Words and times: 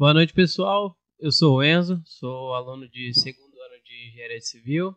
Boa 0.00 0.14
noite, 0.14 0.32
pessoal. 0.32 0.98
Eu 1.18 1.30
sou 1.30 1.58
o 1.58 1.62
Enzo, 1.62 2.00
sou 2.06 2.54
aluno 2.54 2.88
de 2.88 3.12
segundo 3.12 3.52
ano 3.60 3.82
de 3.84 4.08
Engenharia 4.08 4.40
Civil. 4.40 4.96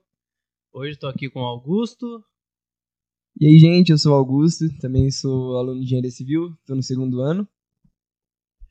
Hoje 0.72 0.94
estou 0.94 1.10
aqui 1.10 1.30
com 1.30 1.42
o 1.42 1.46
Augusto. 1.46 2.24
E 3.38 3.46
aí, 3.46 3.60
gente, 3.60 3.92
eu 3.92 3.98
sou 3.98 4.14
o 4.14 4.16
Augusto, 4.16 4.64
também 4.80 5.12
sou 5.12 5.58
aluno 5.58 5.82
de 5.82 5.88
Engenharia 5.88 6.10
Civil, 6.10 6.54
estou 6.61 6.78
no 6.78 6.82
segundo 6.82 7.20
ano. 7.20 7.46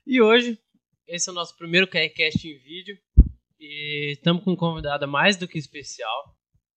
E 0.07 0.23
hoje, 0.23 0.59
esse 1.07 1.29
é 1.29 1.33
o 1.33 1.35
nosso 1.35 1.55
primeiro 1.55 1.87
KaiCast 1.87 2.49
em 2.49 2.59
vídeo. 2.61 2.99
E 3.61 4.13
estamos 4.13 4.43
com 4.43 4.53
uma 4.53 4.57
convidada 4.57 5.07
mais 5.07 5.37
do 5.37 5.47
que 5.47 5.59
especial, 5.59 6.35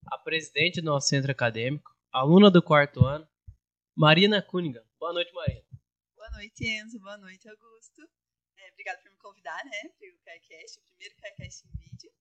a 0.08 0.18
presidente 0.18 0.82
do 0.82 0.88
nosso 0.88 1.08
centro 1.08 1.32
acadêmico, 1.32 1.90
aluna 2.12 2.52
do 2.52 2.62
quarto 2.62 3.05
ano, 3.05 3.26
Marina 3.96 4.41
Cunningham. 4.41 4.84
Boa 4.99 5.13
noite, 5.13 5.34
Marina. 5.34 5.62
Boa 6.13 6.30
noite, 6.32 6.68
Enzo. 6.68 6.99
Boa 6.99 7.18
noite, 7.18 7.48
Augusto. 7.48 8.02
É, 8.75 8.81
obrigada 8.81 9.02
por 9.02 9.09
me 9.09 9.17
convidar, 9.17 9.63
né, 9.63 9.89
para 9.97 10.09
o 10.09 10.20
KaiCast, 10.20 10.79
o 10.79 10.84
primeiro 10.84 11.15
KaiCast 11.15 11.65
em 11.65 11.77
vídeo. 11.77 12.11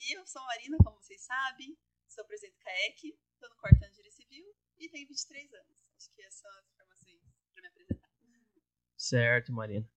E 0.00 0.18
eu 0.18 0.26
sou 0.26 0.42
a 0.42 0.46
Marina, 0.46 0.76
como 0.82 1.00
vocês 1.00 1.22
sabem, 1.22 1.78
sou 2.08 2.24
presidente 2.24 2.54
do 2.54 2.64
CAEC, 2.64 3.16
estou 3.34 3.48
no 3.48 3.56
quarto 3.56 3.76
ano 3.76 3.92
de 3.92 4.00
Engenharia 4.00 4.10
Civil 4.10 4.54
e 4.78 4.88
tenho 4.88 5.06
23 5.06 5.54
anos. 5.54 5.84
Acho 5.96 6.10
que 6.10 6.22
essas 6.22 6.40
são 6.40 6.50
as 6.58 6.66
informações 6.66 7.20
para 7.52 7.62
me 7.62 7.68
apresentar. 7.68 8.10
Certo, 8.96 9.52
Marina. 9.52 9.88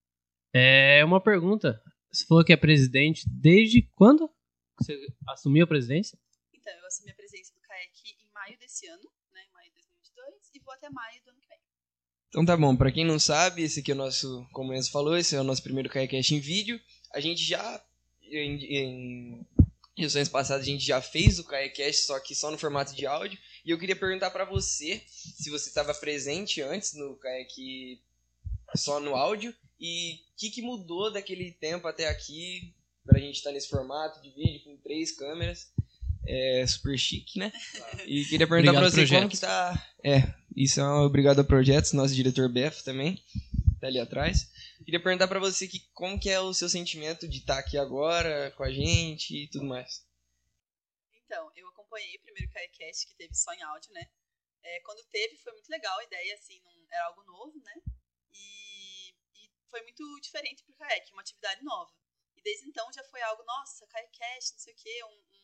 É 0.54 1.04
uma 1.04 1.20
pergunta. 1.20 1.82
Você 2.12 2.24
falou 2.24 2.44
que 2.44 2.52
é 2.52 2.56
presidente 2.56 3.28
desde 3.28 3.82
quando 3.96 4.32
você 4.78 4.94
assumiu 5.28 5.64
a 5.64 5.68
presidência? 5.68 6.16
Então, 6.52 6.72
eu 6.72 6.86
assumi 6.86 7.10
a 7.10 7.14
presidência 7.16 7.52
do 7.52 7.60
CAEC 7.62 8.16
em 8.20 8.28
maio 8.30 8.56
desse 8.58 8.86
ano, 8.86 9.12
né, 9.32 9.44
maio 9.52 9.68
de 9.70 9.74
2022, 9.74 10.50
e 10.54 10.60
vou 10.60 10.72
até 10.72 10.88
maio 10.88 11.20
do 11.24 11.30
ano 11.30 11.40
que 11.40 11.45
vem. 11.45 11.45
Então 12.28 12.44
tá 12.44 12.56
bom, 12.56 12.76
pra 12.76 12.92
quem 12.92 13.04
não 13.04 13.18
sabe, 13.18 13.62
esse 13.62 13.80
aqui 13.80 13.90
é 13.90 13.94
o 13.94 13.96
nosso, 13.96 14.46
como 14.52 14.70
o 14.70 14.74
Enzo 14.74 14.90
falou, 14.90 15.16
esse 15.16 15.34
é 15.34 15.40
o 15.40 15.44
nosso 15.44 15.62
primeiro 15.62 15.88
KaiCast 15.88 16.34
em 16.34 16.40
vídeo. 16.40 16.80
A 17.14 17.20
gente 17.20 17.42
já, 17.42 17.82
em, 18.22 18.64
em 18.64 19.46
edições 19.96 20.28
passadas, 20.28 20.62
a 20.66 20.70
gente 20.70 20.84
já 20.84 21.00
fez 21.00 21.38
o 21.38 21.44
KaiCast, 21.44 22.02
só 22.02 22.20
que 22.20 22.34
só 22.34 22.50
no 22.50 22.58
formato 22.58 22.94
de 22.94 23.06
áudio. 23.06 23.38
E 23.64 23.70
eu 23.70 23.78
queria 23.78 23.96
perguntar 23.96 24.30
pra 24.30 24.44
você, 24.44 25.02
se 25.06 25.48
você 25.50 25.68
estava 25.68 25.94
presente 25.94 26.60
antes 26.60 26.92
no 26.94 27.16
Kayak 27.16 28.00
só 28.74 29.00
no 29.00 29.14
áudio, 29.14 29.54
e 29.80 30.14
o 30.14 30.36
que, 30.36 30.50
que 30.50 30.62
mudou 30.62 31.12
daquele 31.12 31.52
tempo 31.52 31.86
até 31.88 32.08
aqui, 32.08 32.74
pra 33.04 33.18
gente 33.18 33.36
estar 33.36 33.52
nesse 33.52 33.68
formato 33.68 34.20
de 34.20 34.30
vídeo 34.30 34.64
com 34.64 34.76
três 34.78 35.12
câmeras. 35.12 35.72
É 36.26 36.66
super 36.66 36.98
chique, 36.98 37.38
né? 37.38 37.52
E 38.06 38.24
queria 38.24 38.46
perguntar 38.46 38.72
pra 38.72 38.90
você 38.90 39.06
como 39.06 39.28
que 39.28 39.38
tá. 39.38 39.86
É, 40.04 40.34
isso 40.56 40.80
é 40.80 40.84
um 40.84 41.04
obrigado 41.04 41.38
a 41.40 41.44
Projetos, 41.44 41.92
nosso 41.92 42.14
diretor 42.14 42.48
Bef 42.48 42.82
também, 42.82 43.22
tá 43.78 43.88
ali 43.88 44.00
atrás. 44.00 44.50
Queria 44.82 45.02
perguntar 45.02 45.28
pra 45.28 45.38
você 45.38 45.68
que, 45.68 45.80
como 45.92 46.18
que 46.18 46.30
é 46.30 46.40
o 46.40 46.54
seu 46.54 46.66
sentimento 46.66 47.28
de 47.28 47.38
estar 47.38 47.58
aqui 47.58 47.76
agora 47.76 48.50
com 48.52 48.62
a 48.62 48.72
gente 48.72 49.36
e 49.36 49.48
tudo 49.48 49.66
mais. 49.66 50.06
Então, 51.12 51.52
eu 51.54 51.68
acompanhei 51.68 52.16
o 52.16 52.22
primeiro 52.22 52.50
KaiCast 52.50 53.06
que 53.06 53.16
teve 53.16 53.34
só 53.34 53.52
em 53.52 53.62
áudio, 53.64 53.92
né? 53.92 54.08
É, 54.62 54.80
quando 54.80 55.04
teve, 55.10 55.36
foi 55.36 55.52
muito 55.52 55.68
legal 55.68 55.98
a 55.98 56.04
ideia, 56.04 56.34
assim, 56.34 56.58
não, 56.64 56.72
era 56.90 57.04
algo 57.06 57.22
novo, 57.24 57.60
né? 57.62 57.74
E, 58.32 59.10
e 59.34 59.50
foi 59.68 59.82
muito 59.82 60.02
diferente 60.20 60.64
pro 60.64 60.74
KAEK, 60.74 61.12
uma 61.12 61.20
atividade 61.20 61.62
nova. 61.62 61.92
E 62.34 62.40
desde 62.40 62.66
então 62.66 62.90
já 62.94 63.04
foi 63.04 63.20
algo, 63.20 63.44
nossa, 63.44 63.86
KaiCast, 63.88 64.54
não 64.54 64.58
sei 64.58 64.72
o 64.72 64.76
quê, 64.76 65.04
um, 65.04 65.35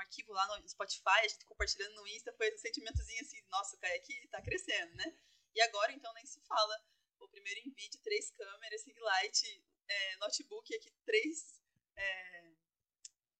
um 0.00 0.02
arquivo 0.02 0.32
lá 0.32 0.58
no 0.58 0.68
Spotify, 0.68 1.20
a 1.22 1.28
gente 1.28 1.44
compartilhando 1.44 1.94
no 1.94 2.08
Insta, 2.08 2.32
foi 2.32 2.52
um 2.52 2.58
sentimentozinho 2.58 3.20
assim, 3.20 3.40
nossa, 3.50 3.76
o 3.76 3.78
KAEK 3.78 4.28
tá 4.28 4.40
crescendo, 4.40 4.94
né? 4.96 5.14
E 5.54 5.60
agora, 5.60 5.92
então, 5.92 6.12
nem 6.14 6.24
se 6.26 6.40
fala. 6.42 6.74
O 7.18 7.28
primeiro 7.28 7.60
em 7.60 7.70
vídeo, 7.70 8.00
três 8.02 8.30
câmeras, 8.30 8.82
light, 8.98 9.62
é, 9.86 10.16
notebook, 10.16 10.74
aqui 10.74 10.90
três 11.04 11.60
é, 11.94 12.52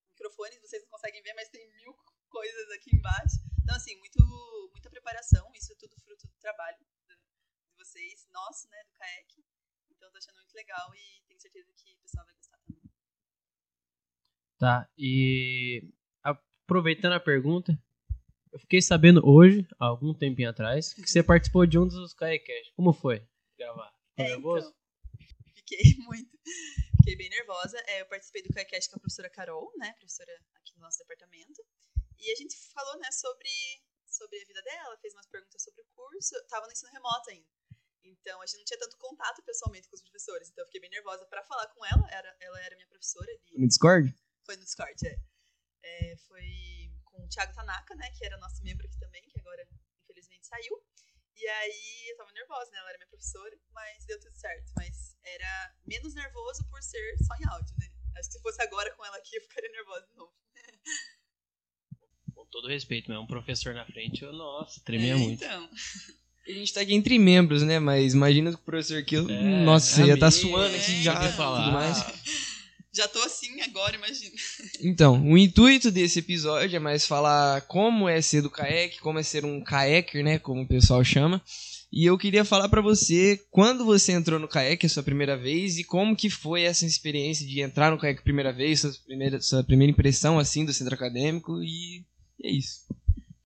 microfones, 0.09 0.61
vocês 0.61 0.83
não 0.83 0.91
conseguem 0.91 1.23
ver, 1.23 1.33
mas 1.33 1.49
tem 1.49 1.67
mil 1.77 1.95
coisas 2.29 2.71
aqui 2.73 2.95
embaixo. 2.95 3.37
Então, 3.63 3.75
assim, 3.75 3.97
muito, 3.97 4.19
muita 4.73 4.91
preparação, 4.91 5.51
isso 5.55 5.73
é 5.73 5.77
tudo 5.77 5.97
fruto 6.01 6.27
do 6.29 6.37
trabalho 6.39 6.77
de 6.79 7.17
vocês, 7.79 8.29
nosso, 8.29 8.69
né, 8.69 8.85
do 8.85 8.93
CAEC. 8.93 9.45
Então, 9.89 10.11
tô 10.11 10.19
achando 10.19 10.37
muito 10.37 10.55
legal 10.55 10.95
e 10.95 11.23
tenho 11.27 11.41
certeza 11.41 11.73
que 11.73 11.95
o 11.95 11.99
pessoal 12.01 12.27
vai 12.27 12.35
gostar 12.35 12.59
também. 12.59 12.83
Tá, 14.59 14.91
e 14.99 15.91
aproveitando 16.71 17.15
a 17.15 17.21
pergunta, 17.21 17.77
eu 18.53 18.59
fiquei 18.61 18.81
sabendo 18.81 19.21
hoje, 19.27 19.67
há 19.79 19.87
algum 19.87 20.15
tempinho 20.15 20.49
atrás, 20.49 20.95
que 20.95 21.03
você 21.11 21.21
participou 21.21 21.67
de 21.67 21.77
um 21.77 21.87
dos 21.87 22.15
KaiCast. 22.15 22.73
Como 22.77 22.93
foi 22.93 23.27
gravar? 23.59 23.91
Ficou 24.11 24.25
É, 24.25 24.29
nervoso? 24.29 24.69
então, 24.69 25.53
fiquei 25.57 25.83
muito, 26.07 26.31
fiquei 26.99 27.17
bem 27.17 27.29
nervosa. 27.29 27.77
É, 27.89 28.03
eu 28.03 28.07
participei 28.07 28.43
do 28.43 28.55
CAECast 28.55 28.89
com 28.89 28.97
a 28.97 29.01
professora 29.01 29.29
Carol, 29.31 29.73
né, 29.79 29.93
professora 29.99 30.31
aqui 30.55 30.73
no 30.77 30.83
nosso 30.83 30.99
departamento. 30.99 31.61
E 32.17 32.31
a 32.31 32.37
gente 32.37 32.55
falou, 32.73 32.97
né, 33.01 33.11
sobre, 33.11 33.51
sobre 34.07 34.39
a 34.41 34.47
vida 34.47 34.63
dela, 34.63 34.97
fez 34.99 35.13
umas 35.15 35.27
perguntas 35.27 35.61
sobre 35.63 35.83
o 35.83 35.87
curso. 35.93 36.37
Eu 36.37 36.47
tava 36.47 36.67
no 36.67 36.73
ensino 36.73 36.93
remoto 36.93 37.31
ainda. 37.31 37.49
Então, 38.05 38.41
a 38.41 38.47
gente 38.47 38.59
não 38.59 38.65
tinha 38.65 38.79
tanto 38.79 38.97
contato 38.97 39.43
pessoalmente 39.43 39.89
com 39.89 39.97
os 39.97 40.03
professores. 40.03 40.49
Então, 40.51 40.63
eu 40.63 40.67
fiquei 40.67 40.81
bem 40.81 40.91
nervosa 40.91 41.25
para 41.27 41.43
falar 41.45 41.67
com 41.69 41.85
ela. 41.85 42.07
Era, 42.13 42.37
ela 42.41 42.61
era 42.63 42.77
minha 42.77 42.87
professora 42.89 43.27
de 43.47 43.59
No 43.59 43.67
Discord? 43.67 44.15
Foi 44.45 44.57
no 44.57 44.63
Discord, 44.65 45.07
é. 45.07 45.19
É, 45.83 46.17
foi 46.29 46.93
com 47.05 47.25
o 47.25 47.29
Thiago 47.29 47.55
Tanaka, 47.55 47.95
né? 47.95 48.11
Que 48.11 48.25
era 48.25 48.37
nosso 48.39 48.63
membro 48.63 48.87
aqui 48.87 48.99
também, 48.99 49.23
que 49.29 49.39
agora 49.41 49.67
infelizmente 50.05 50.47
saiu. 50.47 50.83
E 51.37 51.47
aí 51.47 52.11
eu 52.11 52.17
tava 52.19 52.33
nervosa, 52.33 52.71
né? 52.71 52.79
Ela 52.79 52.91
era 52.91 52.99
minha 52.99 53.09
professora, 53.09 53.57
mas 53.73 54.05
deu 54.05 54.21
tudo 54.21 54.35
certo. 54.35 54.73
Mas 54.77 55.17
era 55.25 55.75
menos 55.87 56.15
nervoso 56.15 56.65
por 56.69 56.83
ser 56.83 57.17
só 57.19 57.35
em 57.37 57.47
áudio, 57.49 57.75
né? 57.79 57.91
Acho 58.19 58.29
que 58.29 58.35
se 58.37 58.43
fosse 58.43 58.61
agora 58.63 58.95
com 58.95 59.05
ela 59.05 59.17
aqui, 59.17 59.37
eu 59.37 59.43
ficaria 59.43 59.71
nervosa 59.71 60.07
de 60.07 60.15
novo. 60.17 60.33
Com 62.35 62.47
todo 62.47 62.69
respeito, 62.69 63.11
mas 63.11 63.19
um 63.19 63.27
professor 63.27 63.75
na 63.75 63.85
frente, 63.85 64.23
eu, 64.23 64.33
nossa, 64.33 64.81
tremia 64.85 65.13
É, 65.13 65.17
muito. 65.17 65.45
Então, 65.45 65.71
A 66.49 66.53
gente 66.53 66.73
tá 66.73 66.81
aqui 66.81 66.95
entre 66.95 67.19
membros, 67.19 67.63
né? 67.63 67.79
Mas 67.79 68.15
imagina 68.15 68.51
que 68.51 68.57
o 68.57 68.65
professor 68.65 68.99
aqui, 68.99 69.17
É, 69.17 69.65
nossa, 69.65 70.05
ia 70.05 70.19
tá 70.19 70.27
amigo, 70.29 70.41
suando 70.49 70.75
aqui 70.75 71.01
é, 71.01 71.03
já 71.03 71.33
falar. 71.33 71.65
tudo 71.65 71.73
mais. 71.73 71.99
já 72.93 73.07
tô 73.07 73.23
assim 73.23 73.61
agora, 73.61 73.97
imagina. 73.97 74.35
Então, 74.81 75.23
o 75.23 75.39
intuito 75.39 75.91
desse 75.91 76.19
episódio 76.19 76.77
é 76.77 76.81
mais 76.81 77.07
falar 77.07 77.61
como 77.63 78.09
é 78.09 78.21
ser 78.21 78.43
do 78.43 78.51
kayak, 78.51 78.99
como 79.01 79.19
é 79.19 79.23
ser 79.23 79.45
um 79.45 79.63
kayaker, 79.63 80.25
né, 80.25 80.39
como 80.39 80.63
o 80.63 80.69
pessoal 80.69 81.05
chama. 81.05 81.43
E 81.93 82.05
eu 82.05 82.17
queria 82.17 82.45
falar 82.45 82.69
pra 82.69 82.81
você 82.81 83.45
quando 83.51 83.85
você 83.85 84.13
entrou 84.13 84.39
no 84.39 84.47
kayak 84.47 84.87
a 84.87 84.89
sua 84.89 85.03
primeira 85.03 85.37
vez 85.37 85.77
e 85.77 85.85
como 85.85 86.15
que 86.17 86.31
foi 86.31 86.63
essa 86.63 86.87
experiência 86.87 87.45
de 87.47 87.61
entrar 87.61 87.91
no 87.91 87.99
kayak 87.99 88.21
a 88.21 88.23
primeira 88.23 88.53
vez, 88.53 88.81
sua 88.81 88.93
primeira, 89.05 89.41
sua 89.41 89.65
primeira 89.65 89.91
impressão 89.91 90.39
assim 90.39 90.65
do 90.65 90.73
centro 90.73 90.95
acadêmico 90.95 91.61
e 91.63 92.05
é 92.43 92.51
isso. 92.51 92.87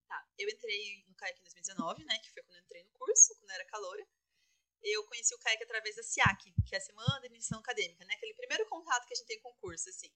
Tá, 0.06 0.22
eu 0.38 0.48
entrei 0.48 1.04
no 1.08 1.14
CAEC 1.16 1.38
em 1.38 1.42
2019, 1.42 2.04
né? 2.04 2.18
Que 2.18 2.32
foi 2.32 2.42
quando 2.42 2.56
eu 2.58 2.64
entrei 2.64 2.82
no 2.82 2.90
curso, 2.98 3.34
quando 3.38 3.50
eu 3.50 3.54
era 3.54 3.64
caloura. 3.64 4.04
Eu 4.84 5.04
conheci 5.06 5.34
o 5.34 5.38
CAEC 5.38 5.62
através 5.64 5.96
da 5.96 6.02
SIAC, 6.02 6.52
que 6.66 6.74
é 6.74 6.78
a 6.78 6.80
Semana 6.80 7.20
de 7.20 7.26
Iniciação 7.28 7.58
Acadêmica, 7.58 8.04
né? 8.04 8.14
Aquele 8.14 8.34
primeiro 8.34 8.66
contato 8.68 9.06
que 9.06 9.14
a 9.14 9.16
gente 9.16 9.26
tem 9.26 9.40
com 9.40 9.48
o 9.50 9.54
curso, 9.54 9.88
assim. 9.88 10.12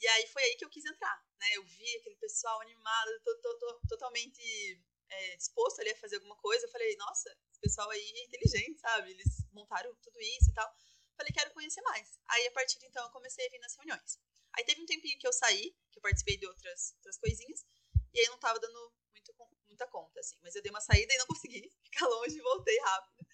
E 0.00 0.06
aí 0.08 0.26
foi 0.28 0.42
aí 0.44 0.56
que 0.56 0.64
eu 0.64 0.70
quis 0.70 0.84
entrar, 0.84 1.24
né? 1.40 1.46
Eu 1.54 1.64
vi 1.64 1.96
aquele 1.96 2.16
pessoal 2.16 2.60
animado, 2.60 3.10
to- 3.24 3.40
to- 3.40 3.58
to- 3.58 3.80
totalmente 3.88 4.80
é, 5.08 5.36
disposto 5.36 5.80
ali 5.80 5.90
a 5.90 5.96
fazer 5.96 6.16
alguma 6.16 6.36
coisa. 6.36 6.66
Eu 6.66 6.70
falei, 6.70 6.94
nossa, 6.96 7.30
esse 7.50 7.60
pessoal 7.60 7.88
aí 7.90 8.00
é 8.16 8.24
inteligente, 8.24 8.78
sabe? 8.80 9.10
Eles 9.10 9.26
montaram 9.52 9.94
tudo 9.96 10.20
isso 10.20 10.50
e 10.50 10.54
tal. 10.54 10.72
Falei, 11.16 11.32
quero 11.32 11.52
conhecer 11.52 11.80
mais. 11.82 12.18
Aí, 12.28 12.46
a 12.46 12.52
partir 12.52 12.78
de 12.78 12.86
então, 12.86 13.02
eu 13.04 13.10
comecei 13.10 13.46
a 13.46 13.50
vir 13.50 13.58
nas 13.58 13.74
reuniões. 13.76 14.18
Aí 14.56 14.64
teve 14.64 14.82
um 14.82 14.86
tempinho 14.86 15.18
que 15.18 15.26
eu 15.26 15.32
saí, 15.32 15.74
que 15.90 15.98
eu 15.98 16.02
participei 16.02 16.36
de 16.36 16.46
outras, 16.46 16.92
outras 16.96 17.18
coisinhas. 17.18 17.64
E 18.12 18.20
aí 18.20 18.26
não 18.28 18.38
tava 18.38 18.58
dando 18.60 18.92
muito, 19.12 19.34
muita 19.66 19.86
conta, 19.88 20.20
assim. 20.20 20.36
Mas 20.42 20.54
eu 20.54 20.62
dei 20.62 20.70
uma 20.70 20.80
saída 20.80 21.12
e 21.14 21.18
não 21.18 21.26
consegui 21.26 21.72
ficar 21.84 22.06
longe 22.06 22.36
e 22.36 22.42
voltei 22.42 22.78
rápido. 22.80 23.25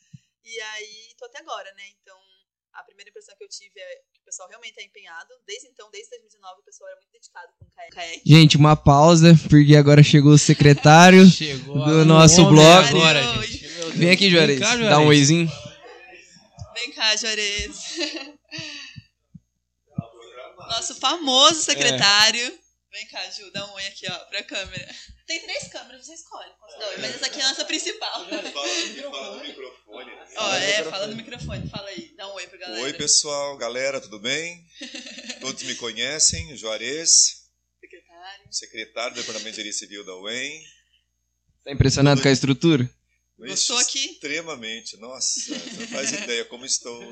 E 0.45 0.61
aí 0.61 1.15
tô 1.19 1.25
até 1.27 1.39
agora, 1.39 1.73
né? 1.75 1.85
Então, 2.01 2.17
a 2.73 2.83
primeira 2.85 3.11
impressão 3.11 3.35
que 3.37 3.45
eu 3.45 3.49
tive 3.49 3.79
é 3.79 3.95
que 4.13 4.21
o 4.21 4.25
pessoal 4.25 4.49
realmente 4.49 4.79
é 4.81 4.85
empenhado. 4.85 5.29
Desde 5.47 5.69
então, 5.69 5.89
desde 5.91 6.11
2019, 6.11 6.61
o 6.61 6.65
pessoal 6.65 6.91
era 6.91 6.99
muito 7.01 7.13
dedicado 7.13 7.53
com 7.59 7.65
o 7.65 7.69
kayak. 7.71 8.23
Gente, 8.27 8.57
uma 8.57 8.77
pausa, 8.77 9.35
porque 9.49 9.77
agora 9.77 10.03
chegou 10.03 10.33
o 10.33 10.39
secretário. 10.39 11.25
Chegou 11.31 11.75
Do 11.85 12.01
a- 12.01 12.05
nosso 12.05 12.45
bloco. 12.49 12.89
agora, 12.89 13.23
gente. 13.43 13.67
Vem 13.95 14.11
aqui, 14.11 14.31
Juarez, 14.31 14.59
Vem 14.59 14.69
cá, 14.69 14.77
dá 14.77 14.99
um 15.01 15.07
oizinho. 15.07 15.51
Vem 16.75 16.93
cá, 16.93 17.15
Juarez. 17.17 17.97
Nosso 20.69 20.95
famoso 20.97 21.61
secretário. 21.63 22.59
Vem 22.91 23.07
cá, 23.09 23.31
Ju, 23.31 23.51
dá 23.53 23.67
um 23.67 23.73
oi 23.75 23.87
aqui, 23.87 24.07
ó, 24.11 24.19
pra 24.27 24.43
câmera. 24.45 24.89
Tem 25.33 25.41
três 25.41 25.69
câmeras, 25.69 26.05
você 26.05 26.13
escolhe. 26.13 26.51
Não, 26.79 26.99
mas 26.99 27.15
essa 27.15 27.25
aqui 27.25 27.41
é 27.41 27.43
a 27.43 27.49
nossa 27.49 27.65
principal. 27.65 28.29
Fala 28.29 28.43
no, 29.37 29.43
microfone. 29.43 30.13
Ó, 30.37 30.55
é, 30.57 30.85
fala 30.85 31.07
no 31.07 31.17
microfone, 31.17 31.71
fala 31.71 31.89
aí, 31.89 32.13
dá 32.15 32.31
um 32.31 32.35
oi 32.35 32.47
pra 32.49 32.59
galera. 32.59 32.83
Oi, 32.83 32.93
pessoal, 32.93 33.57
galera, 33.57 33.99
tudo 33.99 34.19
bem? 34.19 34.63
Todos 35.41 35.63
me 35.63 35.75
conhecem, 35.77 36.55
Juarez, 36.55 37.47
Secretário. 37.81 38.45
secretário 38.51 39.15
do 39.15 39.21
Departamento 39.21 39.55
de 39.55 39.61
Engenharia 39.63 39.73
Civil 39.73 40.05
da 40.05 40.15
UEM. 40.19 40.63
Tá 41.65 41.73
impressionado 41.73 42.21
com 42.21 42.29
a 42.29 42.33
estrutura? 42.33 42.91
Gostou 43.39 43.79
aqui? 43.79 44.11
Extremamente, 44.11 44.99
nossa, 44.99 45.41
você 45.41 45.81
não 45.81 45.89
faz 45.89 46.13
ideia 46.13 46.45
como 46.45 46.67
estou 46.67 47.03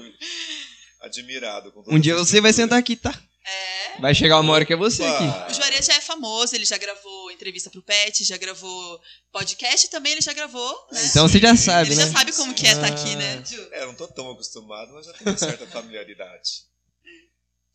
admirado 1.01 1.73
Um 1.87 1.99
dia 1.99 2.15
você 2.17 2.39
vai 2.39 2.53
sentar 2.53 2.79
aqui, 2.79 2.97
tá? 2.97 3.19
É. 3.47 4.01
Vai 4.01 4.15
chegar 4.15 4.39
uma 4.39 4.53
hora 4.53 4.65
que 4.67 4.73
é 4.73 4.77
você 4.77 5.03
Opa! 5.03 5.17
aqui. 5.41 5.53
O 5.53 5.55
Juarez 5.55 5.87
já 5.87 5.95
é 5.95 6.01
famoso, 6.01 6.55
ele 6.55 6.65
já 6.65 6.77
gravou 6.77 7.31
entrevista 7.31 7.71
pro 7.71 7.83
Pet, 7.83 8.23
já 8.25 8.37
gravou 8.37 9.01
podcast 9.33 9.89
também, 9.91 10.13
ele 10.13 10.21
já 10.21 10.33
gravou, 10.33 10.87
né? 10.93 11.05
Então 11.07 11.27
você 11.27 11.39
já 11.39 11.57
sabe, 11.57 11.91
ele 11.91 11.97
né? 11.97 12.07
já 12.07 12.13
sabe 12.13 12.33
como 12.33 12.53
que 12.55 12.67
é 12.67 12.73
estar 12.73 12.87
aqui, 12.87 13.13
Ah. 13.15 13.17
né, 13.17 13.45
Ju? 13.45 13.69
É, 13.73 13.83
eu 13.83 13.87
não 13.89 13.95
tô 13.95 14.07
tão 14.09 14.31
acostumado, 14.31 14.93
mas 14.93 15.07
já 15.07 15.13
tenho 15.15 15.31
uma 15.31 15.39
certa 15.39 15.67
familiaridade. 15.67 16.69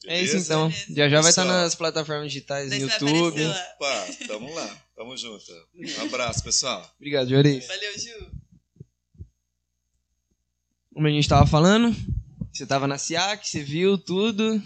É 0.07 0.21
isso 0.21 0.33
Beleza? 0.33 0.37
então. 0.53 0.69
Beleza. 0.69 0.85
Já 0.95 1.09
já 1.09 1.21
vai 1.21 1.29
estar 1.31 1.41
Pessoal. 1.43 1.61
nas 1.63 1.75
plataformas 1.75 2.27
digitais, 2.31 2.69
no 2.69 2.75
YouTube. 2.75 3.43
Opa, 3.43 4.07
tamo 4.27 4.53
lá, 4.53 4.81
tamo 4.95 5.17
junto. 5.17 5.51
Um 5.75 6.01
abraço, 6.05 6.43
pessoal. 6.43 6.87
Obrigado, 6.97 7.27
Juarez. 7.27 7.65
Valeu, 7.65 7.99
Ju. 7.99 8.31
Como 10.93 11.07
a 11.07 11.09
gente 11.09 11.27
tava 11.27 11.45
falando, 11.47 11.95
você 12.53 12.65
tava 12.67 12.87
na 12.87 12.97
SIAC, 12.99 13.47
você 13.49 13.63
viu 13.63 13.97
tudo. 13.97 14.61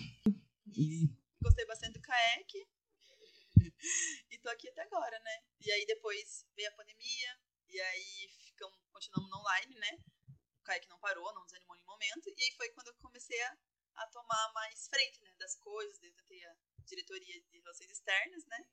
E 0.80 1.12
Gostei 1.42 1.66
bastante 1.66 2.00
do 2.00 2.02
kayak. 2.02 2.68
e 4.32 4.38
tô 4.40 4.50
aqui 4.50 4.70
até 4.70 4.82
agora, 4.84 5.20
né? 5.20 5.44
E 5.60 5.70
aí 5.74 5.86
depois 5.86 6.46
veio 6.56 6.70
a 6.70 6.76
pandemia, 6.76 7.40
e 7.68 7.82
aí 7.82 8.30
ficamos, 8.46 8.80
continuamos 8.90 9.30
online, 9.34 9.76
né? 9.76 10.00
O 10.56 10.64
kayak 10.64 10.88
não 10.88 10.98
parou, 11.00 11.34
não 11.34 11.44
desanimou 11.44 11.76
em 11.76 11.80
nenhum 11.80 11.92
momento. 11.92 12.30
E 12.30 12.44
aí 12.44 12.52
foi 12.56 12.70
quando 12.70 12.88
eu 12.88 12.96
comecei 12.96 13.42
a, 13.42 13.58
a 13.96 14.08
tomar 14.08 14.54
mais 14.54 14.88
frente, 14.88 15.22
né? 15.22 15.36
Das 15.38 15.56
coisas, 15.56 16.02
eu 16.02 16.14
tentei 16.16 16.46
a 16.46 16.56
diretoria 16.86 17.42
de 17.42 17.60
relações 17.60 17.92
externas, 17.92 18.46
né? 18.46 18.66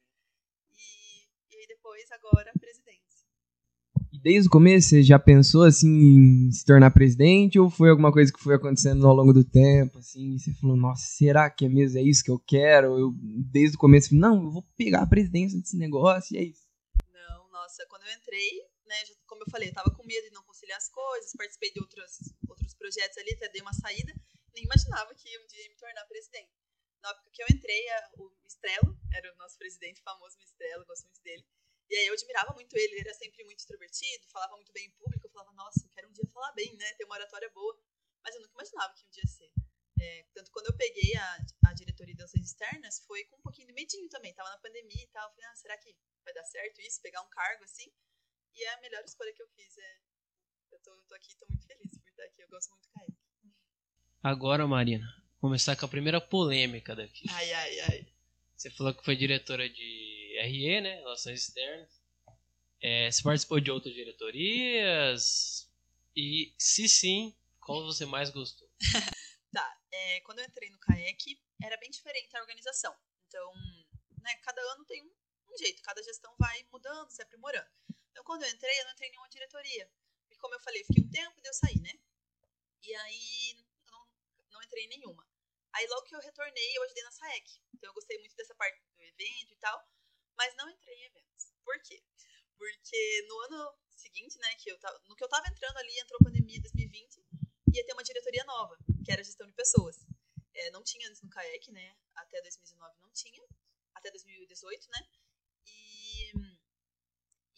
E, 0.71 1.25
e 1.51 1.57
aí 1.57 1.67
depois, 1.67 2.09
agora, 2.13 2.53
a 2.55 2.59
presidência. 2.59 3.16
E 4.17 4.19
desde 4.19 4.49
o 4.49 4.51
começo 4.51 4.89
você 4.89 5.03
já 5.03 5.19
pensou 5.19 5.63
assim 5.63 5.87
em 5.93 6.51
se 6.51 6.65
tornar 6.65 6.91
presidente 6.91 7.59
ou 7.59 7.69
foi 7.69 7.91
alguma 7.91 8.11
coisa 8.11 8.33
que 8.33 8.41
foi 8.41 8.55
acontecendo 8.55 9.07
ao 9.07 9.15
longo 9.15 9.31
do 9.31 9.45
tempo, 9.45 9.99
assim, 9.99 10.39
você 10.39 10.55
falou, 10.55 10.75
nossa, 10.75 11.05
será 11.05 11.51
que 11.51 11.67
é 11.67 11.69
mesmo 11.69 11.99
é 11.99 12.03
isso 12.03 12.25
que 12.25 12.31
eu 12.31 12.39
quero? 12.39 12.99
Eu 12.99 13.13
desde 13.53 13.77
o 13.77 13.79
começo 13.79 14.15
não, 14.17 14.43
eu 14.45 14.51
vou 14.51 14.63
pegar 14.75 15.03
a 15.03 15.07
presidência 15.07 15.61
desse 15.61 15.77
negócio 15.77 16.35
e 16.35 16.39
é 16.39 16.45
isso. 16.45 16.65
Não, 17.13 17.51
nossa, 17.53 17.85
quando 17.91 18.05
eu 18.09 18.13
entrei, 18.17 18.65
né, 18.89 18.97
como 19.27 19.43
eu 19.43 19.51
falei, 19.51 19.69
eu 19.69 19.75
tava 19.75 19.91
com 19.91 20.03
medo 20.07 20.25
de 20.25 20.33
não 20.33 20.43
conciliar 20.45 20.79
as 20.79 20.89
coisas, 20.89 21.35
participei 21.37 21.71
de 21.75 21.81
outros, 21.81 22.33
outros 22.49 22.73
projetos 22.73 23.19
ali, 23.19 23.35
até 23.35 23.51
dei 23.51 23.61
uma 23.61 23.75
saída, 23.75 24.15
nem 24.55 24.65
imaginava 24.65 25.13
que 25.15 25.29
um 25.29 25.47
dia 25.47 25.63
ia 25.63 25.69
me 25.69 25.77
tornar 25.77 26.07
presidente. 26.07 26.49
Na 27.03 27.11
época 27.11 27.29
que 27.31 27.43
eu 27.43 27.47
entrei, 27.53 27.87
a- 27.91 28.11
o 28.17 28.33
Mistrelo 28.43 28.97
era 29.13 29.31
o 29.35 29.37
nosso 29.37 29.59
presidente 29.59 30.01
famoso 30.01 30.39
Mistrelo, 30.39 30.87
gosto 30.87 31.05
muito 31.05 31.21
dele. 31.23 31.45
E 31.89 31.95
aí 31.97 32.07
eu 32.07 32.15
admirava 32.15 32.53
muito 32.53 32.77
ele, 32.77 32.95
ele 32.95 33.01
era 33.01 33.15
sempre 33.15 33.45
muito 33.45 33.61
extrovertido, 33.61 34.27
falava 34.29 34.57
muito 34.57 34.73
bem 34.73 34.87
em 34.87 34.91
público, 34.93 35.27
eu 35.27 35.31
falava, 35.31 35.53
nossa, 35.53 35.87
eu 35.87 35.91
quero 35.91 36.09
um 36.09 36.13
dia 36.13 36.27
falar 36.33 36.53
bem, 36.53 36.77
né, 36.77 36.95
ter 36.95 37.05
uma 37.05 37.15
oratória 37.15 37.49
boa. 37.51 37.79
Mas 38.23 38.35
eu 38.35 38.41
nunca 38.41 38.55
imaginava 38.55 38.93
que 38.95 39.07
um 39.07 39.11
dia 39.11 39.23
ia 39.25 39.31
ser. 39.31 39.53
É, 39.99 40.27
tanto 40.35 40.51
quando 40.51 40.67
eu 40.67 40.77
peguei 40.77 41.17
a, 41.17 41.39
a 41.69 41.73
diretoria 41.73 42.13
de 42.13 42.19
relações 42.19 42.45
externas, 42.45 43.03
foi 43.07 43.25
com 43.25 43.37
um 43.37 43.43
pouquinho 43.43 43.69
de 43.69 43.73
medinho 43.73 44.09
também, 44.09 44.35
tava 44.35 44.51
na 44.51 44.59
pandemia 44.59 45.03
e 45.03 45.09
tal, 45.09 45.31
falei, 45.31 45.47
ah, 45.47 45.55
será 45.55 45.79
que 45.79 45.97
vai 46.25 46.35
dar 46.35 46.45
certo 46.45 46.81
isso, 46.83 47.01
pegar 47.01 47.23
um 47.23 47.29
cargo 47.31 47.65
assim? 47.65 47.91
E 48.55 48.65
é 48.65 48.75
a 48.75 48.81
melhor 48.81 49.05
escolha 49.05 49.33
que 49.33 49.43
eu 49.43 49.49
fiz. 49.49 49.79
É... 49.79 50.01
Eu, 50.73 50.81
tô, 50.81 50.91
tô 51.09 51.15
aqui, 51.15 51.37
tô 51.37 51.47
muito 51.49 51.67
feliz 51.67 51.99
por 51.99 52.09
estar 52.09 52.25
aqui. 52.25 52.43
Eu 52.43 52.49
gosto 52.49 52.71
muito 52.71 52.89
do 52.89 52.93
kayak. 52.93 53.17
Agora, 54.23 54.67
Marina, 54.67 55.07
começar 55.41 55.77
com 55.77 55.87
a 55.87 55.89
primeira 55.89 56.21
polêmica 56.21 56.97
daqui. 56.97 57.27
Ai, 57.31 57.53
ai, 57.53 57.81
ai. 57.81 58.07
Você 58.57 58.71
falou 58.71 58.95
que 58.95 59.05
foi 59.05 59.15
diretora 59.15 59.69
de 59.69 60.06
RE, 60.39 60.81
né? 60.81 60.97
Relações 60.97 61.41
Externas. 61.41 62.01
É, 62.81 63.11
você 63.11 63.23
participou 63.23 63.61
de 63.61 63.71
outras 63.71 63.95
diretorias? 63.95 65.71
E 66.15 66.55
se 66.59 66.89
sim, 66.89 67.37
qual 67.61 67.85
você 67.85 68.07
mais 68.07 68.31
gostou? 68.31 68.69
Tá, 69.53 69.81
é, 69.91 70.21
quando 70.21 70.41
eu 70.41 70.45
entrei 70.45 70.69
no 70.69 70.79
kayak, 70.81 71.41
era 71.63 71.79
bem 71.79 71.89
diferente 71.89 72.37
a 72.37 72.41
organização. 72.43 72.95
Então, 73.27 73.55
né, 74.21 74.35
cada 74.43 74.61
ano 74.73 74.85
tem 74.85 75.03
um, 75.03 75.11
um 75.51 75.57
jeito, 75.57 75.83
cada 75.83 76.03
gestão 76.03 76.35
vai 76.39 76.63
mudando, 76.71 77.09
se 77.09 77.23
aprimorando. 77.23 77.71
Então, 78.11 78.23
quando 78.25 78.43
eu 78.43 78.51
entrei, 78.51 78.79
eu 78.81 78.85
não 78.85 78.93
entrei 78.93 79.09
em 79.09 79.13
nenhuma 79.13 79.31
diretoria. 79.31 79.91
E 80.31 80.37
como 80.37 80.55
eu 80.55 80.61
falei, 80.61 80.85
fiquei 80.85 81.05
um 81.05 81.09
tempo 81.09 81.39
e 81.39 81.43
daí 81.43 81.51
eu 81.51 81.55
saí, 81.55 81.81
né? 81.81 81.93
E 82.83 82.95
aí, 82.95 83.57
eu 83.87 83.93
não, 83.93 84.09
não 84.51 84.63
entrei 84.63 84.85
em 84.85 84.89
nenhuma. 84.89 85.27
Aí, 85.73 85.87
logo 85.87 86.03
que 86.03 86.15
eu 86.15 86.21
retornei, 86.21 86.77
eu 86.77 86.83
ajudei 86.83 87.03
na 87.05 87.11
SAEC. 87.13 87.61
Então, 87.75 87.89
eu 87.89 87.95
gostei 87.95 88.19
muito 88.19 88.37
dessa 88.37 88.55
parte 88.55 88.79
do 88.95 89.03
evento 89.03 89.53
e 89.53 89.57
tal, 89.57 89.89
mas 90.37 90.55
não 90.57 90.69
entrei 90.69 90.95
em 90.95 91.05
eventos. 91.05 91.53
Por 91.65 91.81
quê? 91.83 92.03
Porque 92.57 93.27
no 93.29 93.39
ano 93.41 93.79
seguinte, 93.91 94.39
né, 94.39 94.55
que 94.57 94.71
eu 94.71 94.79
tava, 94.79 94.99
no 95.09 95.17
que 95.17 95.25
eu 95.25 95.29
tava 95.29 95.49
entrando 95.49 95.77
ali, 95.79 95.99
entrou 95.99 96.19
a 96.21 96.25
pandemia 96.25 96.61
2020, 96.61 97.25
ia 97.75 97.85
ter 97.85 97.93
uma 97.93 98.03
diretoria 98.03 98.45
nova, 98.45 98.77
que 99.05 99.13
era 99.13 99.23
gestão 99.23 99.47
de 99.47 99.53
pessoas. 99.53 99.97
É, 100.55 100.71
não 100.71 100.83
tinha 100.83 101.09
antes 101.09 101.21
no 101.21 101.29
CAEC, 101.29 101.71
né? 101.71 101.97
Até 102.15 102.41
2019 102.41 103.01
não 103.01 103.11
tinha. 103.13 103.43
Até 103.95 104.11
2018, 104.11 104.89
né? 104.91 105.09
E, 105.67 106.33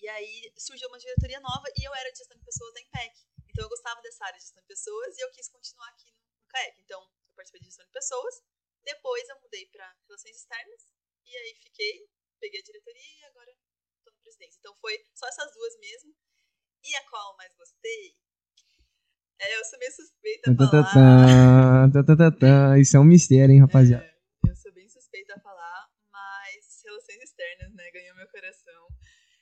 e 0.01 0.09
aí 0.09 0.53
surgiu 0.59 0.89
uma 0.89 0.99
diretoria 0.99 1.41
nova 1.41 1.69
e 1.77 1.87
eu 1.87 1.95
era 1.95 2.11
de 2.11 2.19
gestão 2.19 2.37
de 2.37 2.45
pessoas 2.45 2.75
da 2.75 2.81
IMPEC. 2.81 3.27
Então 3.49 3.65
eu 3.65 3.69
gostava 3.69 4.01
dessa 4.03 4.25
área 4.25 4.39
de 4.39 4.45
gestão 4.45 4.63
de 4.63 4.69
pessoas 4.69 5.17
e 5.17 5.21
eu 5.21 5.31
quis 5.31 5.49
continuar 5.49 5.89
aqui 5.91 6.11
no 6.41 6.49
CAEC. 6.49 6.81
Então 6.81 7.01
eu 7.01 7.35
participei 7.35 7.61
de 7.61 7.67
gestão 7.67 7.87
de 7.87 7.93
pessoas. 7.93 8.43
Depois 8.83 9.29
eu 9.29 9.41
mudei 9.41 9.67
para 9.67 9.97
relações 10.07 10.37
externas 10.37 10.89
e 11.25 11.37
aí 11.37 11.55
fiquei, 11.57 12.09
peguei 12.39 12.61
a 12.61 12.65
diretoria 12.65 13.21
e 13.21 13.25
agora 13.25 13.51
estou 13.99 14.13
na 14.13 14.21
presidência. 14.21 14.59
Então 14.59 14.77
foi 14.81 14.99
só 15.15 15.29
essas 15.29 15.53
duas 15.53 15.79
mesmo. 15.79 16.15
E 16.85 16.95
a 16.97 17.09
qual 17.09 17.33
eu 17.33 17.37
mais 17.37 17.55
gostei? 17.55 18.17
É, 19.39 19.57
eu 19.57 19.65
sou 19.65 19.79
meio 19.79 19.93
suspeita 19.93 20.51
a 20.51 20.55
falar. 20.57 21.93
tá, 21.93 22.03
tá, 22.03 22.17
tá, 22.17 22.17
tá, 22.17 22.39
tá. 22.39 22.79
Isso 22.79 22.97
é 22.97 23.01
um 23.01 23.05
mistério, 23.05 23.53
hein, 23.55 23.61
rapaziada. 23.61 24.05
É, 24.05 24.51
eu 24.51 24.57
sou 24.57 24.73
bem 24.73 24.89
suspeita 24.89 25.35
a 25.37 25.41
falar, 25.41 25.93
mas 26.11 26.83
relações 26.85 27.23
externas, 27.23 27.73
né? 27.75 27.91
Ganhou 27.91 28.17
meu 28.17 28.29
coração. 28.29 28.89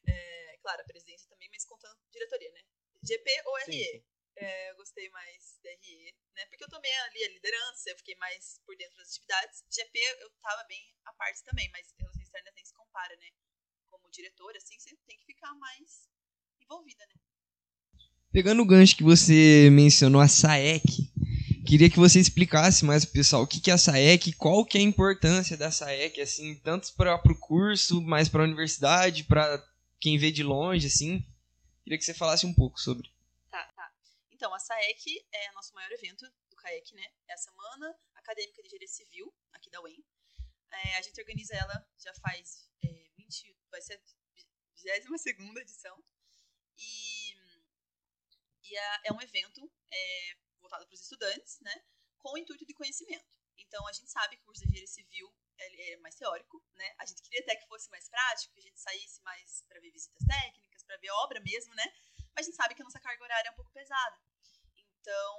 É, 0.06 0.58
claro, 0.60 0.82
a 0.82 0.84
presidência 0.84 1.28
também, 1.31 1.49
mas 1.50 1.64
contando 1.64 1.99
diretoria, 2.12 2.52
né? 2.52 2.60
GP 3.02 3.31
ou 3.46 3.56
RE? 3.56 3.64
Sim, 3.64 3.84
sim. 3.84 4.04
É, 4.37 4.71
eu 4.71 4.76
gostei 4.76 5.09
mais 5.09 5.59
da 5.64 5.71
RE, 5.71 6.14
né? 6.35 6.44
Porque 6.47 6.64
eu 6.64 6.68
tomei 6.68 6.92
ali 6.92 7.25
a 7.25 7.28
liderança, 7.30 7.88
eu 7.88 7.97
fiquei 7.97 8.16
mais 8.16 8.61
por 8.66 8.76
dentro 8.76 8.99
das 8.99 9.09
atividades. 9.09 9.64
GP 9.71 9.99
eu 10.21 10.30
tava 10.42 10.62
bem 10.64 10.94
à 11.06 11.12
parte 11.14 11.42
também, 11.42 11.71
mas 11.73 11.94
externas 12.37 12.55
nem 12.55 12.64
se 12.64 12.75
compara, 12.75 13.16
né? 13.16 13.28
Como 13.90 14.11
diretora, 14.11 14.59
assim, 14.59 14.78
você 14.78 14.95
tem 15.07 15.16
que 15.16 15.25
ficar 15.25 15.55
mais 15.55 16.09
envolvida, 16.61 17.05
né? 17.07 17.14
Pegando 18.33 18.62
o 18.62 18.66
gancho 18.66 18.97
que 18.97 19.02
você 19.02 19.71
mencionou, 19.73 20.21
a 20.21 20.28
SAEC, 20.28 21.11
queria 21.66 21.88
que 21.88 21.99
você 21.99 22.21
explicasse 22.21 22.85
mais 22.85 23.05
pro 23.05 23.14
pessoal 23.14 23.43
o 23.43 23.47
que, 23.47 23.61
que 23.61 23.71
é 23.71 23.75
a 23.75 23.78
SAEC, 23.78 24.33
qual 24.35 24.64
que 24.64 24.76
é 24.76 24.81
a 24.81 24.85
importância 24.85 25.57
da 25.57 25.71
SAEC, 25.71 26.21
assim, 26.21 26.55
tanto 26.57 26.95
para 26.95 27.14
o 27.14 27.38
curso, 27.38 28.02
mais 28.02 28.28
para 28.28 28.43
a 28.43 28.45
universidade, 28.45 29.25
para 29.25 29.64
quem 29.99 30.19
vê 30.19 30.31
de 30.31 30.43
longe, 30.43 30.87
assim. 30.87 31.25
Queria 31.83 31.99
que 31.99 32.05
você 32.05 32.12
falasse 32.12 32.45
um 32.45 32.52
pouco 32.52 32.78
sobre. 32.78 33.11
Tá, 33.50 33.64
tá. 33.75 33.90
Então, 34.31 34.52
a 34.52 34.59
SAEC 34.59 35.25
é 35.33 35.50
o 35.52 35.55
nosso 35.55 35.73
maior 35.73 35.90
evento 35.93 36.26
do 36.50 36.57
CAEC, 36.57 36.95
né? 36.95 37.07
É 37.28 37.33
a 37.33 37.38
Semana 37.38 37.97
Acadêmica 38.16 38.61
de 38.61 38.69
Engenharia 38.69 38.88
Civil, 38.88 39.33
aqui 39.52 39.71
da 39.71 39.81
UEM. 39.81 40.05
É, 40.85 40.97
a 40.97 41.02
gente 41.02 41.21
organiza 41.21 41.54
ela 41.54 41.88
já 41.99 42.12
faz 42.14 42.68
é, 42.83 43.09
20, 43.16 43.56
vai 43.71 43.80
ser 43.80 43.95
a 43.95 43.99
22 43.99 45.56
edição. 45.62 46.02
E, 46.78 47.35
e 48.62 48.76
a- 48.78 49.00
é 49.04 49.12
um 49.12 49.21
evento 49.21 49.71
é, 49.90 50.37
voltado 50.61 50.87
para 50.87 50.95
os 50.95 51.00
estudantes, 51.02 51.61
né? 51.61 51.85
Com 52.18 52.33
o 52.35 52.38
intuito 52.38 52.66
de 52.66 52.75
conhecimento. 52.75 53.37
Então, 53.59 53.87
a 53.87 53.92
gente 53.92 54.11
sabe 54.11 54.37
que 54.37 54.42
o 54.42 54.47
curso 54.47 54.62
de 54.62 54.68
Engenharia 54.68 54.87
Civil 54.87 55.35
é 55.59 55.97
mais 55.99 56.14
teórico, 56.14 56.62
né? 56.75 56.95
A 56.99 57.06
gente 57.06 57.23
queria 57.23 57.40
até 57.40 57.56
que 57.56 57.66
fosse 57.66 57.88
mais 57.90 58.09
prático, 58.09 58.52
que 58.52 58.61
a 58.61 58.62
gente 58.62 58.78
saísse 58.78 59.23
mais 59.23 59.62
para 59.68 59.80
ver 59.80 59.90
visitas 59.90 60.23
técnicas, 60.26 60.83
para 60.85 60.97
ver 60.99 61.11
obra 61.11 61.40
mesmo, 61.40 61.75
né? 61.75 61.85
mas 62.35 62.45
a 62.47 62.50
gente 62.50 62.56
sabe 62.56 62.75
que 62.75 62.83
a 62.83 62.85
nossa 62.85 63.00
carga 63.00 63.25
horária 63.25 63.49
é 63.49 63.50
um 63.50 63.54
pouco 63.54 63.73
pesada. 63.73 64.21
Então, 64.76 65.37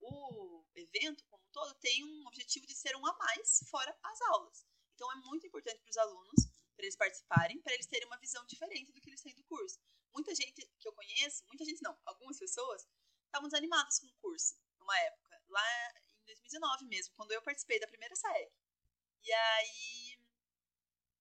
o, 0.00 0.64
evento, 0.74 1.24
como 1.24 1.42
um 1.44 1.50
todo, 1.50 1.74
tem 1.74 2.04
um 2.04 2.26
objetivo 2.26 2.66
de 2.66 2.74
ser 2.74 2.96
um 2.96 3.06
a 3.06 3.16
mais 3.16 3.60
fora 3.70 3.96
as 4.02 4.20
aulas. 4.22 4.66
Então, 4.94 5.10
é 5.12 5.16
muito 5.16 5.46
importante 5.46 5.80
para 5.80 5.90
os 5.90 5.96
alunos, 5.96 6.46
para 6.74 6.84
eles 6.84 6.96
participarem, 6.96 7.60
para 7.60 7.74
eles 7.74 7.86
terem 7.86 8.06
uma 8.06 8.18
visão 8.18 8.44
diferente 8.46 8.92
do 8.92 9.00
que 9.00 9.10
eles 9.10 9.22
têm 9.22 9.34
do 9.34 9.44
curso. 9.44 9.78
Muita 10.12 10.34
gente 10.34 10.66
que 10.78 10.88
eu 10.88 10.92
conheço, 10.92 11.44
muita 11.46 11.64
gente 11.64 11.82
não, 11.82 11.98
algumas 12.04 12.38
pessoas, 12.38 12.86
estavam 13.26 13.48
desanimadas 13.48 13.98
com 13.98 14.06
o 14.06 14.14
curso, 14.14 14.56
numa 14.78 14.98
época, 15.00 15.42
lá 15.48 15.92
em 16.22 16.26
2019 16.26 16.86
mesmo, 16.86 17.14
quando 17.14 17.32
eu 17.32 17.42
participei 17.42 17.78
da 17.78 17.86
primeira 17.86 18.14
SAEC. 18.16 18.52
E 19.22 19.32
aí, 19.32 20.18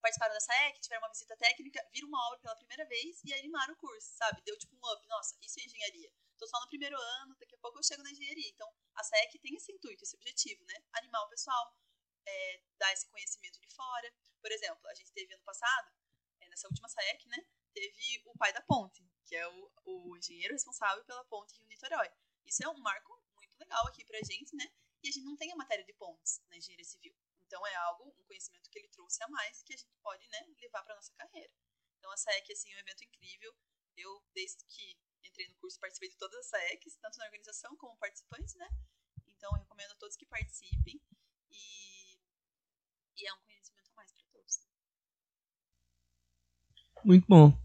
participaram 0.01 0.33
da 0.33 0.39
SAEC, 0.39 0.79
tiveram 0.79 1.01
uma 1.01 1.09
visita 1.09 1.35
técnica, 1.35 1.83
viram 1.91 2.07
uma 2.07 2.27
obra 2.27 2.39
pela 2.39 2.55
primeira 2.55 2.85
vez 2.85 3.23
e 3.23 3.33
animaram 3.33 3.73
o 3.73 3.77
curso, 3.77 4.15
sabe? 4.15 4.41
Deu 4.43 4.57
tipo 4.57 4.75
um 4.75 4.93
up. 4.93 5.07
Nossa, 5.07 5.35
isso 5.41 5.59
é 5.59 5.63
engenharia. 5.63 6.11
Tô 6.37 6.47
só 6.47 6.59
no 6.59 6.67
primeiro 6.67 6.97
ano, 6.97 7.35
daqui 7.37 7.55
a 7.55 7.57
pouco 7.59 7.79
eu 7.79 7.83
chego 7.83 8.03
na 8.03 8.11
engenharia. 8.11 8.49
Então, 8.49 8.71
a 8.95 9.03
SAEC 9.03 9.39
tem 9.39 9.55
esse 9.55 9.71
intuito, 9.71 10.03
esse 10.03 10.15
objetivo, 10.15 10.63
né? 10.65 10.75
Animar 10.93 11.23
o 11.23 11.29
pessoal, 11.29 11.75
é, 12.25 12.61
dar 12.77 12.91
esse 12.93 13.07
conhecimento 13.07 13.59
de 13.59 13.69
fora. 13.73 14.13
Por 14.41 14.51
exemplo, 14.51 14.87
a 14.87 14.93
gente 14.93 15.11
teve 15.11 15.33
ano 15.33 15.43
passado, 15.43 15.91
é, 16.41 16.49
nessa 16.49 16.67
última 16.67 16.89
SAEC, 16.89 17.27
né? 17.27 17.45
Teve 17.73 18.23
o 18.25 18.37
pai 18.37 18.53
da 18.53 18.61
ponte, 18.61 19.05
que 19.25 19.35
é 19.35 19.47
o, 19.47 19.71
o 19.85 20.17
engenheiro 20.17 20.53
responsável 20.53 21.03
pela 21.05 21.23
ponte 21.25 21.57
Rio-Niterói. 21.57 22.09
Isso 22.45 22.63
é 22.63 22.69
um 22.69 22.77
marco 22.79 23.21
muito 23.35 23.57
legal 23.57 23.87
aqui 23.87 24.05
pra 24.05 24.19
gente, 24.21 24.55
né? 24.55 24.71
e 25.05 25.09
a 25.09 25.11
gente 25.11 25.25
não 25.25 25.37
tem 25.37 25.51
a 25.51 25.55
matéria 25.55 25.85
de 25.85 25.93
pontes 25.93 26.41
na 26.49 26.57
engenharia 26.57 26.83
civil. 26.83 27.15
Então 27.45 27.65
é 27.65 27.75
algo, 27.75 28.09
um 28.17 28.23
conhecimento 28.23 28.69
que 28.71 28.79
ele 28.79 28.87
trouxe 28.89 29.23
a 29.23 29.27
mais 29.27 29.61
que 29.61 29.73
a 29.73 29.77
gente 29.77 29.93
pode 30.01 30.27
né, 30.29 30.47
levar 30.59 30.83
para 30.83 30.95
nossa 30.95 31.13
carreira. 31.13 31.53
Então 31.99 32.11
a 32.11 32.17
SAEC 32.17 32.51
assim, 32.51 32.73
é 32.73 32.77
um 32.77 32.79
evento 32.79 33.03
incrível. 33.03 33.55
Eu, 33.95 34.23
desde 34.33 34.65
que 34.65 34.97
entrei 35.27 35.47
no 35.47 35.55
curso, 35.55 35.79
participei 35.79 36.09
de 36.09 36.17
todas 36.17 36.39
as 36.39 36.47
SAECs, 36.47 36.97
tanto 37.01 37.17
na 37.17 37.25
organização 37.25 37.75
como 37.77 37.97
participantes, 37.97 38.55
né? 38.55 38.67
Então 39.27 39.51
eu 39.51 39.59
recomendo 39.59 39.91
a 39.91 39.95
todos 39.95 40.15
que 40.15 40.25
participem 40.25 41.01
e, 41.51 42.17
e 43.17 43.27
é 43.27 43.33
um 43.33 43.39
conhecimento 43.45 43.91
a 43.91 43.95
mais 43.95 44.11
para 44.11 44.23
todos. 44.31 44.59
Muito 47.03 47.25
bom. 47.27 47.57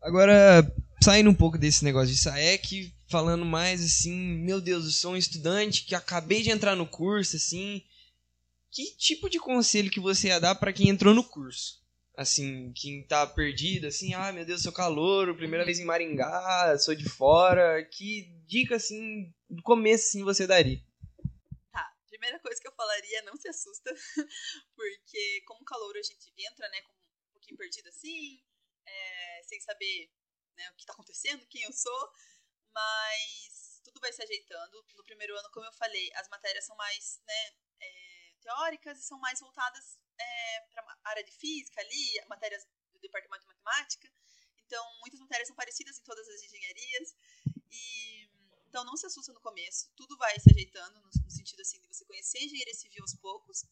Agora, 0.00 0.62
saindo 1.02 1.30
um 1.30 1.34
pouco 1.34 1.58
desse 1.58 1.84
negócio 1.84 2.14
de 2.14 2.20
SAEC, 2.20 2.94
falando 3.08 3.44
mais 3.44 3.84
assim, 3.84 4.16
meu 4.38 4.60
Deus, 4.60 4.84
eu 4.84 4.90
sou 4.90 5.12
um 5.12 5.16
estudante 5.16 5.84
que 5.84 5.94
acabei 5.94 6.42
de 6.42 6.50
entrar 6.50 6.74
no 6.74 6.86
curso, 6.86 7.36
assim, 7.36 7.84
que 8.70 8.96
tipo 8.96 9.28
de 9.28 9.38
conselho 9.38 9.90
que 9.90 10.00
você 10.00 10.28
ia 10.28 10.40
dar 10.40 10.54
para 10.54 10.72
quem 10.72 10.88
entrou 10.88 11.14
no 11.14 11.24
curso? 11.24 11.79
Assim, 12.20 12.70
quem 12.74 13.02
tá 13.06 13.26
perdido, 13.26 13.86
assim, 13.86 14.12
ah, 14.12 14.30
meu 14.30 14.44
Deus, 14.44 14.62
sou 14.62 14.70
calor, 14.70 15.34
primeira 15.34 15.64
vez 15.64 15.78
em 15.78 15.86
Maringá, 15.86 16.76
sou 16.76 16.94
de 16.94 17.08
fora, 17.08 17.82
que 17.82 18.28
dica, 18.46 18.76
assim, 18.76 19.32
do 19.48 19.62
começo, 19.62 20.08
assim, 20.08 20.22
você 20.22 20.46
daria? 20.46 20.78
Tá, 21.72 21.96
primeira 22.10 22.38
coisa 22.40 22.60
que 22.60 22.68
eu 22.68 22.74
falaria 22.74 23.20
é 23.20 23.22
não 23.22 23.34
se 23.38 23.48
assusta, 23.48 23.90
porque 24.76 25.40
como 25.46 25.64
calor 25.64 25.96
a 25.96 26.02
gente 26.02 26.30
entra, 26.36 26.68
né, 26.68 26.82
com 26.82 26.92
um 26.92 27.32
pouquinho 27.32 27.56
perdido 27.56 27.88
assim, 27.88 28.44
é, 28.84 29.42
sem 29.44 29.58
saber 29.62 30.12
né, 30.58 30.70
o 30.72 30.74
que 30.76 30.84
tá 30.84 30.92
acontecendo, 30.92 31.46
quem 31.46 31.62
eu 31.62 31.72
sou, 31.72 32.12
mas 32.74 33.80
tudo 33.82 33.98
vai 33.98 34.12
se 34.12 34.22
ajeitando. 34.22 34.84
No 34.94 35.04
primeiro 35.04 35.34
ano, 35.38 35.48
como 35.54 35.64
eu 35.64 35.72
falei, 35.72 36.10
as 36.16 36.28
matérias 36.28 36.66
são 36.66 36.76
mais, 36.76 37.22
né, 37.26 37.54
é, 37.80 38.34
teóricas 38.42 38.98
e 38.98 39.04
são 39.04 39.18
mais 39.20 39.40
voltadas 39.40 39.98
é, 40.20 40.60
para 40.72 40.82
a 40.82 41.10
área 41.10 41.24
de 41.24 41.32
física 41.32 41.80
ali, 41.80 42.20
matérias 42.28 42.66
do 42.92 42.98
departamento 43.00 43.42
de 43.42 43.46
matemática. 43.48 44.12
Então, 44.58 44.84
muitas 45.00 45.18
matérias 45.20 45.48
são 45.48 45.56
parecidas 45.56 45.98
em 45.98 46.02
todas 46.02 46.28
as 46.28 46.42
engenharias. 46.42 47.14
E 47.70 48.30
então 48.70 48.84
não 48.84 48.96
se 48.96 49.04
assusta 49.04 49.32
no 49.32 49.40
começo, 49.40 49.90
tudo 49.96 50.16
vai 50.16 50.38
se 50.38 50.48
ajeitando 50.48 51.00
no, 51.00 51.10
no 51.24 51.30
sentido 51.30 51.60
assim 51.60 51.80
de 51.80 51.88
você 51.88 52.04
conhecer 52.04 52.38
a 52.38 52.44
engenharia 52.44 52.74
civil 52.74 53.02
aos 53.02 53.14
poucos. 53.16 53.64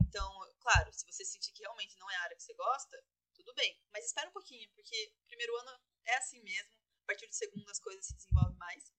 Então, 0.00 0.28
claro, 0.58 0.92
se 0.92 1.06
você 1.06 1.24
sentir 1.24 1.52
que 1.52 1.62
realmente 1.62 1.96
não 1.98 2.10
é 2.10 2.16
a 2.16 2.22
área 2.22 2.36
que 2.36 2.42
você 2.42 2.52
gosta, 2.54 3.00
tudo 3.32 3.54
bem, 3.54 3.80
mas 3.92 4.06
espera 4.06 4.28
um 4.28 4.32
pouquinho, 4.32 4.68
porque 4.74 5.14
primeiro 5.28 5.56
ano 5.56 5.80
é 6.04 6.16
assim 6.16 6.42
mesmo, 6.42 6.74
a 7.04 7.06
partir 7.06 7.28
do 7.28 7.32
segundo 7.32 7.70
as 7.70 7.78
coisas 7.78 8.06
se 8.06 8.14
desenvolvem 8.14 8.56
mais. 8.56 8.92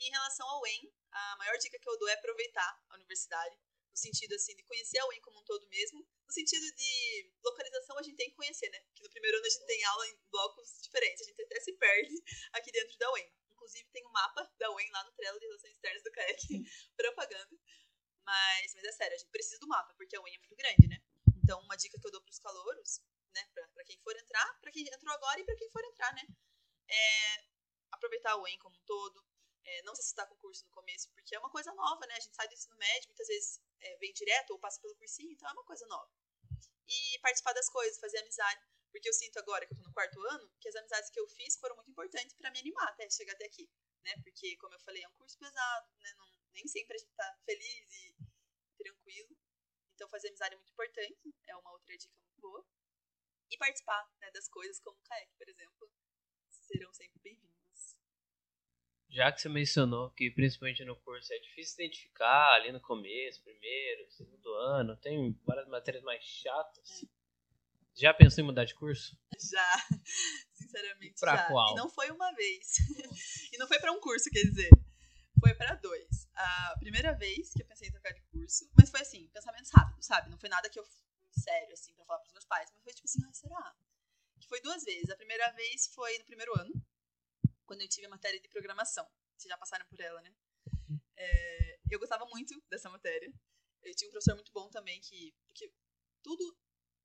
E 0.00 0.08
em 0.08 0.10
relação 0.10 0.48
ao 0.48 0.66
EM, 0.66 0.92
a 1.12 1.36
maior 1.36 1.56
dica 1.58 1.78
que 1.78 1.88
eu 1.88 1.96
dou 1.96 2.08
é 2.08 2.14
aproveitar 2.14 2.82
a 2.88 2.94
universidade, 2.96 3.56
no 3.90 3.96
sentido 3.96 4.34
assim 4.34 4.54
de 4.54 4.62
conhecer 4.64 4.98
a 4.98 5.06
UEM 5.06 5.20
como 5.20 5.40
um 5.40 5.44
todo 5.44 5.68
mesmo, 5.68 6.06
no 6.26 6.32
sentido 6.32 6.64
de 6.76 7.32
localização 7.42 7.98
a 7.98 8.02
gente 8.02 8.16
tem 8.16 8.30
que 8.30 8.36
conhecer, 8.36 8.68
né? 8.70 8.80
Porque 8.80 9.02
no 9.02 9.10
primeiro 9.10 9.36
ano 9.36 9.46
a 9.46 9.50
gente 9.50 9.66
tem 9.66 9.84
aula 9.84 10.06
em 10.08 10.16
blocos 10.30 10.80
diferentes, 10.82 11.22
a 11.22 11.24
gente 11.24 11.42
até 11.42 11.60
se 11.60 11.72
perde 11.72 12.14
aqui 12.52 12.70
dentro 12.72 12.96
da 12.98 13.12
UEM. 13.12 13.32
Inclusive 13.50 13.88
tem 13.90 14.06
um 14.06 14.10
mapa 14.10 14.50
da 14.58 14.70
UEM 14.70 14.90
lá 14.90 15.04
no 15.04 15.12
Trello 15.12 15.38
de 15.38 15.46
Relações 15.46 15.74
Externas 15.74 16.02
do 16.02 16.10
CAEC, 16.12 16.40
propaganda. 16.96 17.58
Mas, 18.24 18.74
mas 18.74 18.84
é 18.84 18.92
sério, 18.92 19.14
a 19.14 19.18
gente 19.18 19.30
precisa 19.30 19.58
do 19.58 19.68
mapa, 19.68 19.92
porque 19.94 20.16
a 20.16 20.22
UEM 20.22 20.34
é 20.34 20.38
muito 20.38 20.56
grande, 20.56 20.88
né? 20.88 21.02
Então, 21.42 21.60
uma 21.62 21.76
dica 21.76 21.98
que 21.98 22.06
eu 22.06 22.12
dou 22.12 22.22
para 22.22 22.30
os 22.30 22.38
calouros, 22.38 23.00
né, 23.34 23.44
para 23.54 23.84
quem 23.84 23.98
for 23.98 24.16
entrar, 24.16 24.60
para 24.60 24.70
quem 24.70 24.86
entrou 24.86 25.12
agora 25.14 25.40
e 25.40 25.44
para 25.44 25.56
quem 25.56 25.70
for 25.70 25.84
entrar, 25.84 26.12
né, 26.14 26.22
é 26.88 27.44
aproveitar 27.90 28.32
a 28.32 28.36
UEM 28.36 28.58
como 28.58 28.76
um 28.76 28.82
todo, 28.84 29.24
é, 29.64 29.82
não 29.82 29.94
se 29.94 30.00
assustar 30.00 30.26
com 30.28 30.34
o 30.34 30.38
curso 30.38 30.64
no 30.64 30.70
começo, 30.70 31.10
porque 31.12 31.34
é 31.34 31.38
uma 31.38 31.50
coisa 31.50 31.72
nova, 31.74 32.06
né? 32.06 32.14
A 32.14 32.20
gente 32.20 32.34
sai 32.34 32.48
do 32.48 32.54
ensino 32.54 32.76
médio, 32.76 33.08
muitas 33.08 33.26
vezes 33.26 33.60
é, 33.80 33.96
vem 33.96 34.12
direto 34.12 34.50
ou 34.50 34.58
passa 34.58 34.80
pelo 34.80 34.94
cursinho, 34.96 35.32
então 35.32 35.48
é 35.48 35.52
uma 35.52 35.64
coisa 35.64 35.86
nova. 35.86 36.10
E 36.86 37.18
participar 37.20 37.52
das 37.52 37.68
coisas, 37.68 37.98
fazer 37.98 38.18
amizade, 38.18 38.60
porque 38.90 39.08
eu 39.08 39.12
sinto 39.12 39.38
agora 39.38 39.66
que 39.66 39.72
eu 39.72 39.76
tô 39.76 39.84
no 39.84 39.92
quarto 39.92 40.20
ano, 40.32 40.50
que 40.60 40.68
as 40.68 40.74
amizades 40.74 41.10
que 41.10 41.20
eu 41.20 41.28
fiz 41.28 41.56
foram 41.56 41.76
muito 41.76 41.90
importantes 41.90 42.34
para 42.34 42.50
me 42.50 42.58
animar 42.58 42.88
até 42.88 43.08
chegar 43.10 43.32
até 43.32 43.46
aqui, 43.46 43.70
né? 44.02 44.12
Porque, 44.24 44.56
como 44.56 44.74
eu 44.74 44.80
falei, 44.80 45.02
é 45.02 45.08
um 45.08 45.14
curso 45.14 45.38
pesado, 45.38 45.88
né? 45.98 46.12
Não, 46.14 46.26
nem 46.52 46.66
sempre 46.66 46.96
a 46.96 46.98
gente 46.98 47.14
tá 47.14 47.38
feliz 47.44 47.92
e 47.92 48.16
tranquilo. 48.76 49.36
Então, 49.94 50.08
fazer 50.08 50.28
amizade 50.28 50.54
é 50.54 50.56
muito 50.56 50.72
importante, 50.72 51.34
é 51.46 51.56
uma 51.56 51.72
outra 51.72 51.96
dica 51.96 52.18
muito 52.18 52.40
boa. 52.40 52.66
E 53.50 53.56
participar 53.58 54.10
né, 54.20 54.30
das 54.32 54.48
coisas, 54.48 54.80
como 54.80 54.98
o 54.98 55.02
CAEC, 55.02 55.32
por 55.36 55.48
exemplo, 55.48 55.92
serão 56.48 56.92
sempre 56.92 57.20
bem-vindos 57.20 57.59
já 59.10 59.32
que 59.32 59.40
você 59.40 59.48
mencionou 59.48 60.10
que 60.10 60.30
principalmente 60.30 60.84
no 60.84 60.96
curso 60.96 61.32
é 61.32 61.38
difícil 61.38 61.84
identificar 61.84 62.54
ali 62.54 62.70
no 62.70 62.80
começo, 62.80 63.42
primeiro, 63.42 64.10
segundo 64.10 64.52
ano, 64.54 64.96
tem 64.96 65.36
várias 65.44 65.68
matérias 65.68 66.02
mais 66.04 66.22
chatas. 66.22 67.04
Já 67.94 68.14
pensou 68.14 68.42
em 68.42 68.46
mudar 68.46 68.64
de 68.64 68.74
curso? 68.74 69.18
Já, 69.38 69.76
sinceramente 70.54 71.18
pra 71.18 71.36
já. 71.36 71.46
qual? 71.48 71.72
E 71.72 71.74
não 71.74 71.88
foi 71.90 72.10
uma 72.10 72.32
vez. 72.32 72.76
e 73.52 73.58
não 73.58 73.66
foi 73.66 73.80
para 73.80 73.92
um 73.92 74.00
curso, 74.00 74.30
quer 74.30 74.42
dizer, 74.42 74.70
foi 75.40 75.54
para 75.54 75.74
dois. 75.74 76.28
A 76.34 76.76
primeira 76.78 77.12
vez 77.12 77.52
que 77.52 77.62
eu 77.62 77.66
pensei 77.66 77.88
em 77.88 77.92
trocar 77.92 78.12
de 78.12 78.22
curso, 78.22 78.70
mas 78.76 78.90
foi 78.90 79.00
assim, 79.00 79.26
pensamentos 79.28 79.70
rápidos, 79.74 80.06
sabe? 80.06 80.30
Não 80.30 80.38
foi 80.38 80.48
nada 80.48 80.70
que 80.70 80.78
eu 80.78 80.84
sério 81.32 81.72
assim 81.72 81.92
para 81.94 82.04
falar 82.04 82.20
pros 82.20 82.32
meus 82.32 82.44
pais, 82.44 82.70
mas 82.72 82.82
foi 82.84 82.92
tipo 82.92 83.06
assim, 83.06 83.22
ah, 83.28 83.32
será? 83.32 83.76
Que 84.40 84.48
foi 84.48 84.60
duas 84.60 84.84
vezes. 84.84 85.10
A 85.10 85.16
primeira 85.16 85.50
vez 85.52 85.88
foi 85.92 86.16
no 86.18 86.24
primeiro 86.24 86.58
ano, 86.60 86.72
quando 87.70 87.82
eu 87.82 87.88
tive 87.88 88.06
a 88.06 88.10
matéria 88.10 88.40
de 88.40 88.48
programação. 88.48 89.08
Vocês 89.36 89.48
já 89.48 89.56
passaram 89.56 89.86
por 89.86 90.00
ela, 90.00 90.20
né? 90.22 90.34
É, 91.16 91.78
eu 91.88 92.00
gostava 92.00 92.26
muito 92.26 92.60
dessa 92.68 92.90
matéria. 92.90 93.32
Eu 93.84 93.94
tinha 93.94 94.08
um 94.08 94.10
professor 94.10 94.34
muito 94.34 94.50
bom 94.50 94.68
também 94.68 95.00
que. 95.00 95.32
Porque 95.46 95.72
tudo, 96.20 96.44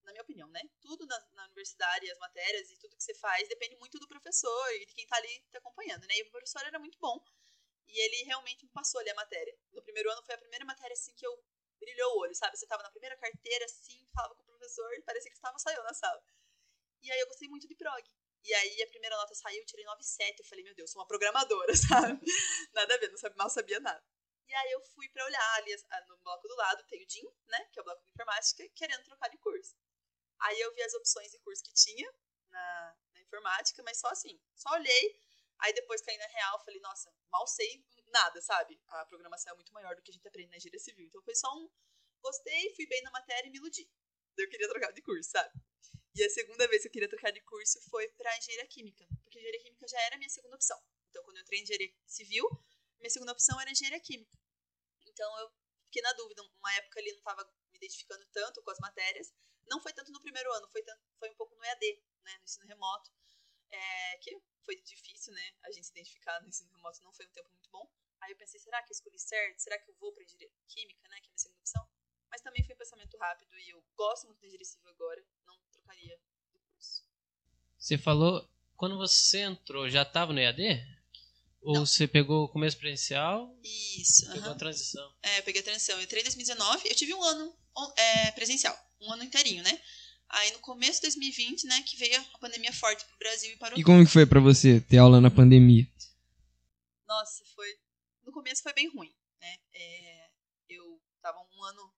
na 0.04 0.12
minha 0.12 0.24
opinião, 0.24 0.50
né? 0.50 0.62
Tudo 0.82 1.06
na, 1.06 1.20
na 1.34 1.44
universidade, 1.46 2.10
as 2.10 2.18
matérias 2.18 2.72
e 2.72 2.80
tudo 2.80 2.98
que 2.98 3.04
você 3.04 3.14
faz 3.14 3.48
depende 3.48 3.76
muito 3.76 4.00
do 4.00 4.08
professor 4.08 4.74
e 4.74 4.88
de 4.88 4.96
quem 4.96 5.06
tá 5.06 5.18
ali 5.18 5.40
te 5.52 5.58
acompanhando, 5.58 6.02
né? 6.08 6.16
E 6.18 6.24
o 6.24 6.32
professor 6.32 6.66
era 6.66 6.80
muito 6.80 6.98
bom. 6.98 7.24
E 7.88 8.00
ele 8.04 8.24
realmente 8.24 8.66
me 8.66 8.72
passou 8.72 9.00
ali 9.02 9.12
a 9.12 9.16
matéria. 9.16 9.56
No 9.72 9.84
primeiro 9.84 10.12
ano 10.12 10.24
foi 10.24 10.34
a 10.34 10.40
primeira 10.40 10.66
matéria 10.66 10.96
assim 10.96 11.14
que 11.14 11.28
eu 11.28 11.46
brilhou 11.78 12.16
o 12.16 12.20
olho, 12.22 12.34
sabe? 12.34 12.58
Você 12.58 12.66
tava 12.66 12.82
na 12.82 12.90
primeira 12.90 13.16
carteira 13.18 13.66
assim, 13.66 14.04
falava 14.12 14.34
com 14.34 14.42
o 14.42 14.46
professor 14.46 14.92
e 14.96 15.02
parecia 15.04 15.30
que 15.30 15.38
estava 15.38 15.60
saindo 15.60 15.84
na 15.84 15.94
sala. 15.94 16.24
E 17.04 17.12
aí 17.12 17.20
eu 17.20 17.28
gostei 17.28 17.48
muito 17.48 17.68
de 17.68 17.76
prog. 17.76 18.04
E 18.46 18.54
aí 18.54 18.84
a 18.84 18.88
primeira 18.88 19.18
nota 19.18 19.34
saiu, 19.34 19.58
eu 19.58 19.66
tirei 19.66 19.84
9,7. 19.86 20.40
Eu 20.40 20.46
falei, 20.46 20.64
meu 20.64 20.76
Deus, 20.76 20.92
sou 20.92 21.02
uma 21.02 21.08
programadora, 21.08 21.74
sabe? 21.76 22.22
Nada 22.74 22.94
a 22.94 22.98
ver, 22.98 23.12
não 23.12 23.36
mal 23.36 23.50
sabia 23.50 23.80
nada. 23.80 24.06
E 24.48 24.54
aí 24.54 24.72
eu 24.72 24.82
fui 24.94 25.10
para 25.10 25.26
olhar 25.26 25.56
ali 25.56 25.76
no 26.08 26.18
bloco 26.18 26.48
do 26.48 26.56
lado, 26.56 26.86
tem 26.88 27.02
o 27.04 27.08
DIN, 27.08 27.24
né? 27.48 27.68
Que 27.74 27.80
é 27.80 27.82
o 27.82 27.86
bloco 27.86 28.04
de 28.04 28.12
informática, 28.12 28.70
querendo 28.76 29.04
trocar 29.04 29.30
de 29.30 29.38
curso. 29.40 29.76
Aí 30.42 30.60
eu 30.62 30.72
vi 30.76 30.84
as 30.84 30.94
opções 30.94 31.32
de 31.32 31.40
curso 31.40 31.64
que 31.64 31.74
tinha 31.74 32.08
na, 32.50 32.98
na 33.14 33.22
informática, 33.22 33.82
mas 33.82 34.00
só 34.00 34.10
assim, 34.10 34.40
só 34.54 34.70
olhei. 34.74 35.20
Aí 35.60 35.74
depois 35.74 36.02
caí 36.02 36.18
na 36.18 36.28
real, 36.28 36.64
falei, 36.64 36.80
nossa, 36.82 37.12
mal 37.32 37.48
sei 37.48 37.84
nada, 38.12 38.40
sabe? 38.42 38.80
A 38.88 39.06
programação 39.08 39.54
é 39.54 39.56
muito 39.56 39.74
maior 39.74 39.96
do 39.96 40.04
que 40.04 40.12
a 40.12 40.14
gente 40.14 40.28
aprende 40.28 40.52
na 40.52 40.58
engenharia 40.58 40.80
civil. 40.80 41.08
Então 41.08 41.24
foi 41.24 41.34
só 41.34 41.52
um 41.56 41.68
gostei, 42.22 42.76
fui 42.76 42.86
bem 42.86 43.02
na 43.02 43.12
matéria 43.12 43.48
e 43.48 43.52
me 43.52 43.58
iludi. 43.58 43.90
Eu 44.38 44.50
queria 44.50 44.68
trocar 44.68 44.92
de 44.92 45.02
curso, 45.02 45.32
sabe? 45.32 45.52
E 46.16 46.24
a 46.24 46.30
segunda 46.30 46.66
vez 46.70 46.82
que 46.82 46.88
eu 46.88 46.92
queria 46.94 47.10
trocar 47.10 47.32
de 47.32 47.42
curso 47.42 47.78
foi 47.90 48.08
para 48.14 48.38
engenharia 48.38 48.66
química, 48.68 49.06
porque 49.22 49.38
engenharia 49.38 49.62
química 49.62 49.86
já 49.86 50.00
era 50.04 50.16
a 50.16 50.18
minha 50.18 50.30
segunda 50.30 50.56
opção. 50.56 50.82
Então, 51.10 51.22
quando 51.24 51.36
eu 51.36 51.44
entrei 51.44 51.60
em 51.60 51.64
engenharia 51.64 51.94
civil, 52.08 52.48
minha 53.02 53.10
segunda 53.10 53.34
opção 53.34 53.60
era 53.60 53.70
engenharia 53.70 54.00
química. 54.00 54.40
Então, 55.06 55.40
eu 55.40 55.52
fiquei 55.84 56.02
na 56.02 56.14
dúvida. 56.14 56.42
Uma 56.42 56.74
época 56.76 57.02
ali 57.02 57.12
não 57.12 57.20
estava 57.20 57.44
me 57.44 57.78
identificando 57.78 58.26
tanto 58.28 58.64
com 58.64 58.72
as 58.72 58.80
matérias. 58.80 59.34
Não 59.68 59.82
foi 59.82 59.92
tanto 59.92 60.10
no 60.14 60.22
primeiro 60.22 60.50
ano, 60.54 60.70
foi, 60.70 60.84
tanto, 60.84 61.04
foi 61.20 61.30
um 61.30 61.36
pouco 61.36 61.54
no 61.54 61.66
EAD, 61.66 62.02
né, 62.24 62.38
no 62.38 62.44
ensino 62.46 62.66
remoto. 62.66 63.12
É, 63.70 64.18
que 64.20 64.40
foi 64.64 64.78
difícil, 64.84 65.34
né? 65.34 65.54
A 65.64 65.72
gente 65.72 65.86
se 65.86 65.92
identificar 65.92 66.42
no 66.42 66.48
ensino 66.48 66.72
remoto 66.72 67.04
não 67.04 67.12
foi 67.14 67.26
um 67.26 67.32
tempo 67.32 67.50
muito 67.52 67.70
bom. 67.70 67.92
Aí 68.22 68.32
eu 68.32 68.38
pensei, 68.38 68.58
será 68.62 68.82
que 68.84 68.90
eu 68.90 68.96
escolhi 68.96 69.20
certo? 69.20 69.60
Será 69.60 69.78
que 69.78 69.90
eu 69.92 69.96
vou 69.96 70.14
para 70.14 70.24
engenharia 70.24 70.50
química, 70.70 71.10
né? 71.10 71.20
Que 71.20 71.28
é 71.28 71.28
a 71.28 71.32
minha 71.32 71.40
segunda 71.40 71.60
opção? 71.60 71.90
Mas 72.30 72.42
também 72.42 72.64
foi 72.64 72.74
um 72.74 72.78
pensamento 72.78 73.18
rápido 73.18 73.54
e 73.60 73.70
eu 73.70 73.84
gosto 73.96 74.28
muito 74.28 74.40
de 74.40 74.46
engenharia 74.48 74.66
civil 74.66 74.90
agora. 74.90 75.26
Você 77.78 77.98
falou, 78.00 78.50
quando 78.76 78.98
você 78.98 79.42
entrou, 79.42 79.88
já 79.90 80.02
estava 80.02 80.34
no 80.34 80.40
EAD? 80.40 80.84
Ou 81.62 81.76
Não. 81.76 81.86
você 81.86 82.08
pegou 82.08 82.46
o 82.46 82.50
começo 82.50 82.78
presencial 82.78 83.56
Isso. 83.64 84.26
pegou 84.28 84.44
a 84.44 84.48
aham. 84.48 84.58
transição? 84.58 85.14
É, 85.22 85.40
eu 85.40 85.44
peguei 85.44 85.62
a 85.62 85.64
transição. 85.64 85.98
Eu 85.98 86.04
entrei 86.04 86.22
em 86.22 86.24
2019, 86.24 86.90
eu 86.90 86.96
tive 86.96 87.14
um 87.14 87.24
ano 87.24 87.56
é, 87.96 88.32
presencial, 88.32 88.76
um 89.02 89.12
ano 89.14 89.24
inteirinho, 89.24 89.64
né? 89.64 89.82
Aí 90.30 90.52
no 90.52 90.60
começo 90.60 91.00
de 91.00 91.08
2020, 91.08 91.66
né, 91.68 91.84
que 91.84 91.96
veio 91.98 92.20
a 92.20 92.38
pandemia 92.40 92.74
forte 92.74 93.06
pro 93.06 93.18
Brasil 93.18 93.54
e 93.54 93.58
parou 93.58 93.78
E 93.78 93.84
como 93.84 94.04
que 94.04 94.12
foi 94.12 94.26
pra 94.26 94.40
você 94.40 94.82
ter 94.82 94.98
aula 94.98 95.22
na 95.22 95.30
pandemia? 95.30 95.88
Nossa, 97.08 97.44
foi. 97.56 97.68
No 98.24 98.32
começo 98.32 98.64
foi 98.64 98.74
bem 98.74 98.90
ruim, 98.90 99.14
né? 99.40 99.58
É, 99.74 100.30
eu 100.70 101.00
tava 101.22 101.40
um 101.40 101.64
ano 101.64 101.95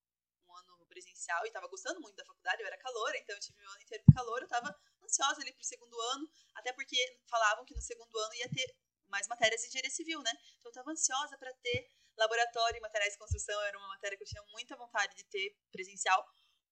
presencial 1.28 1.46
e 1.46 1.52
tava 1.52 1.68
gostando 1.68 2.00
muito 2.00 2.16
da 2.16 2.26
faculdade, 2.26 2.62
eu 2.62 2.68
era 2.68 2.78
calor, 2.78 3.14
então 3.16 3.36
eu 3.36 3.40
tive 3.40 3.60
meu 3.60 3.70
ano 3.70 3.82
inteiro 3.82 4.04
de 4.08 4.14
calor, 4.14 4.42
eu 4.42 4.48
tava 4.48 4.74
ansiosa 5.04 5.42
ali 5.42 5.52
pro 5.54 5.64
segundo 5.64 6.00
ano, 6.00 6.30
até 6.56 6.72
porque 6.74 7.20
falavam 7.28 7.66
que 7.66 7.76
no 7.76 7.82
segundo 7.82 8.18
ano 8.18 8.34
ia 8.36 8.50
ter 8.50 8.76
mais 9.08 9.28
matérias 9.28 9.62
de 9.62 9.68
engenharia 9.68 9.92
civil, 9.92 10.22
né? 10.22 10.32
Então 10.60 10.70
eu 10.70 10.74
tava 10.74 10.92
ansiosa 10.92 11.38
para 11.38 11.54
ter 11.56 11.90
laboratório 12.18 12.78
e 12.78 12.82
materiais 12.82 13.14
de 13.14 13.20
construção, 13.20 13.60
era 13.64 13.78
uma 13.78 13.88
matéria 13.90 14.18
que 14.18 14.24
eu 14.24 14.28
tinha 14.28 14.44
muita 14.52 14.76
vontade 14.76 15.16
de 15.16 15.24
ter 15.26 15.56
presencial, 15.72 16.26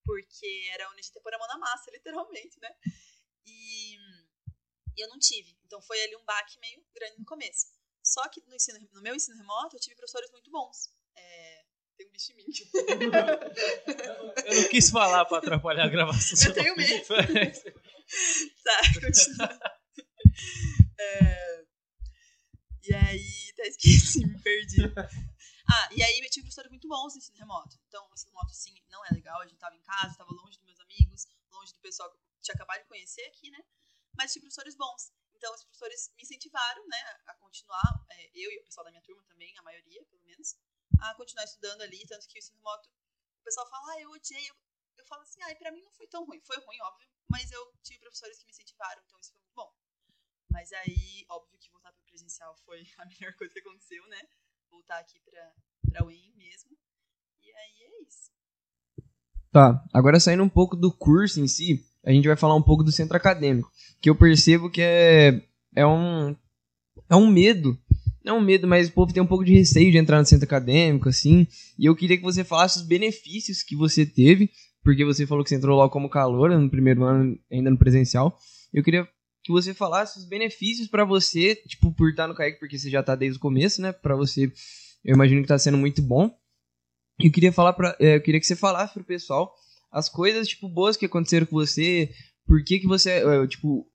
porque 0.03 0.69
era 0.74 0.89
onde 0.89 1.00
a 1.00 1.03
gente 1.03 1.19
pôr 1.21 1.33
a 1.33 1.38
mão 1.38 1.47
na 1.47 1.57
massa, 1.57 1.91
literalmente, 1.91 2.59
né? 2.59 2.69
E, 3.45 3.95
e 4.97 5.01
eu 5.03 5.09
não 5.09 5.19
tive. 5.19 5.57
Então 5.65 5.81
foi 5.81 6.01
ali 6.03 6.15
um 6.15 6.24
baque 6.24 6.59
meio 6.59 6.83
grande 6.93 7.19
no 7.19 7.25
começo. 7.25 7.67
Só 8.03 8.27
que 8.29 8.41
no, 8.47 8.55
ensino, 8.55 8.79
no 8.93 9.01
meu 9.01 9.15
ensino 9.15 9.38
remoto 9.38 9.75
eu 9.75 9.79
tive 9.79 9.95
professores 9.95 10.31
muito 10.31 10.50
bons. 10.51 10.91
É, 11.15 11.65
tem 11.97 12.07
um 12.07 12.11
bicho 12.11 12.31
em 12.31 12.35
mim. 12.35 12.45
Eu 14.45 14.61
não 14.61 14.69
quis 14.69 14.89
falar 14.89 15.25
pra 15.25 15.39
atrapalhar 15.39 15.85
a 15.85 15.89
gravação. 15.89 16.49
Eu 16.49 16.53
tenho 16.53 16.75
medo. 16.75 17.05
tá, 18.63 18.81
continua. 19.01 19.59
É, 20.99 21.65
e 22.87 22.93
aí, 22.93 23.49
até 23.53 23.67
esqueci, 23.67 24.25
me 24.25 24.39
perdi. 24.41 24.81
Ah, 25.67 25.89
e 25.91 26.03
aí 26.03 26.19
eu 26.19 26.29
tive 26.29 26.43
professores 26.43 26.69
muito 26.69 26.87
bons 26.87 27.13
no 27.13 27.17
ensino 27.17 27.37
remoto. 27.37 27.79
Então, 27.87 28.07
o 28.07 28.13
ensino 28.13 28.31
remoto, 28.31 28.53
sim, 28.53 28.75
não 28.87 29.03
é 29.05 29.09
legal. 29.09 29.41
A 29.41 29.47
gente 29.47 29.57
tava 29.57 29.75
em 29.75 29.81
casa, 29.81 30.15
tava 30.15 30.31
longe 30.31 30.57
dos 30.57 30.65
meus 30.65 30.79
amigos, 30.79 31.27
longe 31.51 31.73
do 31.73 31.79
pessoal 31.79 32.11
que 32.11 32.17
eu 32.17 32.21
tinha 32.41 32.53
acabado 32.53 32.81
de 32.81 32.87
conhecer 32.87 33.23
aqui, 33.25 33.49
né? 33.49 33.59
Mas 34.15 34.31
tive 34.31 34.43
professores 34.43 34.75
bons. 34.75 35.11
Então, 35.35 35.53
os 35.53 35.63
professores 35.63 36.11
me 36.15 36.23
incentivaram, 36.23 36.87
né, 36.87 36.97
a 37.25 37.33
continuar, 37.35 38.05
é, 38.11 38.31
eu 38.35 38.51
e 38.51 38.59
o 38.59 38.63
pessoal 38.63 38.85
da 38.85 38.91
minha 38.91 39.01
turma 39.01 39.23
também, 39.23 39.57
a 39.57 39.63
maioria, 39.63 40.03
pelo 40.05 40.23
menos, 40.23 40.55
a 40.99 41.13
continuar 41.15 41.45
estudando 41.45 41.81
ali. 41.81 42.05
Tanto 42.07 42.27
que 42.27 42.37
o 42.37 42.39
ensino 42.39 42.57
remoto, 42.57 42.89
o 43.39 43.43
pessoal 43.43 43.69
fala, 43.69 43.93
ah, 43.93 44.01
eu 44.01 44.11
odiei. 44.11 44.49
Eu, 44.49 44.55
eu 44.97 45.05
falo 45.05 45.21
assim, 45.21 45.41
ah, 45.43 45.55
pra 45.55 45.71
mim 45.71 45.81
não 45.81 45.91
foi 45.91 46.07
tão 46.07 46.25
ruim. 46.25 46.41
Foi 46.41 46.57
ruim, 46.57 46.81
óbvio, 46.81 47.07
mas 47.29 47.51
eu 47.51 47.73
tive 47.83 47.99
professores 47.99 48.39
que 48.39 48.45
me 48.45 48.51
incentivaram, 48.51 49.01
então 49.05 49.19
isso 49.19 49.31
foi 49.31 49.39
muito 49.39 49.55
bom. 49.55 49.73
Mas 50.49 50.71
aí, 50.73 51.25
óbvio 51.29 51.59
que 51.59 51.71
voltar 51.71 51.91
para 51.91 52.01
o 52.01 52.05
presencial 52.05 52.55
foi 52.65 52.85
a 52.97 53.05
melhor 53.05 53.33
coisa 53.35 53.53
que 53.53 53.59
aconteceu, 53.59 54.07
né? 54.07 54.21
Voltar 54.69 54.99
aqui 54.99 55.19
para 55.19 55.53
para 55.89 56.05
UEM 56.05 56.33
mesmo. 56.35 56.71
E 57.41 57.51
aí 57.51 57.83
é 57.83 58.01
isso. 58.01 58.31
Tá, 59.51 59.83
agora 59.93 60.19
saindo 60.19 60.43
um 60.43 60.49
pouco 60.49 60.75
do 60.75 60.91
curso 60.91 61.39
em 61.39 61.47
si, 61.47 61.85
a 62.03 62.11
gente 62.11 62.27
vai 62.27 62.35
falar 62.35 62.55
um 62.55 62.61
pouco 62.61 62.83
do 62.83 62.91
centro 62.91 63.15
acadêmico, 63.15 63.71
que 64.01 64.09
eu 64.09 64.17
percebo 64.17 64.69
que 64.69 64.81
é 64.81 65.47
é 65.75 65.85
um 65.85 66.35
é 67.09 67.15
um 67.15 67.27
medo 67.27 67.79
não 68.25 68.38
é 68.38 68.39
um 68.39 68.41
medo, 68.44 68.67
mas 68.67 68.89
o 68.89 68.91
povo 68.91 69.13
tem 69.13 69.22
um 69.22 69.27
pouco 69.27 69.46
de 69.46 69.53
receio 69.53 69.91
de 69.91 69.98
entrar 69.98 70.20
no 70.20 70.25
centro 70.25 70.46
acadêmico, 70.46 71.08
assim. 71.08 71.48
E 71.77 71.86
eu 71.86 71.96
queria 71.96 72.17
que 72.17 72.24
você 72.24 72.44
falasse 72.44 72.79
os 72.79 72.86
benefícios 72.86 73.62
que 73.62 73.75
você 73.75 74.03
teve, 74.05 74.50
porque 74.84 75.05
você 75.05 75.27
falou 75.27 75.44
que 75.44 75.50
você 75.50 75.55
entrou 75.55 75.77
lá 75.77 75.88
como 75.88 76.10
calor 76.10 76.50
no 76.50 76.70
primeiro 76.70 77.03
ano, 77.03 77.38
ainda 77.51 77.70
no 77.70 77.77
presencial. 77.77 78.36
Eu 78.74 78.84
queria 78.84 79.08
que 79.44 79.51
você 79.51 79.75
falasse 79.75 80.17
os 80.17 80.25
benefícios 80.27 80.88
para 80.88 81.05
você, 81.05 81.55
tipo, 81.67 81.94
por 81.94 82.10
estar 82.10 82.27
no 82.27 82.34
CAEC, 82.34 82.60
porque 82.60 82.79
você 82.79 82.89
já 82.89 83.03
tá 83.03 83.15
desde 83.15 83.38
o 83.38 83.41
começo, 83.41 83.79
né? 83.79 83.91
Para 83.91 84.15
você, 84.15 84.51
eu 85.03 85.13
imagino 85.13 85.44
que 85.44 85.48
tá 85.48 85.60
sendo 85.60 85.77
muito 85.77 86.01
bom. 86.01 86.32
Eu 87.20 87.32
queria 87.32 87.53
falar 87.53 87.74
para, 87.74 87.96
é, 88.00 88.15
eu 88.15 88.22
queria 88.22 88.39
que 88.39 88.48
você 88.48 88.55
falasse 88.55 88.94
pro 88.96 89.03
pessoal 89.03 89.53
as 89.91 90.10
coisas 90.10 90.48
tipo 90.48 90.67
boas 90.67 90.98
que 90.98 91.05
aconteceram 91.05 91.46
com 91.46 91.55
você, 91.55 92.10
por 92.46 92.62
que 92.63 92.79
que 92.79 92.88
você, 92.88 93.12
é, 93.12 93.48
tipo, 93.48 93.88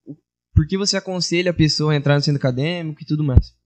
por 0.54 0.66
que 0.66 0.78
você 0.78 0.96
aconselha 0.96 1.50
a 1.50 1.54
pessoa 1.54 1.92
a 1.92 1.96
entrar 1.96 2.14
no 2.14 2.22
centro 2.22 2.38
acadêmico 2.38 3.02
e 3.02 3.06
tudo 3.06 3.24
mais. 3.24 3.59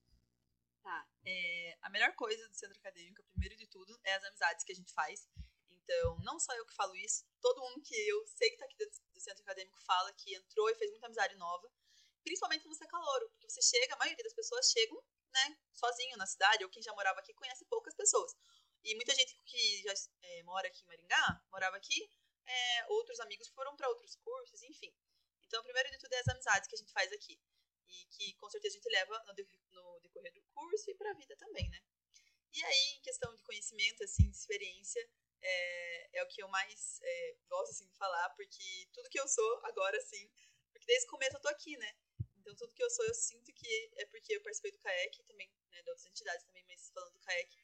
Melhor 1.94 2.12
coisa 2.16 2.48
do 2.48 2.54
centro 2.56 2.76
acadêmico, 2.76 3.22
primeiro 3.30 3.56
de 3.56 3.68
tudo, 3.68 3.96
é 4.02 4.14
as 4.14 4.24
amizades 4.24 4.64
que 4.64 4.72
a 4.72 4.74
gente 4.74 4.92
faz. 4.92 5.28
Então, 5.70 6.18
não 6.24 6.40
só 6.40 6.52
eu 6.56 6.66
que 6.66 6.74
falo 6.74 6.96
isso, 6.96 7.24
todo 7.40 7.60
mundo 7.60 7.80
que 7.82 7.94
eu 8.08 8.26
sei 8.26 8.50
que 8.50 8.56
tá 8.56 8.64
aqui 8.64 8.76
dentro 8.76 9.00
do 9.12 9.20
centro 9.20 9.42
acadêmico 9.42 9.78
fala 9.86 10.12
que 10.14 10.34
entrou 10.34 10.68
e 10.70 10.74
fez 10.74 10.90
muita 10.90 11.06
amizade 11.06 11.36
nova. 11.36 11.70
Principalmente 12.24 12.64
quando 12.64 12.74
você 12.76 12.82
é 12.82 12.88
calouro, 12.88 13.30
porque 13.30 13.48
você 13.48 13.62
chega, 13.62 13.94
a 13.94 13.98
maioria 13.98 14.24
das 14.24 14.34
pessoas 14.34 14.72
chegam, 14.72 15.00
né, 15.30 15.56
sozinho 15.72 16.16
na 16.16 16.26
cidade, 16.26 16.64
ou 16.64 16.70
quem 16.70 16.82
já 16.82 16.92
morava 16.94 17.20
aqui 17.20 17.32
conhece 17.32 17.64
poucas 17.66 17.94
pessoas. 17.94 18.34
E 18.82 18.92
muita 18.96 19.14
gente 19.14 19.40
que 19.44 19.82
já 19.82 19.94
é, 20.20 20.42
mora 20.42 20.66
aqui 20.66 20.82
em 20.82 20.86
Maringá, 20.88 21.44
morava 21.52 21.76
aqui, 21.76 22.10
é, 22.44 22.86
outros 22.88 23.20
amigos 23.20 23.46
foram 23.50 23.76
para 23.76 23.88
outros 23.88 24.16
cursos, 24.16 24.64
enfim. 24.64 24.92
Então, 25.46 25.62
primeiro 25.62 25.92
de 25.92 25.98
tudo 25.98 26.12
é 26.12 26.18
as 26.18 26.26
amizades 26.26 26.68
que 26.68 26.74
a 26.74 26.78
gente 26.78 26.92
faz 26.92 27.12
aqui. 27.12 27.40
E 27.94 28.06
que 28.06 28.34
com 28.34 28.50
certeza 28.50 28.74
a 28.74 28.78
gente 28.78 28.90
leva 28.90 29.24
no, 29.24 30.00
decorrer 30.00 30.32
do 30.32 30.42
curso 30.54 30.90
e 30.90 30.94
para 30.94 31.10
a 31.10 31.14
vida 31.14 31.36
também, 31.36 31.68
né? 31.70 31.80
E 32.52 32.62
aí, 32.64 32.96
em 32.96 33.00
questão 33.02 33.34
de 33.34 33.42
conhecimento, 33.42 34.04
assim, 34.04 34.28
de 34.30 34.36
experiência, 34.36 35.08
é, 35.42 36.18
é 36.18 36.22
o 36.22 36.28
que 36.28 36.42
eu 36.42 36.48
mais 36.48 37.00
é, 37.02 37.36
gosto 37.48 37.70
assim, 37.72 37.86
de 37.86 37.94
falar, 37.96 38.30
porque 38.30 38.88
tudo 38.92 39.10
que 39.10 39.18
eu 39.18 39.28
sou 39.28 39.60
agora, 39.64 39.96
assim, 39.98 40.30
porque 40.72 40.86
desde 40.86 41.06
o 41.06 41.10
começo 41.10 41.36
eu 41.36 41.40
tô 41.40 41.48
aqui, 41.48 41.76
né? 41.76 41.96
Então 42.36 42.54
tudo 42.56 42.74
que 42.74 42.82
eu 42.82 42.90
sou 42.90 43.04
eu 43.06 43.14
sinto 43.14 43.52
que 43.52 43.92
é 43.96 44.06
porque 44.06 44.34
eu 44.36 44.42
participei 44.42 44.70
do 44.72 44.78
CAEC 44.78 45.22
também, 45.24 45.50
né, 45.70 45.82
de 45.82 45.90
outras 45.90 46.06
entidades 46.06 46.44
também, 46.46 46.62
mas 46.64 46.90
falando 46.90 47.12
do 47.12 47.20
CAEC, 47.20 47.56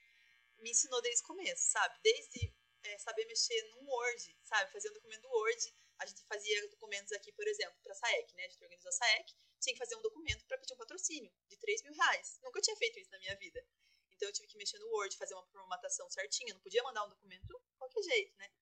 me 0.59 0.71
ensinou 0.71 1.01
desde 1.03 1.23
o 1.23 1.27
começo, 1.27 1.71
sabe? 1.71 1.99
Desde 2.03 2.53
é, 2.83 2.99
saber 2.99 3.27
mexer 3.27 3.63
num 3.71 3.87
Word, 3.87 4.39
sabe? 4.43 4.73
Fazer 4.73 4.91
um 4.91 4.95
documento 4.95 5.29
Word, 5.29 5.75
a 5.99 6.07
gente 6.07 6.23
fazia 6.25 6.69
documentos 6.69 7.13
aqui, 7.13 7.33
por 7.33 7.47
exemplo, 7.47 7.79
para 7.83 7.93
a 7.93 7.97
SAEC, 7.97 8.35
né? 8.35 8.45
A 8.45 8.49
gente 8.49 8.65
organizou 8.65 8.89
a 8.89 8.93
SAEC, 8.93 9.35
tinha 9.61 9.75
que 9.75 9.79
fazer 9.79 9.97
um 9.97 10.03
documento 10.03 10.45
para 10.47 10.59
pedir 10.59 10.75
um 10.75 10.79
patrocínio 10.79 11.33
de 11.49 11.57
3 11.57 11.83
mil 11.83 11.93
reais. 11.93 12.41
Nunca 12.43 12.61
tinha 12.61 12.77
feito 12.77 12.99
isso 12.99 13.11
na 13.11 13.19
minha 13.19 13.37
vida. 13.37 13.65
Então 14.13 14.29
eu 14.29 14.33
tive 14.33 14.49
que 14.49 14.57
mexer 14.57 14.79
no 14.79 14.89
Word, 14.89 15.17
fazer 15.17 15.35
uma 15.35 15.47
formatação 15.47 16.09
certinha. 16.11 16.55
Não 16.55 16.61
podia 16.61 16.83
mandar 16.83 17.05
um 17.05 17.09
documento 17.09 17.63
qualquer 17.79 18.03
jeito, 18.03 18.37
né? 18.37 18.53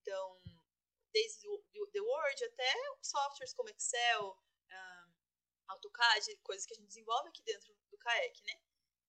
Então, 0.00 0.42
desde 1.12 1.48
o 1.48 1.86
The 1.92 2.00
Word 2.00 2.44
até 2.44 2.74
softwares 3.02 3.54
como 3.54 3.70
Excel, 3.70 4.38
um, 4.70 5.14
AutoCAD, 5.68 6.36
coisas 6.42 6.66
que 6.66 6.74
a 6.74 6.76
gente 6.76 6.88
desenvolve 6.88 7.28
aqui 7.28 7.42
dentro 7.42 7.74
do 7.90 7.98
CAEC, 7.98 8.42
né? 8.44 8.60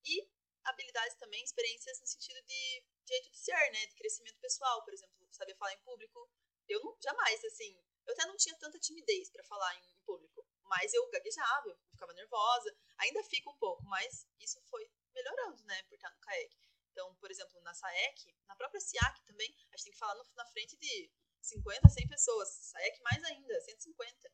E 0.05 0.29
habilidades 0.63 1.15
também, 1.17 1.43
experiências 1.43 1.99
no 1.99 2.07
sentido 2.07 2.41
de 2.43 2.83
jeito 3.05 3.29
de 3.29 3.37
ser, 3.37 3.71
né? 3.71 3.85
De 3.87 3.95
crescimento 3.95 4.39
pessoal, 4.39 4.83
por 4.83 4.93
exemplo, 4.93 5.15
saber 5.31 5.55
falar 5.55 5.73
em 5.73 5.81
público. 5.81 6.29
Eu 6.67 6.81
não, 6.83 6.97
jamais, 7.01 7.43
assim, 7.43 7.83
eu 8.05 8.13
até 8.13 8.25
não 8.25 8.37
tinha 8.37 8.57
tanta 8.57 8.79
timidez 8.79 9.29
para 9.29 9.43
falar 9.43 9.75
em, 9.75 9.93
em, 9.93 9.99
público, 10.05 10.34
mas 10.65 10.93
eu 10.93 11.09
gaguejava, 11.09 11.69
eu 11.69 11.77
ficava 11.91 12.13
nervosa, 12.13 12.75
ainda 12.97 13.23
fico 13.23 13.51
um 13.51 13.57
pouco, 13.57 13.83
mas 13.85 14.27
isso 14.39 14.61
foi 14.63 14.89
melhorando, 15.13 15.63
né, 15.65 15.83
por 15.83 15.95
estar 15.95 16.09
no 16.09 16.19
CAEC. 16.19 16.55
Então, 16.91 17.13
por 17.15 17.29
exemplo, 17.29 17.59
na 17.61 17.73
SAEC, 17.73 18.33
na 18.47 18.55
própria 18.55 18.79
SIAC 18.79 19.21
também, 19.23 19.53
a 19.71 19.77
gente 19.77 19.83
tem 19.83 19.93
que 19.93 19.99
falar 19.99 20.15
no, 20.15 20.25
na 20.35 20.45
frente 20.45 20.77
de 20.77 21.11
50, 21.41 21.89
100 21.89 22.07
pessoas. 22.07 22.49
SAEC 22.49 23.01
mais 23.01 23.23
ainda, 23.25 23.59
150. 23.61 24.31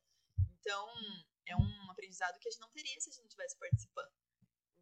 Então, 0.60 0.88
é 1.46 1.56
um 1.56 1.90
aprendizado 1.90 2.38
que 2.38 2.48
a 2.48 2.50
gente 2.50 2.60
não 2.60 2.70
teria 2.70 3.00
se 3.00 3.08
a 3.08 3.12
gente 3.12 3.20
não 3.20 3.26
estivesse 3.26 3.58
participando. 3.58 4.12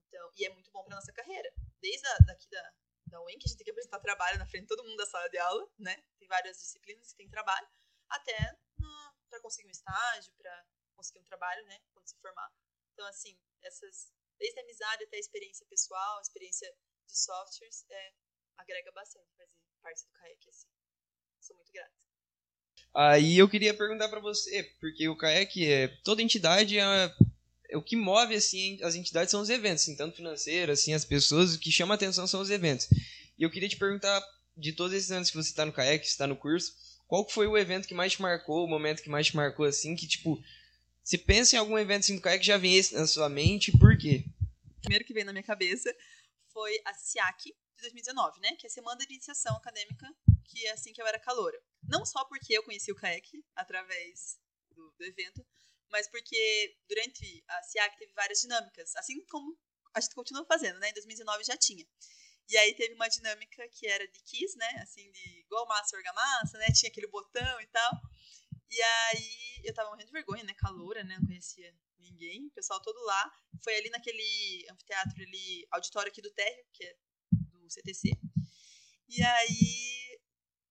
Então, 0.06 0.30
e 0.36 0.44
é 0.44 0.50
muito 0.50 0.70
bom 0.70 0.84
para 0.84 0.96
nossa 0.96 1.12
carreira. 1.12 1.50
Desde 1.80 2.06
a, 2.06 2.18
daqui 2.26 2.50
da, 2.50 2.74
da 3.06 3.22
UEM, 3.22 3.38
que 3.38 3.46
a 3.46 3.48
gente 3.48 3.56
tem 3.56 3.64
que 3.64 3.70
apresentar 3.70 3.98
trabalho 4.00 4.38
na 4.38 4.46
frente 4.46 4.62
de 4.62 4.68
todo 4.68 4.84
mundo 4.84 4.96
da 4.96 5.06
sala 5.06 5.28
de 5.30 5.38
aula, 5.38 5.66
né? 5.78 6.04
Tem 6.18 6.28
várias 6.28 6.58
disciplinas 6.58 7.12
que 7.12 7.16
tem 7.16 7.30
trabalho, 7.30 7.66
até 8.10 8.58
para 9.30 9.40
conseguir 9.40 9.68
um 9.68 9.70
estágio, 9.70 10.34
trabalho, 11.40 11.64
né? 11.66 11.80
Quando 11.94 12.06
se 12.06 12.16
formar. 12.20 12.52
Então, 12.92 13.06
assim, 13.06 13.36
essas 13.62 14.12
desde 14.38 14.58
a 14.58 14.62
amizade 14.62 15.04
até 15.04 15.16
a 15.16 15.20
experiência 15.20 15.66
pessoal, 15.68 16.18
a 16.18 16.22
experiência 16.22 16.70
de 17.06 17.18
softwares, 17.18 17.84
é, 17.90 18.12
agrega 18.56 18.90
bastante 18.92 19.26
fazer 19.36 19.54
parte 19.82 20.02
do 20.04 20.12
CAEC, 20.12 20.48
assim. 20.48 20.68
Sou 21.40 21.56
muito 21.56 21.72
grata. 21.72 21.92
Aí 22.94 23.36
eu 23.36 23.48
queria 23.48 23.76
perguntar 23.76 24.08
para 24.08 24.20
você, 24.20 24.62
porque 24.80 25.08
o 25.08 25.16
CAEC 25.16 25.66
é 25.66 25.88
toda 26.02 26.22
entidade 26.22 26.78
é, 26.78 27.14
é, 27.68 27.76
o 27.76 27.82
que 27.82 27.96
move 27.96 28.34
assim 28.34 28.82
as 28.82 28.94
entidades 28.94 29.30
são 29.30 29.42
os 29.42 29.50
eventos, 29.50 29.82
assim, 29.82 29.96
tanto 29.96 30.16
financeiro, 30.16 30.72
assim, 30.72 30.94
as 30.94 31.04
pessoas, 31.04 31.54
o 31.54 31.58
que 31.58 31.70
chama 31.70 31.94
atenção 31.94 32.26
são 32.26 32.40
os 32.40 32.50
eventos. 32.50 32.88
E 33.38 33.42
eu 33.42 33.50
queria 33.50 33.68
te 33.68 33.76
perguntar 33.76 34.22
de 34.56 34.72
todos 34.72 34.94
esses 34.94 35.10
anos 35.10 35.30
que 35.30 35.36
você 35.36 35.50
está 35.50 35.66
no 35.66 35.72
CAEC, 35.72 36.04
está 36.04 36.26
no 36.26 36.36
curso, 36.36 36.74
qual 37.06 37.28
foi 37.28 37.46
o 37.46 37.58
evento 37.58 37.86
que 37.86 37.94
mais 37.94 38.12
te 38.12 38.22
marcou, 38.22 38.64
o 38.64 38.68
momento 38.68 39.02
que 39.02 39.10
mais 39.10 39.26
te 39.26 39.36
marcou 39.36 39.66
assim, 39.66 39.94
que 39.94 40.06
tipo 40.06 40.42
se 41.02 41.18
pensa 41.18 41.56
em 41.56 41.58
algum 41.58 41.78
evento 41.78 42.00
assim 42.00 42.16
do 42.16 42.22
CAEC, 42.22 42.44
já 42.44 42.56
vem 42.56 42.80
na 42.92 43.06
sua 43.06 43.28
mente, 43.28 43.76
por 43.78 43.96
quê? 43.96 44.24
O 44.78 44.80
primeiro 44.80 45.04
que 45.04 45.12
veio 45.12 45.26
na 45.26 45.32
minha 45.32 45.42
cabeça 45.42 45.94
foi 46.52 46.80
a 46.84 46.94
SIAC 46.94 47.44
de 47.44 47.82
2019, 47.82 48.40
né? 48.40 48.56
Que 48.56 48.66
é 48.66 48.68
a 48.68 48.72
Semana 48.72 48.98
de 49.06 49.12
Iniciação 49.14 49.56
Acadêmica, 49.56 50.06
que 50.44 50.66
é 50.66 50.72
assim 50.72 50.92
que 50.92 51.00
eu 51.00 51.06
era 51.06 51.18
caloura. 51.18 51.60
Não 51.82 52.04
só 52.04 52.24
porque 52.24 52.52
eu 52.56 52.62
conheci 52.62 52.90
o 52.92 52.96
CAEC 52.96 53.44
através 53.54 54.38
do, 54.70 54.90
do 54.98 55.04
evento, 55.04 55.44
mas 55.90 56.08
porque 56.08 56.76
durante 56.88 57.44
a 57.48 57.62
SIAC 57.62 57.98
teve 57.98 58.12
várias 58.12 58.40
dinâmicas, 58.40 58.94
assim 58.96 59.24
como 59.26 59.58
a 59.94 60.00
gente 60.00 60.14
continua 60.14 60.44
fazendo, 60.44 60.78
né? 60.78 60.90
Em 60.90 60.94
2019 60.94 61.44
já 61.44 61.56
tinha. 61.56 61.84
E 62.48 62.56
aí 62.56 62.74
teve 62.74 62.94
uma 62.94 63.08
dinâmica 63.08 63.68
que 63.68 63.86
era 63.86 64.06
de 64.06 64.20
Kiss, 64.22 64.56
né? 64.56 64.68
Assim, 64.82 65.10
de 65.10 65.40
igual 65.40 65.66
massa, 65.66 65.96
orgamassa, 65.96 66.58
né? 66.58 66.66
Tinha 66.74 66.90
aquele 66.90 67.06
botão 67.06 67.60
e 67.60 67.66
tal. 67.68 67.92
E 68.70 68.82
aí 68.82 69.60
eu 69.64 69.74
tava 69.74 69.90
morrendo 69.90 70.06
de 70.06 70.12
vergonha, 70.12 70.44
né? 70.44 70.54
Caloura, 70.54 71.02
né? 71.04 71.16
Não 71.18 71.26
conhecia 71.26 71.74
ninguém, 71.98 72.46
o 72.46 72.50
pessoal 72.52 72.80
todo 72.80 72.98
lá. 73.04 73.32
Foi 73.62 73.74
ali 73.76 73.90
naquele 73.90 74.66
anfiteatro 74.70 75.22
ali, 75.22 75.66
auditório 75.70 76.10
aqui 76.10 76.22
do 76.22 76.30
térreo, 76.32 76.64
que 76.72 76.84
é 76.84 76.96
do 77.32 77.70
CTC. 77.70 78.10
E 79.08 79.22
aí 79.22 80.20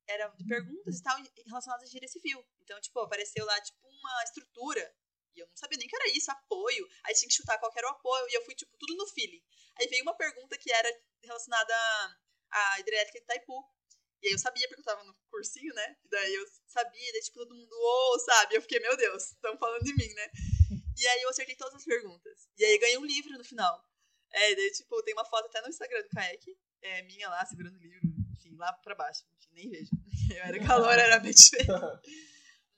era 0.08 0.28
de 0.30 0.46
perguntas 0.46 0.98
e 1.00 1.04
tal 1.04 1.18
relacionadas 1.46 1.84
à 1.84 1.88
engenharia 1.88 2.08
civil. 2.10 2.44
Então, 2.62 2.80
tipo, 2.82 3.00
apareceu 3.00 3.46
lá, 3.46 3.62
tipo, 3.62 3.80
uma 3.88 4.24
estrutura 4.24 4.96
E 5.36 5.40
eu 5.42 5.48
não 5.48 5.56
sabia 5.56 5.78
nem 5.78 5.88
que 5.88 5.96
era 5.96 6.08
isso, 6.10 6.32
apoio. 6.32 6.88
Aí 7.06 7.14
tinha 7.14 7.28
que 7.30 7.36
chutar 7.36 7.58
qual 7.60 7.72
era 7.76 7.88
o 7.88 7.92
apoio. 7.92 8.26
E 8.30 8.34
eu 8.36 8.46
fui, 8.46 8.56
tipo, 8.56 8.76
tudo 8.78 8.96
no 8.96 9.08
feeling. 9.08 9.42
Aí 9.78 9.88
veio 9.88 10.04
uma 10.04 10.16
pergunta 10.16 10.58
que 10.58 10.72
era 10.72 10.90
relacionada 11.24 11.74
à 12.52 12.80
hidrelétrica 12.80 13.20
de 13.20 13.24
Itaipu. 13.26 13.64
E 14.22 14.28
aí 14.28 14.34
eu 14.34 14.40
sabia, 14.40 14.68
porque 14.68 14.82
eu 14.82 14.86
tava 14.86 15.04
no 15.04 15.16
cursinho, 15.30 15.74
né? 15.74 15.98
Daí 16.06 16.34
eu 16.34 16.46
sabia, 16.68 17.12
daí 17.14 17.22
tipo, 17.22 17.40
todo 17.40 17.56
mundo, 17.56 17.70
oh, 17.72 18.20
sabe? 18.20 18.56
Eu 18.56 18.62
fiquei, 18.62 18.80
meu 18.80 18.96
Deus, 18.98 19.32
estão 19.32 19.58
falando 19.58 19.84
de 19.84 19.96
mim, 19.96 20.14
né? 20.14 20.30
E 20.98 21.08
aí 21.08 21.22
eu 21.22 21.30
acertei 21.30 21.56
todas 21.56 21.76
as 21.76 21.86
perguntas. 21.86 22.50
E 22.58 22.66
aí 22.66 22.78
ganhei 22.78 22.98
um 22.98 23.06
livro 23.06 23.38
no 23.38 23.44
final. 23.44 23.82
É, 24.32 24.56
daí, 24.56 24.72
tipo, 24.72 25.02
tem 25.04 25.14
uma 25.14 25.26
foto 25.26 25.46
até 25.46 25.62
no 25.62 25.70
Instagram 25.70 26.02
do 26.04 26.10
Kayak, 26.10 26.58
é, 26.82 27.02
minha 27.04 27.30
lá, 27.30 27.46
segurando 27.46 27.76
o 27.76 27.80
livro, 27.80 28.00
enfim, 28.34 28.56
lá 28.58 28.74
pra 28.74 28.96
baixo. 28.96 29.24
Enfim, 29.38 29.50
nem 29.54 29.70
vejo. 29.70 29.92
Eu 30.30 30.44
era 30.44 30.60
calor, 30.60 30.92
era 30.92 31.20
bem 31.20 31.32
diferente. 31.32 31.72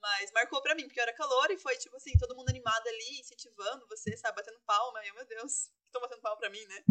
Mas 0.01 0.31
marcou 0.31 0.61
pra 0.61 0.73
mim, 0.73 0.85
porque 0.85 0.99
eu 0.99 1.03
era 1.03 1.13
calor 1.13 1.51
e 1.51 1.57
foi, 1.57 1.77
tipo 1.77 1.95
assim, 1.95 2.17
todo 2.17 2.35
mundo 2.35 2.49
animado 2.49 2.87
ali, 2.87 3.19
incentivando 3.19 3.87
você, 3.87 4.17
sabe, 4.17 4.35
batendo 4.35 4.59
palma. 4.61 5.03
E 5.03 5.09
eu, 5.09 5.13
meu 5.13 5.25
Deus, 5.27 5.69
estão 5.85 6.01
batendo 6.01 6.21
palma 6.21 6.39
pra 6.39 6.49
mim, 6.49 6.65
né? 6.65 6.83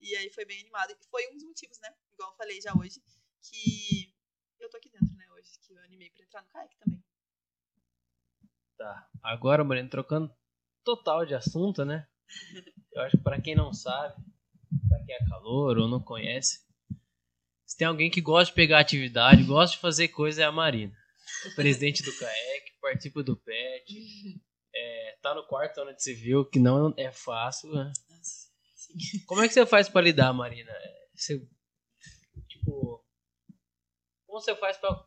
E 0.00 0.14
aí 0.16 0.30
foi 0.30 0.44
bem 0.44 0.60
animado. 0.60 0.92
E 0.92 0.96
foi 1.10 1.26
um 1.28 1.34
dos 1.34 1.42
motivos, 1.42 1.78
né? 1.80 1.92
Igual 2.12 2.30
eu 2.30 2.36
falei 2.36 2.60
já 2.60 2.72
hoje, 2.78 3.02
que 3.42 4.14
eu 4.60 4.70
tô 4.70 4.76
aqui 4.76 4.90
dentro, 4.90 5.14
né, 5.16 5.26
hoje, 5.34 5.50
que 5.66 5.72
eu 5.72 5.82
animei 5.82 6.10
pra 6.10 6.24
entrar 6.24 6.42
no 6.42 6.48
kayak 6.48 6.76
também. 6.78 7.02
Tá. 8.76 9.08
Agora, 9.22 9.64
Moreno, 9.64 9.88
trocando 9.88 10.34
total 10.84 11.24
de 11.24 11.34
assunto, 11.34 11.84
né? 11.84 12.06
Eu 12.92 13.02
acho 13.02 13.16
que 13.16 13.22
pra 13.22 13.40
quem 13.40 13.54
não 13.54 13.72
sabe, 13.72 14.14
pra 14.88 15.04
quem 15.04 15.14
é 15.14 15.28
calor 15.28 15.78
ou 15.78 15.88
não 15.88 16.02
conhece, 16.02 16.66
se 17.66 17.76
tem 17.76 17.86
alguém 17.86 18.10
que 18.10 18.20
gosta 18.20 18.50
de 18.50 18.56
pegar 18.56 18.80
atividade, 18.80 19.44
gosta 19.44 19.76
de 19.76 19.80
fazer 19.80 20.08
coisa, 20.08 20.42
é 20.42 20.44
a 20.44 20.52
Marina. 20.52 20.96
Presidente 21.54 22.02
do 22.02 22.16
CAEC, 22.16 22.78
participa 22.80 23.22
do 23.22 23.36
PET, 23.36 24.42
é, 24.74 25.18
tá 25.22 25.34
no 25.34 25.46
quarto 25.46 25.80
ano 25.80 25.94
de 25.94 26.02
civil, 26.02 26.44
que 26.44 26.58
não 26.58 26.92
é 26.96 27.10
fácil, 27.10 27.72
né? 27.72 27.92
Como 29.26 29.42
é 29.42 29.48
que 29.48 29.54
você 29.54 29.64
faz 29.64 29.88
pra 29.88 30.02
lidar, 30.02 30.32
Marina? 30.32 30.72
Você, 31.14 31.46
tipo, 32.48 33.01
como 34.32 34.40
você 34.40 34.56
faz 34.56 34.78
pra 34.78 35.06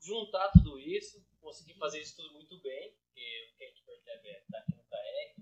juntar 0.00 0.48
tudo 0.52 0.78
isso, 0.78 1.22
conseguir 1.42 1.74
fazer 1.74 2.00
isso 2.00 2.16
tudo 2.16 2.32
muito 2.32 2.58
bem, 2.62 2.96
porque 2.96 3.52
o 3.52 3.58
que 3.58 3.64
a 3.64 3.68
gente 3.68 3.82
percebe 3.84 4.28
é 4.28 4.42
tá 4.50 4.58
aqui 4.60 4.74
no 4.74 4.82
CAEC, 4.84 5.34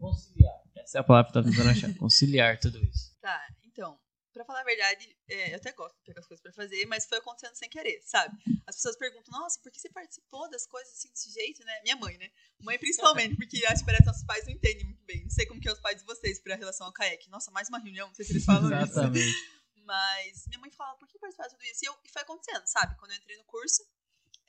conciliar. 0.00 0.62
Essa 0.76 0.98
é 0.98 1.00
a 1.02 1.04
palavra 1.04 1.30
que 1.30 1.38
eu 1.38 1.42
tô 1.42 1.50
tentando 1.50 1.68
achar, 1.68 1.94
conciliar 1.98 2.58
tudo 2.58 2.82
isso. 2.82 3.14
Tá, 3.20 3.46
então, 3.62 4.00
pra 4.32 4.46
falar 4.46 4.62
a 4.62 4.64
verdade, 4.64 5.14
é, 5.28 5.52
eu 5.52 5.56
até 5.56 5.72
gosto 5.72 5.94
de 5.98 6.04
pegar 6.04 6.20
as 6.20 6.26
coisas 6.26 6.42
pra 6.42 6.52
fazer, 6.54 6.86
mas 6.86 7.04
foi 7.04 7.18
acontecendo 7.18 7.54
sem 7.54 7.68
querer, 7.68 8.00
sabe? 8.02 8.34
As 8.66 8.76
pessoas 8.76 8.96
perguntam, 8.96 9.38
nossa, 9.38 9.60
por 9.60 9.70
que 9.70 9.78
você 9.78 9.90
participou 9.90 10.48
das 10.48 10.66
coisas 10.66 10.90
assim 10.90 11.10
desse 11.10 11.30
jeito, 11.34 11.62
né? 11.66 11.82
Minha 11.82 11.96
mãe, 11.96 12.16
né? 12.16 12.30
Mãe 12.62 12.78
principalmente, 12.78 13.36
porque 13.36 13.62
acho 13.66 13.80
que 13.80 13.86
parece 13.86 14.04
que 14.04 14.08
nossos 14.08 14.24
pais 14.24 14.46
não 14.46 14.54
entendem 14.54 14.86
muito 14.86 15.04
bem. 15.04 15.22
Não 15.22 15.30
sei 15.30 15.44
como 15.44 15.60
que 15.60 15.68
é 15.68 15.72
os 15.72 15.80
pais 15.80 15.98
de 15.98 16.06
vocês 16.06 16.40
pra 16.40 16.56
relação 16.56 16.86
ao 16.86 16.94
kayak. 16.94 17.28
Nossa, 17.28 17.50
mais 17.50 17.68
uma 17.68 17.78
reunião, 17.78 18.08
não 18.08 18.14
sei 18.14 18.24
se 18.24 18.32
eles 18.32 18.44
falam 18.46 18.72
Exatamente. 18.72 19.28
isso. 19.28 19.63
Mas 19.84 20.46
minha 20.46 20.58
mãe 20.58 20.70
fala, 20.70 20.96
por 20.96 21.06
que 21.08 21.18
participar 21.18 21.44
de 21.44 21.54
tudo 21.54 21.64
isso? 21.64 21.84
E, 21.84 21.88
eu, 21.88 21.98
e 22.04 22.08
foi 22.08 22.22
acontecendo, 22.22 22.66
sabe? 22.66 22.96
Quando 22.98 23.12
eu 23.12 23.18
entrei 23.18 23.36
no 23.36 23.44
curso, 23.44 23.86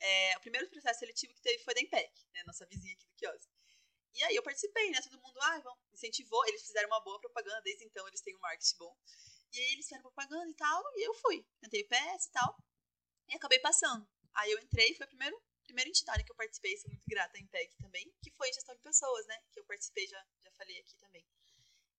é, 0.00 0.36
o 0.36 0.40
primeiro 0.40 0.68
processo 0.68 1.00
seletivo 1.00 1.34
que 1.34 1.42
teve 1.42 1.62
foi 1.62 1.74
da 1.74 1.80
Impec, 1.80 2.12
né? 2.32 2.42
Nossa 2.44 2.66
vizinha 2.66 2.94
aqui 2.94 3.06
do 3.06 3.14
quiosque. 3.14 3.52
E 4.14 4.24
aí 4.24 4.34
eu 4.34 4.42
participei, 4.42 4.90
né? 4.90 5.00
Todo 5.02 5.20
mundo, 5.20 5.38
ah, 5.42 5.58
vão, 5.60 5.78
incentivou. 5.92 6.46
Eles 6.46 6.62
fizeram 6.62 6.88
uma 6.88 7.00
boa 7.00 7.20
propaganda, 7.20 7.60
desde 7.62 7.84
então 7.84 8.06
eles 8.08 8.22
têm 8.22 8.34
um 8.34 8.40
marketing 8.40 8.76
bom. 8.78 8.96
E 9.52 9.60
aí 9.60 9.72
eles 9.72 9.84
fizeram 9.84 10.02
propaganda 10.02 10.50
e 10.50 10.54
tal, 10.54 10.82
e 10.96 11.06
eu 11.06 11.14
fui. 11.14 11.46
Tentei 11.60 11.84
PS 11.84 12.26
e 12.26 12.30
tal, 12.32 12.56
e 13.28 13.34
acabei 13.34 13.58
passando. 13.58 14.08
Aí 14.34 14.50
eu 14.52 14.58
entrei, 14.58 14.94
foi 14.94 15.04
a 15.04 15.08
primeira, 15.08 15.36
primeira 15.64 15.88
entidade 15.88 16.24
que 16.24 16.32
eu 16.32 16.36
participei, 16.36 16.76
sou 16.76 16.90
muito 16.90 17.04
grata 17.06 17.36
à 17.36 17.40
Impec 17.40 17.76
também, 17.76 18.12
que 18.22 18.30
foi 18.32 18.52
gestão 18.52 18.74
de 18.74 18.82
pessoas, 18.82 19.26
né? 19.26 19.38
Que 19.52 19.60
eu 19.60 19.64
participei, 19.64 20.06
já, 20.06 20.26
já 20.44 20.50
falei 20.52 20.78
aqui 20.78 20.96
também. 20.96 21.26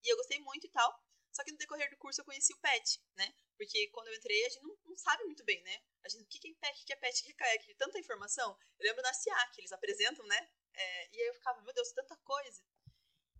E 0.04 0.12
eu 0.12 0.16
gostei 0.16 0.40
muito 0.40 0.66
e 0.66 0.70
tal. 0.70 1.07
Só 1.38 1.44
que 1.44 1.52
no 1.52 1.58
decorrer 1.58 1.88
do 1.88 1.96
curso 1.96 2.20
eu 2.20 2.24
conheci 2.24 2.52
o 2.52 2.58
PET, 2.58 3.00
né? 3.14 3.32
Porque 3.56 3.86
quando 3.94 4.08
eu 4.08 4.14
entrei, 4.14 4.44
a 4.44 4.48
gente 4.48 4.60
não, 4.64 4.76
não 4.86 4.98
sabe 4.98 5.22
muito 5.22 5.44
bem, 5.44 5.62
né? 5.62 5.80
A 6.02 6.08
gente, 6.08 6.24
o 6.24 6.26
que 6.26 6.48
é 6.48 6.50
IMPEC, 6.50 6.82
o 6.82 6.86
que 6.86 6.92
é 6.92 6.96
PET, 6.96 7.20
o 7.20 7.24
que 7.26 7.30
é 7.30 7.34
CAEC, 7.34 7.74
tanta 7.74 7.96
informação. 7.96 8.58
Eu 8.76 8.88
lembro 8.88 9.04
da 9.04 9.14
SIAC, 9.14 9.56
eles 9.56 9.70
apresentam, 9.70 10.26
né? 10.26 10.50
É, 10.74 11.14
e 11.14 11.20
aí 11.22 11.28
eu 11.28 11.34
ficava, 11.34 11.62
meu 11.62 11.72
Deus, 11.72 11.92
tanta 11.92 12.16
coisa. 12.16 12.60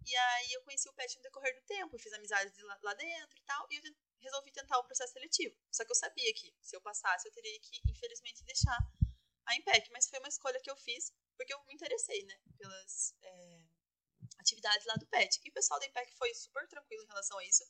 E 0.06 0.16
aí 0.16 0.52
eu 0.52 0.62
conheci 0.62 0.88
o 0.88 0.92
PET 0.92 1.16
no 1.16 1.22
decorrer 1.22 1.52
do 1.56 1.66
tempo, 1.66 1.98
fiz 1.98 2.12
amizades 2.12 2.56
lá, 2.62 2.78
lá 2.84 2.94
dentro 2.94 3.36
e 3.36 3.42
tal, 3.42 3.66
e 3.68 3.76
eu 3.78 3.82
resolvi 4.20 4.52
tentar 4.52 4.78
o 4.78 4.84
processo 4.84 5.14
seletivo. 5.14 5.58
Só 5.72 5.84
que 5.84 5.90
eu 5.90 5.96
sabia 5.96 6.32
que 6.34 6.54
se 6.62 6.76
eu 6.76 6.80
passasse, 6.80 7.26
eu 7.26 7.32
teria 7.32 7.58
que, 7.58 7.80
infelizmente, 7.84 8.44
deixar 8.44 8.78
a 9.44 9.56
IMPEC. 9.56 9.90
Mas 9.90 10.08
foi 10.08 10.20
uma 10.20 10.28
escolha 10.28 10.60
que 10.60 10.70
eu 10.70 10.76
fiz 10.76 11.12
porque 11.36 11.52
eu 11.52 11.60
me 11.64 11.74
interessei, 11.74 12.22
né? 12.22 12.40
Pelas 12.56 13.12
é, 13.22 13.57
atividades 14.48 14.86
lá 14.86 14.94
do 14.94 15.06
PET. 15.06 15.40
E 15.44 15.50
o 15.50 15.52
pessoal 15.52 15.78
da 15.78 15.86
IMPEC 15.86 16.12
foi 16.14 16.32
super 16.34 16.66
tranquilo 16.68 17.04
em 17.04 17.06
relação 17.06 17.38
a 17.38 17.44
isso, 17.44 17.64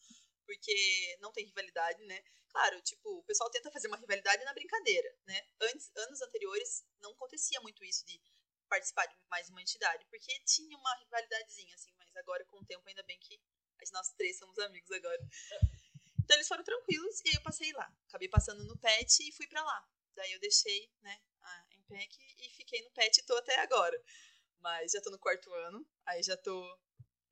porque 0.47 1.19
não 1.21 1.33
tem 1.33 1.45
rivalidade, 1.45 2.03
né? 2.05 2.23
Claro, 2.49 2.81
tipo, 2.83 3.19
o 3.19 3.23
pessoal 3.25 3.51
tenta 3.51 3.71
fazer 3.71 3.88
uma 3.88 3.97
rivalidade 3.97 4.45
na 4.45 4.55
brincadeira, 4.55 5.14
né? 5.27 5.47
Antes, 5.61 5.91
anos 5.97 6.23
anteriores 6.23 6.85
não 7.01 7.12
acontecia 7.12 7.61
muito 7.61 7.85
isso 7.85 8.05
de 8.07 8.21
participar 8.69 9.07
de 9.07 9.17
mais 9.29 9.49
uma 9.49 9.62
entidade, 9.62 10.05
porque 10.11 10.38
tinha 10.41 10.77
uma 10.77 10.95
rivalidadezinha, 10.97 11.75
assim, 11.75 11.93
mas 11.99 12.14
agora 12.17 12.45
com 12.47 12.59
o 12.59 12.67
tempo 12.67 12.87
ainda 12.87 13.03
bem 13.03 13.19
que 13.19 13.41
nós 13.93 14.11
três 14.11 14.38
somos 14.38 14.59
amigos 14.59 14.91
agora. 14.91 15.19
Então 16.29 16.37
eles 16.37 16.49
foram 16.49 16.62
tranquilos 16.62 17.21
e 17.25 17.31
aí 17.31 17.35
eu 17.37 17.41
passei 17.41 17.73
lá. 17.73 17.91
Acabei 18.07 18.29
passando 18.29 18.62
no 18.64 18.77
PET 18.77 19.27
e 19.27 19.33
fui 19.33 19.47
para 19.47 19.64
lá. 19.64 19.88
Daí 20.14 20.31
eu 20.31 20.38
deixei, 20.38 20.93
né, 21.01 21.19
a 21.41 21.67
MPEC 21.71 22.19
e 22.37 22.51
fiquei 22.51 22.83
no 22.83 22.91
PET 22.91 23.21
e 23.21 23.23
tô 23.25 23.35
até 23.38 23.59
agora. 23.61 23.99
Mas 24.61 24.92
já 24.92 25.01
tô 25.01 25.11
no 25.11 25.18
quarto 25.18 25.53
ano, 25.55 25.87
aí 26.07 26.23
já 26.23 26.37
tô 26.37 26.79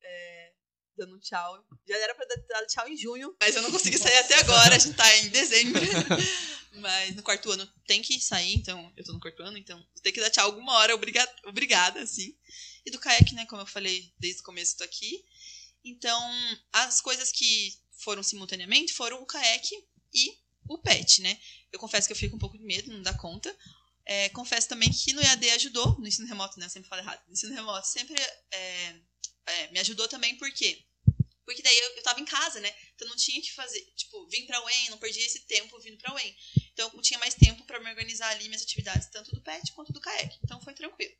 é, 0.01 0.53
dando 0.95 1.19
tchau. 1.19 1.65
Já 1.87 1.97
era 1.97 2.15
pra 2.15 2.25
dar 2.25 2.65
tchau 2.65 2.87
em 2.87 2.97
junho, 2.97 3.35
mas 3.39 3.55
eu 3.55 3.61
não 3.61 3.71
consegui 3.71 3.97
sair 3.97 4.17
até 4.17 4.35
agora, 4.35 4.75
a 4.75 4.79
gente 4.79 4.95
tá 4.95 5.17
em 5.17 5.29
dezembro. 5.29 5.81
mas 6.79 7.15
no 7.15 7.23
quarto 7.23 7.51
ano 7.51 7.67
tem 7.85 8.01
que 8.01 8.19
sair, 8.19 8.53
então 8.53 8.91
eu 8.95 9.03
tô 9.03 9.13
no 9.13 9.19
quarto 9.19 9.41
ano, 9.43 9.57
então 9.57 9.83
tem 10.01 10.13
que 10.13 10.19
dar 10.19 10.29
tchau 10.29 10.45
alguma 10.45 10.73
hora, 10.73 10.95
obrigada, 10.95 11.33
obrigada 11.45 12.01
assim. 12.01 12.35
E 12.85 12.91
do 12.91 12.99
kayak, 12.99 13.33
né, 13.33 13.45
como 13.45 13.61
eu 13.61 13.65
falei 13.65 14.13
desde 14.17 14.41
o 14.41 14.45
começo, 14.45 14.77
tô 14.77 14.83
aqui. 14.83 15.23
Então, 15.83 16.19
as 16.71 17.01
coisas 17.01 17.31
que 17.31 17.73
foram 17.99 18.23
simultaneamente 18.23 18.93
foram 18.93 19.21
o 19.21 19.25
kayak 19.25 19.69
e 20.13 20.37
o 20.67 20.77
pet, 20.77 21.21
né? 21.21 21.39
Eu 21.71 21.79
confesso 21.79 22.07
que 22.07 22.13
eu 22.13 22.17
fico 22.17 22.35
um 22.35 22.39
pouco 22.39 22.57
de 22.57 22.63
medo, 22.63 22.91
não 22.91 23.01
dá 23.01 23.13
conta. 23.13 23.55
É, 24.09 24.29
confesso 24.29 24.69
também 24.69 24.89
que 24.89 25.11
no 25.11 25.21
EAD 25.21 25.49
ajudou, 25.49 25.99
no 25.99 26.07
ensino 26.07 26.25
remoto, 26.27 26.57
né? 26.57 26.65
Eu 26.65 26.69
sempre 26.69 26.87
falo 26.87 27.01
errado. 27.01 27.21
No 27.27 27.33
ensino 27.33 27.53
remoto 27.53 27.85
sempre 27.87 28.15
é, 28.51 28.95
é, 29.45 29.71
me 29.71 29.79
ajudou 29.79 30.07
também, 30.07 30.37
por 30.37 30.49
quê? 30.53 30.81
Porque 31.43 31.61
daí 31.61 31.77
eu, 31.77 31.97
eu 31.97 32.03
tava 32.03 32.21
em 32.21 32.25
casa, 32.25 32.61
né? 32.61 32.73
Então 32.95 33.05
não 33.09 33.17
tinha 33.17 33.41
que 33.41 33.53
fazer, 33.53 33.81
tipo, 33.97 34.25
vim 34.29 34.45
pra 34.45 34.63
UEM, 34.63 34.89
não 34.91 34.97
perdi 34.97 35.19
esse 35.19 35.41
tempo 35.41 35.77
vindo 35.79 35.97
pra 35.97 36.13
UEM. 36.13 36.35
Então 36.71 36.89
eu 36.93 37.01
tinha 37.01 37.19
mais 37.19 37.33
tempo 37.35 37.65
para 37.65 37.81
me 37.81 37.89
organizar 37.89 38.29
ali 38.29 38.47
minhas 38.47 38.61
atividades, 38.61 39.09
tanto 39.09 39.35
do 39.35 39.41
PET 39.41 39.73
quanto 39.73 39.91
do 39.91 39.99
kayak. 39.99 40.37
Então 40.41 40.61
foi 40.61 40.73
tranquilo. 40.73 41.13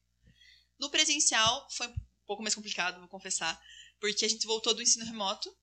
No 0.80 0.90
presencial 0.90 1.68
foi 1.72 1.88
um 1.88 1.96
pouco 2.26 2.42
mais 2.42 2.56
complicado, 2.56 3.00
vou 3.00 3.10
confessar, 3.10 3.62
porque 4.00 4.24
a 4.24 4.30
gente 4.30 4.48
voltou 4.48 4.74
do 4.74 4.82
ensino 4.82 5.06
remoto 5.06 5.54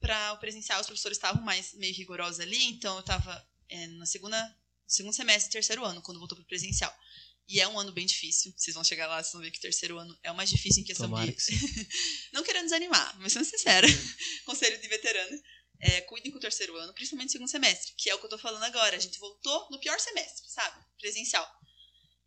para 0.00 0.32
o 0.32 0.38
presencial, 0.38 0.80
os 0.80 0.86
professores 0.86 1.16
estavam 1.16 1.42
mais 1.42 1.74
meio 1.74 1.94
rigorosos 1.94 2.40
ali, 2.40 2.64
então 2.64 2.94
eu 2.94 3.00
estava 3.00 3.48
é, 3.68 3.86
na 3.88 4.06
segunda, 4.06 4.56
segundo 4.86 5.14
semestre, 5.14 5.52
terceiro 5.52 5.84
ano, 5.84 6.02
quando 6.02 6.18
voltou 6.18 6.36
para 6.36 6.44
o 6.44 6.46
presencial. 6.46 6.94
E 7.48 7.60
é 7.60 7.68
um 7.68 7.78
ano 7.78 7.92
bem 7.92 8.06
difícil. 8.06 8.52
Vocês 8.56 8.74
vão 8.74 8.84
chegar 8.84 9.06
lá, 9.06 9.22
vocês 9.22 9.32
vão 9.32 9.42
ver 9.42 9.50
que 9.50 9.58
o 9.58 9.62
terceiro 9.62 9.98
ano 9.98 10.18
é 10.22 10.30
o 10.30 10.34
mais 10.34 10.48
difícil 10.48 10.82
em 10.82 10.86
questão 10.86 11.08
Tomara 11.08 11.30
de. 11.30 11.36
que. 11.36 11.52
Não 12.32 12.42
querendo 12.42 12.64
desanimar, 12.64 13.18
mas 13.20 13.32
sendo 13.32 13.44
sincera. 13.44 13.86
Conselho 14.46 14.80
de 14.80 14.88
veterano. 14.88 15.42
É, 15.80 16.00
cuidem 16.02 16.30
com 16.30 16.38
o 16.38 16.40
terceiro 16.40 16.76
ano, 16.76 16.94
principalmente 16.94 17.30
o 17.30 17.32
segundo 17.32 17.48
semestre, 17.48 17.92
que 17.96 18.08
é 18.08 18.14
o 18.14 18.18
que 18.18 18.26
eu 18.26 18.30
tô 18.30 18.38
falando 18.38 18.62
agora. 18.62 18.96
A 18.96 19.00
gente 19.00 19.18
voltou 19.18 19.68
no 19.70 19.80
pior 19.80 19.98
semestre, 19.98 20.48
sabe? 20.48 20.80
Presencial. 20.98 21.46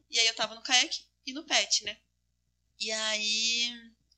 E 0.09 0.19
aí 0.19 0.27
eu 0.27 0.35
tava 0.35 0.53
no 0.55 0.61
kayak 0.61 0.93
e 1.25 1.31
no 1.31 1.45
pet, 1.45 1.85
né? 1.85 1.97
E 2.77 2.91
aí 2.91 3.73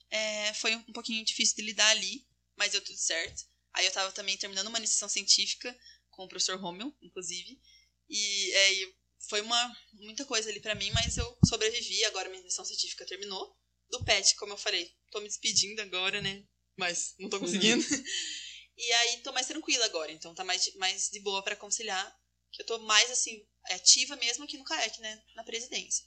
é, 0.10 0.54
foi 0.56 0.76
um 0.76 0.92
pouquinho 0.92 1.24
difícil 1.24 1.56
de 1.56 1.62
lidar 1.62 1.90
ali, 1.90 2.26
mas 2.56 2.72
deu 2.72 2.84
tudo 2.84 2.98
certo. 2.98 3.46
Aí 3.74 3.86
eu 3.86 3.92
tava 3.92 4.12
também 4.12 4.36
terminando 4.38 4.68
uma 4.68 4.80
iniciação 4.80 5.08
científica 5.08 5.78
com 6.10 6.26
o 6.26 6.28
professor 6.28 6.60
Romeu, 6.60 6.92
inclusive. 7.02 7.62
E 8.10 8.52
é, 8.54 8.94
foi 9.30 9.42
uma 9.42 9.78
muita 9.94 10.26
coisa 10.26 10.50
ali 10.50 10.60
para 10.60 10.76
mim, 10.76 10.90
mas 10.92 11.18
eu 11.18 11.38
sobrevivi. 11.46 12.04
Agora 12.06 12.30
minha 12.30 12.42
iniciação 12.42 12.66
científica 12.66 13.06
terminou. 13.06 13.56
Do 13.90 14.04
PET, 14.04 14.36
como 14.36 14.54
eu 14.54 14.58
falei, 14.58 14.92
tô 15.12 15.22
me 15.22 15.28
despedindo 15.28 15.82
agora, 15.82 16.22
né? 16.22 16.44
Mas 16.76 17.16
não 17.18 17.30
tô 17.30 17.40
conseguindo. 17.40 17.84
e 18.78 18.92
aí 18.92 19.18
tô 19.22 19.32
mais 19.32 19.48
tranquila 19.48 19.86
agora, 19.86 20.12
então 20.12 20.36
tá 20.36 20.44
mais 20.44 20.66
de, 20.66 20.78
mais 20.78 21.10
de 21.10 21.22
boa 21.22 21.42
para 21.42 21.56
conciliar. 21.56 22.16
Que 22.52 22.62
eu 22.62 22.66
tô 22.66 22.80
mais 22.80 23.10
assim, 23.12 23.46
ativa 23.72 24.16
mesmo 24.18 24.44
aqui 24.44 24.58
no 24.58 24.64
CAEC, 24.64 25.00
né? 25.00 25.24
Na 25.36 25.44
presidência. 25.44 26.06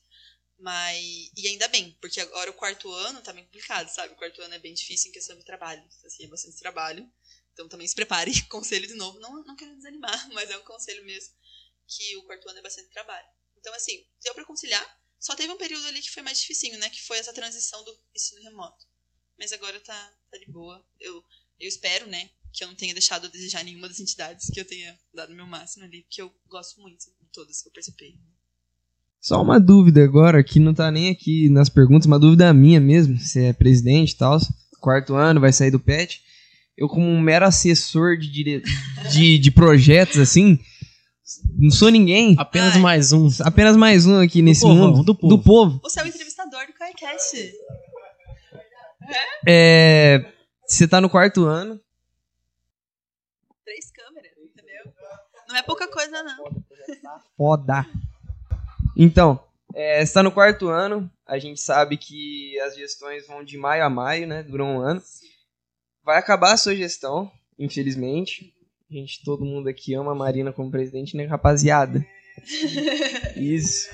Mas. 0.58 1.30
E 1.36 1.48
ainda 1.48 1.68
bem, 1.68 1.96
porque 2.00 2.20
agora 2.20 2.50
o 2.50 2.54
quarto 2.54 2.90
ano 2.92 3.22
tá 3.22 3.32
bem 3.32 3.44
complicado, 3.44 3.88
sabe? 3.88 4.12
O 4.12 4.16
quarto 4.16 4.42
ano 4.42 4.54
é 4.54 4.58
bem 4.58 4.74
difícil 4.74 5.08
em 5.08 5.12
questão 5.12 5.36
de 5.36 5.44
trabalho. 5.44 5.82
Assim, 6.04 6.24
é 6.24 6.28
bastante 6.28 6.58
trabalho. 6.58 7.10
Então 7.52 7.68
também 7.68 7.86
se 7.86 7.94
prepare. 7.94 8.30
Conselho 8.48 8.86
de 8.86 8.94
novo. 8.94 9.18
Não, 9.20 9.42
não 9.44 9.56
quero 9.56 9.74
desanimar, 9.74 10.28
mas 10.32 10.50
é 10.50 10.58
um 10.58 10.64
conselho 10.64 11.04
mesmo. 11.04 11.34
Que 11.90 12.16
o 12.16 12.22
quarto 12.22 12.48
ano 12.48 12.60
é 12.60 12.62
bastante 12.62 12.88
trabalho. 12.90 13.26
Então, 13.58 13.74
assim, 13.74 14.04
deu 14.22 14.34
pra 14.34 14.44
conciliar. 14.44 14.84
Só 15.18 15.34
teve 15.34 15.52
um 15.52 15.58
período 15.58 15.86
ali 15.86 16.00
que 16.00 16.10
foi 16.10 16.22
mais 16.22 16.40
dificinho, 16.40 16.78
né? 16.78 16.88
Que 16.88 17.02
foi 17.02 17.18
essa 17.18 17.32
transição 17.32 17.84
do 17.84 17.92
ensino 18.14 18.42
remoto. 18.42 18.86
Mas 19.38 19.52
agora 19.52 19.78
tá, 19.80 20.12
tá 20.30 20.38
de 20.38 20.50
boa. 20.50 20.82
Eu, 20.98 21.22
eu 21.58 21.68
espero, 21.68 22.06
né? 22.06 22.30
Que 22.52 22.64
eu 22.64 22.68
não 22.68 22.74
tenha 22.74 22.94
deixado 22.94 23.26
a 23.26 23.30
desejar 23.30 23.64
nenhuma 23.64 23.88
das 23.88 24.00
entidades, 24.00 24.48
que 24.50 24.60
eu 24.60 24.64
tenha 24.64 24.98
dado 25.12 25.34
meu 25.34 25.46
máximo 25.46 25.84
ali, 25.84 26.02
porque 26.02 26.22
eu 26.22 26.32
gosto 26.48 26.80
muito 26.80 26.98
de 26.98 27.28
todas 27.32 27.60
que 27.60 27.68
eu 27.68 27.72
participei. 27.72 28.18
Só 29.20 29.42
uma 29.42 29.60
dúvida 29.60 30.02
agora, 30.02 30.42
que 30.42 30.58
não 30.58 30.72
tá 30.72 30.90
nem 30.90 31.10
aqui 31.10 31.50
nas 31.50 31.68
perguntas, 31.68 32.06
uma 32.06 32.18
dúvida 32.18 32.52
minha 32.54 32.80
mesmo. 32.80 33.18
Você 33.18 33.44
é 33.44 33.52
presidente 33.52 34.12
e 34.12 34.16
tal, 34.16 34.38
quarto 34.80 35.14
ano, 35.14 35.40
vai 35.40 35.52
sair 35.52 35.70
do 35.70 35.78
PET. 35.78 36.22
Eu, 36.76 36.88
como 36.88 37.06
um 37.06 37.20
mero 37.20 37.44
assessor 37.44 38.16
de, 38.16 38.30
dire... 38.30 38.62
de, 39.12 39.38
de 39.38 39.50
projetos, 39.50 40.18
assim, 40.18 40.58
não 41.58 41.70
sou 41.70 41.88
ninguém. 41.90 42.34
Apenas 42.38 42.74
Ai. 42.74 42.80
mais 42.80 43.12
um. 43.12 43.28
Apenas 43.44 43.76
mais 43.76 44.06
um 44.06 44.20
aqui 44.20 44.42
nesse 44.42 44.62
povão, 44.62 44.88
mundo. 44.88 45.04
do 45.04 45.14
povo. 45.14 45.36
Do 45.36 45.42
povo. 45.42 45.80
Você 45.82 46.00
é 46.00 46.04
o 46.04 46.06
entrevistador 46.06 46.66
do 46.66 46.72
KaiCast. 46.72 47.52
É, 49.46 50.24
Você 50.66 50.86
tá 50.86 51.00
no 51.00 51.10
quarto 51.10 51.44
ano. 51.44 51.80
Três 53.64 53.90
câmeras, 53.90 54.32
entendeu? 54.38 54.92
Não 55.48 55.56
é 55.56 55.62
pouca 55.62 55.88
coisa, 55.88 56.22
não. 56.22 56.64
Foda. 57.36 57.86
Então, 58.96 59.42
é, 59.74 60.04
você 60.04 60.12
tá 60.12 60.22
no 60.22 60.32
quarto 60.32 60.68
ano. 60.68 61.10
A 61.26 61.38
gente 61.38 61.60
sabe 61.60 61.96
que 61.96 62.58
as 62.60 62.74
gestões 62.76 63.26
vão 63.26 63.44
de 63.44 63.56
maio 63.56 63.84
a 63.84 63.90
maio, 63.90 64.26
né? 64.26 64.42
Duram 64.42 64.76
um 64.76 64.80
ano. 64.80 65.02
Vai 66.04 66.18
acabar 66.18 66.52
a 66.52 66.56
sua 66.56 66.74
gestão, 66.74 67.30
infelizmente. 67.58 68.54
Gente, 68.90 69.22
todo 69.24 69.44
mundo 69.44 69.68
aqui 69.68 69.94
ama 69.94 70.12
a 70.12 70.16
Marina 70.16 70.52
como 70.52 70.70
presidente, 70.70 71.16
né, 71.16 71.24
rapaziada? 71.24 72.04
Isso. 73.36 73.88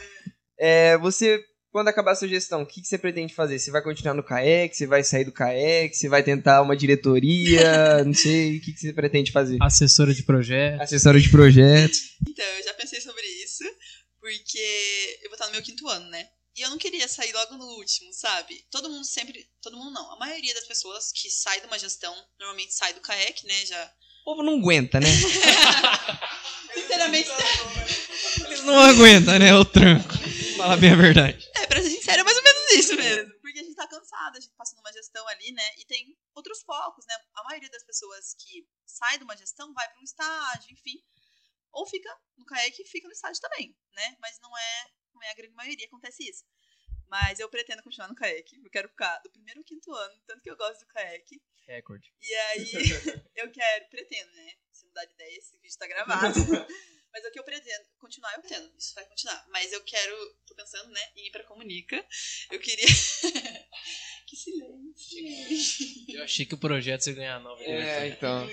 É, 0.59 0.97
você, 0.99 1.39
quando 1.71 1.89
acabar 1.89 2.13
a 2.13 2.15
sua 2.15 2.29
gestão, 2.29 2.63
o 2.63 2.67
que, 2.67 2.81
que 2.81 2.89
você 2.89 2.97
pretende 2.97 3.35
fazer? 3.35 3.59
Você 3.59 3.71
vai 3.71 3.83
continuar 3.83 4.15
no 4.15 4.25
CAEC? 4.25 4.75
Você 4.75 4.87
vai 4.87 5.05
sair 5.05 5.25
do 5.25 5.33
CAEC? 5.33 5.95
Você 5.95 6.09
vai 6.09 6.23
tentar 6.23 6.63
uma 6.63 6.75
diretoria? 6.75 8.03
Não 8.05 8.15
sei. 8.15 8.57
O 8.57 8.61
que, 8.63 8.73
que 8.73 8.81
você 8.81 8.93
pretende 8.95 9.33
fazer? 9.33 9.59
Assessora 9.61 10.15
de 10.15 10.23
projeto. 10.23 10.81
Assessora 10.81 11.21
de 11.21 11.31
projetos. 11.31 11.99
Então, 12.27 12.45
eu 12.45 12.65
já 12.65 12.73
pensei 12.73 13.01
sobre 13.03 13.23
isso, 13.45 13.65
porque 14.19 15.19
eu 15.23 15.29
vou 15.29 15.35
estar 15.35 15.47
no 15.47 15.53
meu 15.53 15.63
quinto 15.63 15.87
ano, 15.89 16.09
né? 16.09 16.27
E 16.57 16.63
eu 16.63 16.71
não 16.71 16.79
queria 16.79 17.07
sair 17.07 17.33
logo 17.33 17.59
no 17.59 17.67
último, 17.77 18.11
sabe? 18.15 18.65
Todo 18.71 18.89
mundo 18.89 19.05
sempre. 19.05 19.47
Todo 19.61 19.77
mundo 19.77 19.91
não. 19.91 20.11
A 20.13 20.19
maioria 20.19 20.55
das 20.55 20.65
pessoas 20.67 21.13
que 21.13 21.29
sai 21.29 21.61
de 21.61 21.67
uma 21.67 21.79
gestão 21.79 22.15
normalmente 22.41 22.73
sai 22.73 22.95
do 22.95 23.01
CAEC, 23.01 23.47
né? 23.47 23.67
Já. 23.67 23.93
O 24.27 24.35
povo 24.35 24.43
não 24.43 24.59
aguenta, 24.59 24.99
né? 24.99 25.07
Sinceramente, 26.75 27.31
Eles 28.47 28.65
não 28.65 28.77
aguentam, 28.77 29.39
né? 29.39 29.55
O 29.55 29.65
tranco. 29.65 30.11
Fala 30.57 30.77
bem 30.77 30.91
a 30.91 30.97
verdade. 30.97 31.49
é, 31.55 31.67
pra 31.69 31.81
ser 31.81 31.91
sincero, 31.91 32.23
é 32.23 32.25
mais 32.25 32.37
ou 32.37 32.43
menos 32.43 32.73
isso 32.73 32.97
mesmo. 32.97 33.33
Porque 33.41 33.61
a 33.61 33.63
gente 33.63 33.77
tá 33.77 33.87
cansada, 33.87 34.37
a 34.37 34.41
gente 34.41 34.53
passa 34.57 34.75
numa 34.75 34.93
gestão 34.93 35.27
ali, 35.29 35.53
né? 35.53 35.63
E 35.79 35.85
tem 35.85 36.19
outros 36.35 36.61
focos, 36.63 37.07
né? 37.07 37.15
A 37.35 37.45
maioria 37.45 37.71
das 37.71 37.85
pessoas 37.85 38.35
que 38.35 38.67
sai 38.85 39.17
de 39.17 39.23
uma 39.23 39.37
gestão 39.37 39.73
vai 39.73 39.89
pra 39.89 40.01
um 40.01 40.03
estágio, 40.03 40.73
enfim. 40.73 41.01
Ou 41.71 41.87
fica 41.87 42.11
no 42.37 42.45
CAEC 42.45 42.83
e 42.83 42.89
fica 42.89 43.07
no 43.07 43.15
estágio 43.15 43.41
também, 43.41 43.77
né? 43.95 44.17
Mas 44.21 44.41
não 44.41 44.51
é, 44.59 44.87
não 45.15 45.23
é 45.23 45.31
a 45.31 45.35
grande 45.35 45.55
maioria 45.55 45.87
acontece 45.87 46.29
isso. 46.29 46.43
Mas 47.09 47.41
eu 47.41 47.49
pretendo 47.49 47.83
continuar 47.83 48.09
no 48.09 48.15
CAEC. 48.15 48.61
Eu 48.63 48.71
quero 48.71 48.89
ficar 48.89 49.19
do 49.21 49.31
primeiro 49.31 49.61
ao 49.61 49.65
quinto 49.65 49.93
ano, 49.93 50.21
tanto 50.27 50.43
que 50.43 50.51
eu 50.51 50.57
gosto 50.57 50.81
do 50.81 50.87
CAEC. 50.89 51.43
Recorde. 51.67 52.13
E 52.21 52.35
aí 52.35 52.73
eu 53.37 53.51
quero, 53.51 53.89
pretendo, 53.89 54.33
né? 54.33 54.53
Se 54.73 54.87
mudar 54.87 55.05
de 55.05 55.13
ideia, 55.15 55.39
esse 55.39 55.59
vídeo 55.59 55.79
tá 55.79 55.87
gravado. 55.87 56.35
Mas 57.13 57.25
o 57.25 57.31
que 57.31 57.39
eu 57.39 57.45
pretendo, 57.45 57.87
continuar 57.99 58.35
eu 58.35 58.41
pretendo, 58.43 58.71
isso 58.77 58.95
vai 58.95 59.07
continuar. 59.07 59.47
Mas 59.49 59.73
eu 59.73 59.83
quero, 59.83 60.37
tô 60.47 60.55
pensando, 60.55 60.91
né, 60.91 61.01
em 61.17 61.29
ir 61.29 61.31
pra 61.31 61.45
Comunica. 61.45 62.05
Eu 62.51 62.61
queria. 62.61 62.85
achei 66.27 66.45
que 66.47 66.55
o 66.55 66.59
projeto 66.59 67.01
você 67.03 67.11
ia 67.11 67.17
ganhar 67.17 67.41
nova. 67.41 67.63
É, 67.63 68.09
então. 68.09 68.47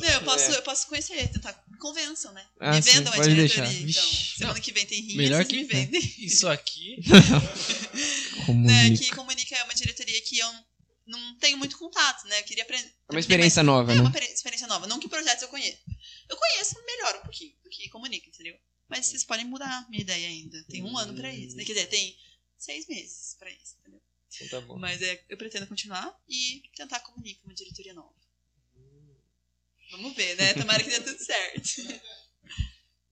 Não, 0.00 0.08
eu 0.08 0.22
posso, 0.22 0.50
eu 0.50 0.62
posso 0.62 0.86
conhecer, 0.88 1.28
tentar. 1.30 1.52
Convençam, 1.78 2.32
né? 2.32 2.44
Ah, 2.58 2.74
me 2.74 2.82
sim, 2.82 2.90
vendam 2.90 3.12
a 3.12 3.16
pode 3.16 3.28
diretoria, 3.34 3.70
deixar. 3.70 4.00
então. 4.02 4.12
Semana 4.38 4.60
que 4.60 4.72
vem 4.72 4.84
tem 4.86 5.00
rinha, 5.00 5.16
Melhor 5.16 5.44
vocês 5.44 5.48
que- 5.48 5.56
me 5.56 5.64
vendem. 5.64 6.14
Isso 6.18 6.48
aqui. 6.48 6.96
né, 7.06 8.42
Comunica. 8.46 9.04
que 9.04 9.10
Comunica 9.14 9.56
é 9.56 9.62
uma 9.64 9.74
diretoria 9.74 10.20
que 10.22 10.38
eu 10.38 10.52
não 11.06 11.36
tenho 11.38 11.56
muito 11.56 11.78
contato, 11.78 12.26
né? 12.26 12.40
Eu 12.40 12.44
queria 12.44 12.64
aprender. 12.64 12.88
É 13.08 13.12
uma 13.12 13.20
experiência 13.20 13.62
nova, 13.62 13.92
É 13.92 13.94
né? 13.94 14.00
uma 14.00 14.10
peri- 14.10 14.26
experiência 14.32 14.66
nova. 14.66 14.86
Não 14.86 14.98
que 14.98 15.08
projetos 15.08 15.42
eu 15.42 15.48
conheço. 15.48 15.78
Eu 16.28 16.36
conheço 16.36 16.74
melhor 16.84 17.16
um 17.16 17.22
pouquinho 17.22 17.52
do 17.62 17.70
que 17.70 17.88
comunica, 17.88 18.28
entendeu? 18.28 18.56
Mas 18.88 19.06
vocês 19.06 19.22
podem 19.24 19.44
mudar 19.44 19.86
minha 19.88 20.02
ideia 20.02 20.26
ainda. 20.28 20.62
Tem 20.64 20.82
um 20.82 20.96
ano 20.98 21.14
pra 21.14 21.32
isso. 21.32 21.56
Né? 21.56 21.64
Quer 21.64 21.74
dizer, 21.74 21.86
tem 21.86 22.16
seis 22.58 22.86
meses 22.88 23.36
pra 23.38 23.50
isso, 23.50 23.76
entendeu? 23.80 24.00
Então 24.34 24.60
tá 24.60 24.66
bom. 24.66 24.78
Mas 24.78 25.00
é, 25.02 25.20
eu 25.28 25.36
pretendo 25.36 25.66
continuar 25.66 26.14
e 26.28 26.62
tentar 26.76 27.00
comunicar 27.00 27.40
uma 27.44 27.54
diretoria 27.54 27.94
nova. 27.94 28.12
Vamos 29.90 30.14
ver, 30.14 30.36
né? 30.36 30.52
Tomara 30.54 30.82
que 30.82 30.90
dê 30.90 31.00
tudo 31.00 31.18
certo. 31.18 31.98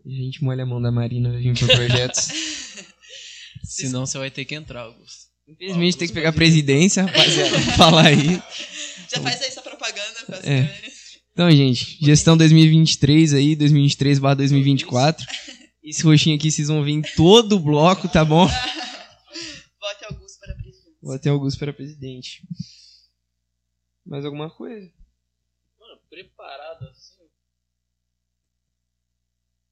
A 0.04 0.08
gente 0.08 0.44
molha 0.44 0.62
a 0.62 0.66
mão 0.66 0.80
da 0.80 0.92
Marina 0.92 1.30
vai 1.32 1.40
vir 1.40 1.58
pro 1.58 1.66
projetos. 1.66 2.28
Senão 3.64 4.06
você 4.06 4.18
vai 4.18 4.30
ter 4.30 4.44
que 4.44 4.54
entrar, 4.54 4.82
Augusto. 4.82 5.26
Infelizmente 5.48 5.96
tem 5.96 6.08
que 6.08 6.14
pegar 6.14 6.28
a 6.30 6.32
presidência, 6.32 7.04
rapaziada. 7.04 7.58
Fala 7.76 8.02
aí. 8.06 8.42
Já 9.10 9.20
faz 9.22 9.40
aí 9.40 9.48
essa 9.48 9.62
propaganda 9.62 10.24
com 10.26 10.32
as 10.34 10.44
É. 10.44 10.62
câmeras. 10.66 10.96
Então, 11.32 11.50
gente, 11.50 11.98
gestão 12.04 12.36
2023 12.36 13.34
aí, 13.34 13.56
2023 13.56 14.18
barra 14.18 14.34
2024. 14.36 15.26
Esse 15.82 16.02
roxinho 16.02 16.36
aqui 16.36 16.50
vocês 16.50 16.68
vão 16.68 16.82
ver 16.84 16.90
em 16.92 17.02
todo 17.02 17.56
o 17.56 17.60
bloco, 17.60 18.08
tá 18.08 18.24
bom? 18.24 18.48
Vou 21.06 21.14
até 21.14 21.30
Augusto 21.30 21.60
para 21.60 21.72
presidente. 21.72 22.42
Mais 24.04 24.24
alguma 24.24 24.50
coisa? 24.50 24.92
Mano, 25.78 26.00
preparado 26.10 26.88
assim. 26.88 27.30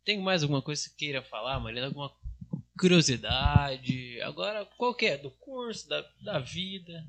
Tem 0.05 0.23
mais 0.23 0.45
alguma 0.45 0.63
coisa 0.63 0.81
que 0.81 0.91
você 0.91 0.95
queira 0.97 1.25
falar, 1.25 1.59
Marina? 1.59 1.87
Alguma 1.87 2.17
curiosidade? 2.79 4.21
Agora, 4.23 4.65
qual 4.79 4.95
que 4.95 5.07
é? 5.07 5.19
Do 5.19 5.33
curso, 5.33 5.89
da, 5.89 6.03
da 6.23 6.39
vida? 6.39 7.05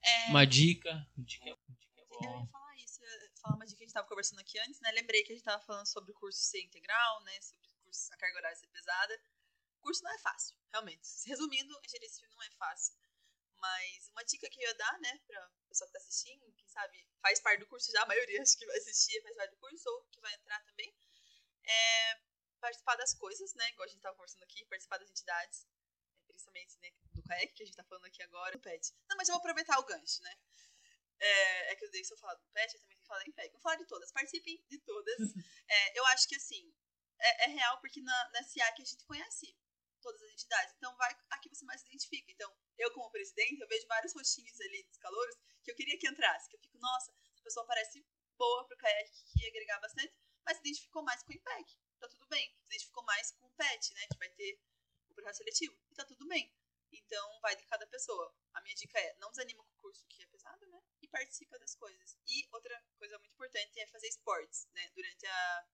É, 0.00 0.30
Uma 0.30 0.44
dica? 0.44 1.04
Dica, 1.18 1.46
dica 1.46 2.00
é 2.00 2.26
Eu 2.26 2.40
ia 2.42 2.46
falar 2.46 2.76
isso, 2.76 3.00
eu 3.02 3.08
ia 3.08 3.30
falar 3.42 3.56
uma 3.56 3.66
dica 3.66 3.78
que 3.78 3.82
a 3.82 3.86
gente 3.88 3.94
tava 3.94 4.06
conversando 4.06 4.38
aqui 4.38 4.56
antes, 4.60 4.80
né? 4.80 4.92
Lembrei 4.92 5.24
que 5.24 5.32
a 5.32 5.34
gente 5.34 5.44
tava 5.44 5.60
falando 5.64 5.86
sobre 5.86 6.12
o 6.12 6.14
curso 6.14 6.38
ser 6.38 6.62
integral, 6.62 7.24
né? 7.24 7.32
Sobre 7.40 7.66
o 7.66 7.84
curso 7.84 8.14
a 8.14 8.16
carga 8.16 8.38
horária 8.38 8.56
ser 8.56 8.68
pesada. 8.68 9.18
O 9.84 9.92
curso 9.92 10.02
não 10.02 10.14
é 10.14 10.18
fácil, 10.18 10.56
realmente. 10.72 11.06
Resumindo, 11.26 11.78
civil 12.08 12.30
não 12.30 12.42
é 12.42 12.50
fácil. 12.52 12.96
Mas 13.56 14.08
uma 14.08 14.24
dica 14.24 14.48
que 14.48 14.58
eu 14.58 14.66
ia 14.66 14.74
dar, 14.76 14.98
né, 14.98 15.20
pra 15.26 15.50
pessoa 15.68 15.86
que 15.86 15.92
tá 15.92 15.98
assistindo, 15.98 16.50
quem 16.54 16.66
sabe 16.66 17.06
faz 17.20 17.38
parte 17.40 17.60
do 17.60 17.66
curso 17.66 17.92
já, 17.92 18.02
a 18.02 18.06
maioria 18.06 18.40
acho 18.40 18.56
que 18.56 18.64
vai 18.64 18.78
assistir 18.78 19.20
faz 19.20 19.36
parte 19.36 19.50
do 19.50 19.58
curso, 19.58 19.86
ou 19.90 20.04
que 20.06 20.20
vai 20.22 20.32
entrar 20.32 20.58
também, 20.64 20.96
é 21.64 22.20
participar 22.60 22.96
das 22.96 23.12
coisas, 23.12 23.54
né? 23.56 23.68
Igual 23.72 23.84
a 23.84 23.88
gente 23.90 24.00
tava 24.00 24.16
conversando 24.16 24.44
aqui, 24.44 24.64
participar 24.64 24.96
das 24.96 25.10
entidades, 25.10 25.68
principalmente 26.26 26.78
né, 26.80 26.90
do 27.12 27.22
CAEC, 27.22 27.52
que 27.52 27.62
a 27.62 27.66
gente 27.66 27.76
tá 27.76 27.84
falando 27.84 28.06
aqui 28.06 28.22
agora, 28.22 28.56
do 28.56 28.62
PET. 28.62 28.90
Não, 29.06 29.18
mas 29.18 29.28
eu 29.28 29.34
vou 29.34 29.40
aproveitar 29.40 29.78
o 29.78 29.84
gancho, 29.84 30.22
né? 30.22 30.34
É, 31.20 31.72
é 31.72 31.76
que 31.76 31.84
eu 31.84 31.90
dei, 31.90 32.02
se 32.02 32.12
eu 32.14 32.16
falar 32.16 32.36
do 32.36 32.46
PET, 32.54 32.74
eu 32.74 32.80
também 32.80 32.96
tenho 32.96 33.02
que 33.02 33.06
falar 33.06 33.28
em 33.28 33.32
PEC. 33.32 33.52
Vou 33.52 33.60
falar 33.60 33.76
de 33.76 33.84
todas, 33.84 34.10
participem 34.12 34.64
de 34.66 34.78
todas. 34.78 35.18
É, 35.66 35.98
eu 35.98 36.04
acho 36.06 36.28
que, 36.28 36.36
assim, 36.36 36.74
é, 37.18 37.44
é 37.44 37.46
real 37.48 37.80
porque 37.80 38.00
na, 38.02 38.30
na 38.32 38.42
SIAC 38.42 38.82
a 38.82 38.84
gente 38.84 39.04
conhece 39.06 39.56
todas 40.04 40.22
as 40.22 40.30
entidades. 40.30 40.74
Então, 40.76 40.94
vai 40.96 41.16
a 41.30 41.38
que 41.38 41.48
você 41.48 41.64
mais 41.64 41.80
se 41.80 41.86
identifica. 41.88 42.30
Então, 42.30 42.54
eu 42.76 42.92
como 42.92 43.10
presidente, 43.10 43.60
eu 43.60 43.66
vejo 43.66 43.86
vários 43.86 44.12
rostinhos 44.12 44.60
ali 44.60 44.82
dos 44.84 44.98
calouros 44.98 45.34
que 45.62 45.70
eu 45.70 45.74
queria 45.74 45.98
que 45.98 46.06
entrasse. 46.06 46.48
Que 46.50 46.56
eu 46.56 46.60
fico, 46.60 46.78
nossa, 46.78 47.10
essa 47.32 47.42
pessoa 47.42 47.66
parece 47.66 48.06
boa 48.36 48.66
pro 48.66 48.76
CAEC, 48.76 49.10
que 49.32 49.42
ia 49.42 49.48
agregar 49.48 49.80
bastante, 49.80 50.14
mas 50.44 50.58
se 50.58 50.60
identificou 50.60 51.02
mais 51.02 51.22
com 51.22 51.32
o 51.32 51.34
IMPEC. 51.34 51.78
Tá 51.98 52.08
tudo 52.08 52.26
bem. 52.26 52.54
Se 52.60 52.66
identificou 52.66 53.02
mais 53.04 53.30
com 53.32 53.46
o 53.46 53.50
PET, 53.52 53.94
né, 53.94 54.06
que 54.12 54.18
vai 54.18 54.28
ter 54.28 54.60
o 55.08 55.14
processo 55.14 55.38
seletivo. 55.38 55.74
E 55.90 55.94
tá 55.94 56.04
tudo 56.04 56.26
bem. 56.26 56.52
Então, 56.92 57.40
vai 57.40 57.56
de 57.56 57.64
cada 57.64 57.86
pessoa. 57.86 58.32
A 58.52 58.60
minha 58.60 58.74
dica 58.74 58.98
é, 58.98 59.16
não 59.18 59.30
desanima 59.30 59.64
com 59.64 59.72
o 59.72 59.76
curso 59.76 60.06
que 60.06 60.22
é 60.22 60.26
pesado, 60.26 60.64
né? 60.66 60.82
E 61.02 61.08
participa 61.08 61.58
das 61.58 61.74
coisas. 61.74 62.16
E 62.26 62.46
outra 62.52 62.80
coisa 62.98 63.18
muito 63.18 63.32
importante 63.32 63.80
é 63.80 63.86
fazer 63.86 64.08
esportes, 64.08 64.68
né? 64.72 64.88
Durante 64.94 65.26
a, 65.26 65.66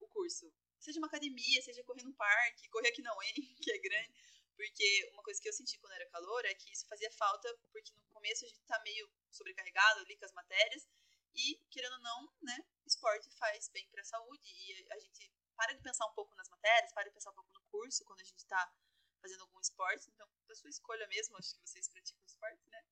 o 0.00 0.08
curso. 0.08 0.52
Seja 0.82 0.98
uma 0.98 1.06
academia, 1.06 1.62
seja 1.62 1.84
correr 1.84 2.02
no 2.02 2.12
parque, 2.14 2.68
correr 2.68 2.88
aqui 2.88 3.02
na 3.02 3.16
UEM, 3.16 3.34
que 3.62 3.70
é 3.70 3.78
grande. 3.78 4.12
Porque 4.56 5.08
uma 5.12 5.22
coisa 5.22 5.40
que 5.40 5.48
eu 5.48 5.52
senti 5.52 5.78
quando 5.78 5.92
era 5.92 6.10
calor 6.10 6.44
é 6.44 6.54
que 6.54 6.72
isso 6.72 6.86
fazia 6.88 7.10
falta, 7.12 7.48
porque 7.70 7.92
no 7.94 8.02
começo 8.10 8.44
a 8.44 8.48
gente 8.48 8.64
tá 8.64 8.78
meio 8.80 9.08
sobrecarregado 9.30 10.00
ali 10.00 10.16
com 10.16 10.24
as 10.24 10.32
matérias. 10.32 10.88
E, 11.34 11.56
querendo 11.70 11.94
ou 11.94 12.00
não, 12.00 12.34
né? 12.42 12.66
Esporte 12.84 13.30
faz 13.38 13.68
bem 13.68 13.88
pra 13.90 14.04
saúde. 14.04 14.42
E 14.44 14.92
a 14.92 14.98
gente 14.98 15.32
para 15.56 15.72
de 15.72 15.82
pensar 15.82 16.06
um 16.06 16.14
pouco 16.14 16.34
nas 16.34 16.48
matérias, 16.48 16.92
para 16.92 17.04
de 17.04 17.14
pensar 17.14 17.30
um 17.30 17.34
pouco 17.34 17.52
no 17.52 17.62
curso, 17.70 18.04
quando 18.04 18.20
a 18.20 18.24
gente 18.24 18.44
tá 18.46 18.74
fazendo 19.20 19.42
algum 19.42 19.60
esporte. 19.60 20.10
Então, 20.10 20.28
da 20.48 20.54
sua 20.56 20.68
escolha 20.68 21.06
mesmo, 21.06 21.36
acho 21.36 21.54
que 21.54 21.68
vocês 21.68 21.88
praticam 21.88 22.24
esporte, 22.26 22.68
né? 22.68 22.84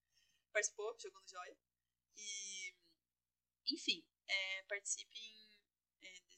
Participou, 0.52 0.96
jogou 0.98 1.20
no 1.20 1.28
joia. 1.28 1.56
E, 2.16 2.74
enfim, 3.66 4.06
é, 4.28 4.62
participem 4.64 5.39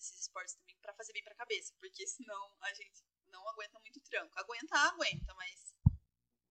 desses 0.02 0.20
esportes 0.22 0.54
também 0.54 0.76
para 0.78 0.92
fazer 0.94 1.12
bem 1.12 1.22
pra 1.22 1.34
cabeça, 1.34 1.72
porque 1.78 2.06
senão 2.06 2.56
a 2.60 2.74
gente 2.74 3.06
não 3.28 3.48
aguenta 3.48 3.78
muito 3.78 4.00
tranco. 4.00 4.36
Aguentar, 4.38 4.88
aguenta, 4.88 5.32
mas 5.34 5.74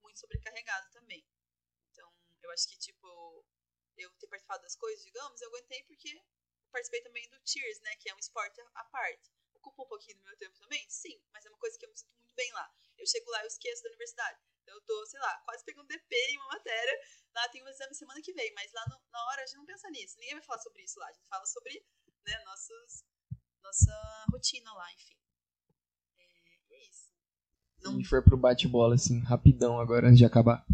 muito 0.01 0.19
sobrecarregado 0.19 0.89
também. 0.91 1.25
Então, 1.91 2.09
eu 2.41 2.51
acho 2.51 2.67
que, 2.69 2.77
tipo, 2.77 3.45
eu 3.97 4.09
ter 4.15 4.27
participado 4.27 4.63
das 4.63 4.75
coisas, 4.75 5.03
digamos, 5.03 5.41
eu 5.41 5.49
aguentei 5.49 5.83
porque 5.83 6.23
participei 6.71 7.01
também 7.01 7.27
do 7.29 7.39
Cheers, 7.45 7.79
né? 7.81 7.95
Que 7.97 8.09
é 8.09 8.15
um 8.15 8.19
esporte 8.19 8.61
à 8.73 8.85
parte. 8.85 9.29
Ocupa 9.53 9.83
um 9.83 9.87
pouquinho 9.87 10.17
do 10.17 10.23
meu 10.23 10.37
tempo 10.37 10.57
também? 10.57 10.89
Sim, 10.89 11.21
mas 11.31 11.45
é 11.45 11.49
uma 11.49 11.59
coisa 11.59 11.77
que 11.77 11.85
eu 11.85 11.89
me 11.89 11.97
sinto 11.97 12.15
muito 12.17 12.33
bem 12.33 12.51
lá. 12.53 12.73
Eu 12.97 13.05
chego 13.05 13.29
lá 13.29 13.43
e 13.43 13.47
esqueço 13.47 13.83
da 13.83 13.89
universidade. 13.89 14.41
Então 14.63 14.75
eu 14.75 14.81
tô, 14.81 15.05
sei 15.05 15.19
lá, 15.19 15.37
quase 15.41 15.63
pegando 15.65 15.87
DP 15.87 16.15
em 16.15 16.37
uma 16.37 16.47
matéria. 16.47 17.01
Lá 17.35 17.49
tem 17.49 17.61
um 17.61 17.67
exame 17.67 17.93
semana 17.93 18.21
que 18.21 18.33
vem, 18.33 18.53
mas 18.53 18.71
lá 18.71 18.85
no, 18.87 19.01
na 19.11 19.25
hora 19.27 19.43
a 19.43 19.45
gente 19.45 19.57
não 19.57 19.65
pensa 19.65 19.89
nisso. 19.89 20.17
Ninguém 20.17 20.35
vai 20.35 20.43
falar 20.43 20.59
sobre 20.59 20.83
isso 20.83 20.99
lá. 20.99 21.07
A 21.07 21.11
gente 21.11 21.27
fala 21.27 21.45
sobre, 21.45 21.85
né, 22.25 22.43
nossos, 22.45 23.03
nossa 23.63 23.91
rotina 24.31 24.71
lá, 24.73 24.85
enfim. 24.93 25.13
É, 26.19 26.75
é 26.75 26.89
isso. 26.89 27.05
Se 27.79 27.87
a 27.87 27.91
gente 27.91 28.07
for 28.07 28.23
pro 28.23 28.37
bate-bola, 28.37 28.95
assim, 28.95 29.19
rapidão 29.21 29.79
agora, 29.79 30.07
antes 30.07 30.17
de 30.17 30.25
acabar. 30.25 30.65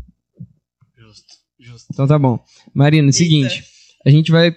Justo, 0.95 1.35
justo. 1.59 1.87
Então 1.91 2.07
tá 2.07 2.17
bom. 2.17 2.43
Marina, 2.73 3.07
é 3.07 3.11
o 3.11 3.13
seguinte. 3.13 3.65
A 4.05 4.09
gente 4.09 4.31
vai 4.31 4.55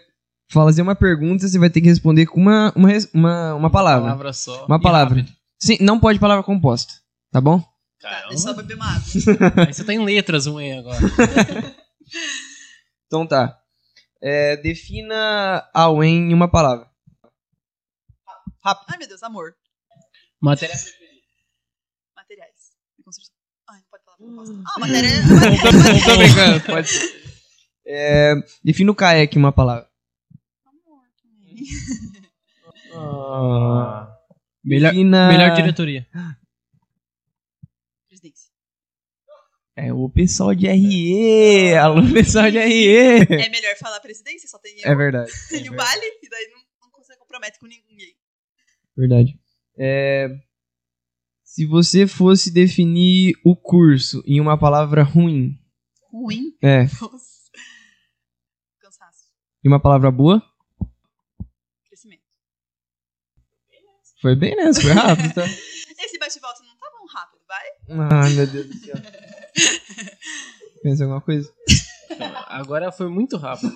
fazer 0.48 0.82
uma 0.82 0.94
pergunta, 0.94 1.46
você 1.46 1.58
vai 1.58 1.70
ter 1.70 1.80
que 1.80 1.88
responder 1.88 2.26
com 2.26 2.40
uma, 2.40 2.72
uma, 2.74 2.88
uma, 3.14 3.54
uma 3.54 3.70
palavra. 3.70 4.08
palavra 4.08 4.32
só. 4.32 4.66
Uma 4.66 4.76
e 4.76 4.82
palavra. 4.82 5.16
rápido. 5.20 5.36
Sim, 5.58 5.78
não 5.80 6.00
pode 6.00 6.18
palavra 6.18 6.42
composta. 6.42 6.94
Tá 7.30 7.40
bom? 7.40 7.60
Tá, 7.60 8.08
Caramba. 8.08 8.28
deixa 8.30 8.48
eu 8.48 8.48
só 8.48 8.54
beber 8.54 8.74
uma 8.74 8.86
água. 8.86 9.64
Aí 9.68 9.74
você 9.74 9.84
tá 9.84 9.92
em 9.92 10.04
letras 10.04 10.46
ruim 10.46 10.72
agora. 10.72 10.98
Então 13.06 13.26
tá. 13.26 13.58
É, 14.22 14.56
defina 14.58 15.68
a 15.74 15.90
UEM 15.90 16.30
em 16.30 16.34
uma 16.34 16.48
palavra. 16.48 16.88
Ai, 18.64 18.98
meu 18.98 19.08
Deus, 19.08 19.22
amor. 19.22 19.54
Matéria 20.40 20.74
Materiais. 22.16 22.54
E 22.98 23.02
construção. 23.02 23.34
Ai, 23.68 23.80
não 23.80 23.88
pode 23.90 24.04
falar 24.04 24.16
Hum. 24.20 24.34
proposta. 24.34 24.62
Ah, 24.76 24.80
matéria. 24.80 25.10
Tô 26.04 26.16
brincando, 26.16 26.64
pode 26.66 26.88
ser. 26.88 27.20
É, 27.86 28.34
defina 28.62 28.92
o 28.92 28.94
em 29.36 29.38
uma 29.40 29.52
palavra. 29.52 29.88
Amor 30.66 31.04
também. 31.22 31.64
Melhor, 34.62 34.90
Defina- 34.92 35.28
melhor 35.28 35.54
diretoria. 35.56 36.06
Presidência. 38.08 38.50
É 39.76 39.92
o 39.92 40.08
pessoal 40.10 40.54
de 40.54 40.66
RE. 40.68 41.74
Alô, 41.76 42.02
pessoal 42.12 42.50
de 42.50 42.58
RE. 42.58 43.22
É 43.22 43.48
melhor 43.48 43.74
falar 43.78 44.00
presidência, 44.00 44.48
só 44.48 44.58
tem 44.58 44.78
eu 44.80 44.92
É 44.92 44.94
verdade. 44.94 45.32
e 45.52 45.70
o 45.70 45.74
Vale, 45.74 46.06
e 46.22 46.28
daí 46.28 46.50
não, 46.52 46.60
não 46.82 46.90
consegue 46.90 47.18
compromete 47.18 47.58
com 47.58 47.66
ninguém. 47.66 48.14
Verdade. 48.96 49.38
É, 49.79 50.29
se 51.42 51.66
você 51.66 52.07
fosse 52.07 52.50
definir 52.53 53.35
o 53.44 53.57
curso 53.57 54.22
em 54.26 54.40
uma 54.40 54.59
palavra 54.59 55.03
ruim, 55.03 55.59
Ruim. 56.12 56.57
é, 56.62 56.83
Nossa. 56.85 57.50
Cansaço. 58.81 59.24
em 59.64 59.68
uma 59.68 59.81
palavra 59.81 60.11
boa, 60.11 60.42
Crescimento. 61.87 62.22
foi 64.20 64.35
bem 64.37 64.55
nessa, 64.57 64.81
foi 64.83 64.92
rápido, 64.92 65.33
tá? 65.35 65.44
Esse 66.03 66.18
bate-volta 66.18 66.62
não 66.64 66.76
tá 66.79 66.87
bom 66.98 67.07
rápido, 67.07 67.40
vai? 67.46 67.66
Ai, 68.24 68.33
meu 68.35 68.46
Deus 68.46 68.66
do 68.66 68.74
céu. 68.74 68.94
Pensa 70.83 71.03
em 71.03 71.05
alguma 71.07 71.20
coisa? 71.20 71.53
Agora 72.48 72.90
foi 72.90 73.09
muito 73.11 73.37
rápido. 73.37 73.72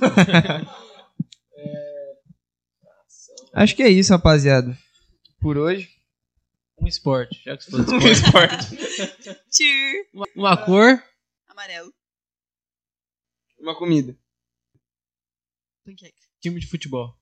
Acho 3.53 3.77
que 3.77 3.83
é 3.83 3.89
isso, 3.89 4.13
rapaziada. 4.13 4.77
Por 5.45 5.59
hoje. 5.59 5.95
Um 6.81 6.87
esporte, 6.87 7.39
já 7.45 7.55
que 7.55 7.65
você 7.65 7.71
falou 7.71 7.85
de 7.85 8.09
esporte. 8.09 8.65
Cheer. 9.55 10.09
Uma, 10.15 10.27
uma 10.35 10.57
cor, 10.65 11.05
Amarelo. 11.49 11.93
Uma 13.59 13.77
comida. 13.77 14.19
Pancake. 15.85 16.15
time 16.41 16.59
de 16.59 16.67
futebol. 16.67 17.15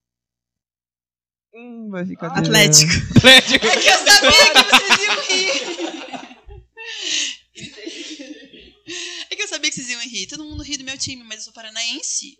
Hum, 1.52 1.90
vai 1.90 2.06
ficar 2.06 2.28
Atlético. 2.28 2.92
Atlético. 3.18 3.66
É 3.66 3.76
que 3.76 3.88
eu 3.88 3.98
sabia 3.98 4.54
que 4.54 4.70
vocês 4.70 5.02
iam 5.02 5.20
rir. 5.26 5.62
É 9.30 9.34
que 9.34 9.42
eu 9.42 9.48
sabia 9.48 9.70
que 9.70 9.74
vocês 9.74 9.88
iam 9.88 10.00
rir. 10.00 10.28
Todo 10.28 10.44
mundo 10.44 10.62
ri 10.62 10.76
do 10.76 10.84
meu 10.84 10.96
time, 10.96 11.24
mas 11.24 11.38
eu 11.38 11.44
sou 11.46 11.52
paranaense. 11.52 12.36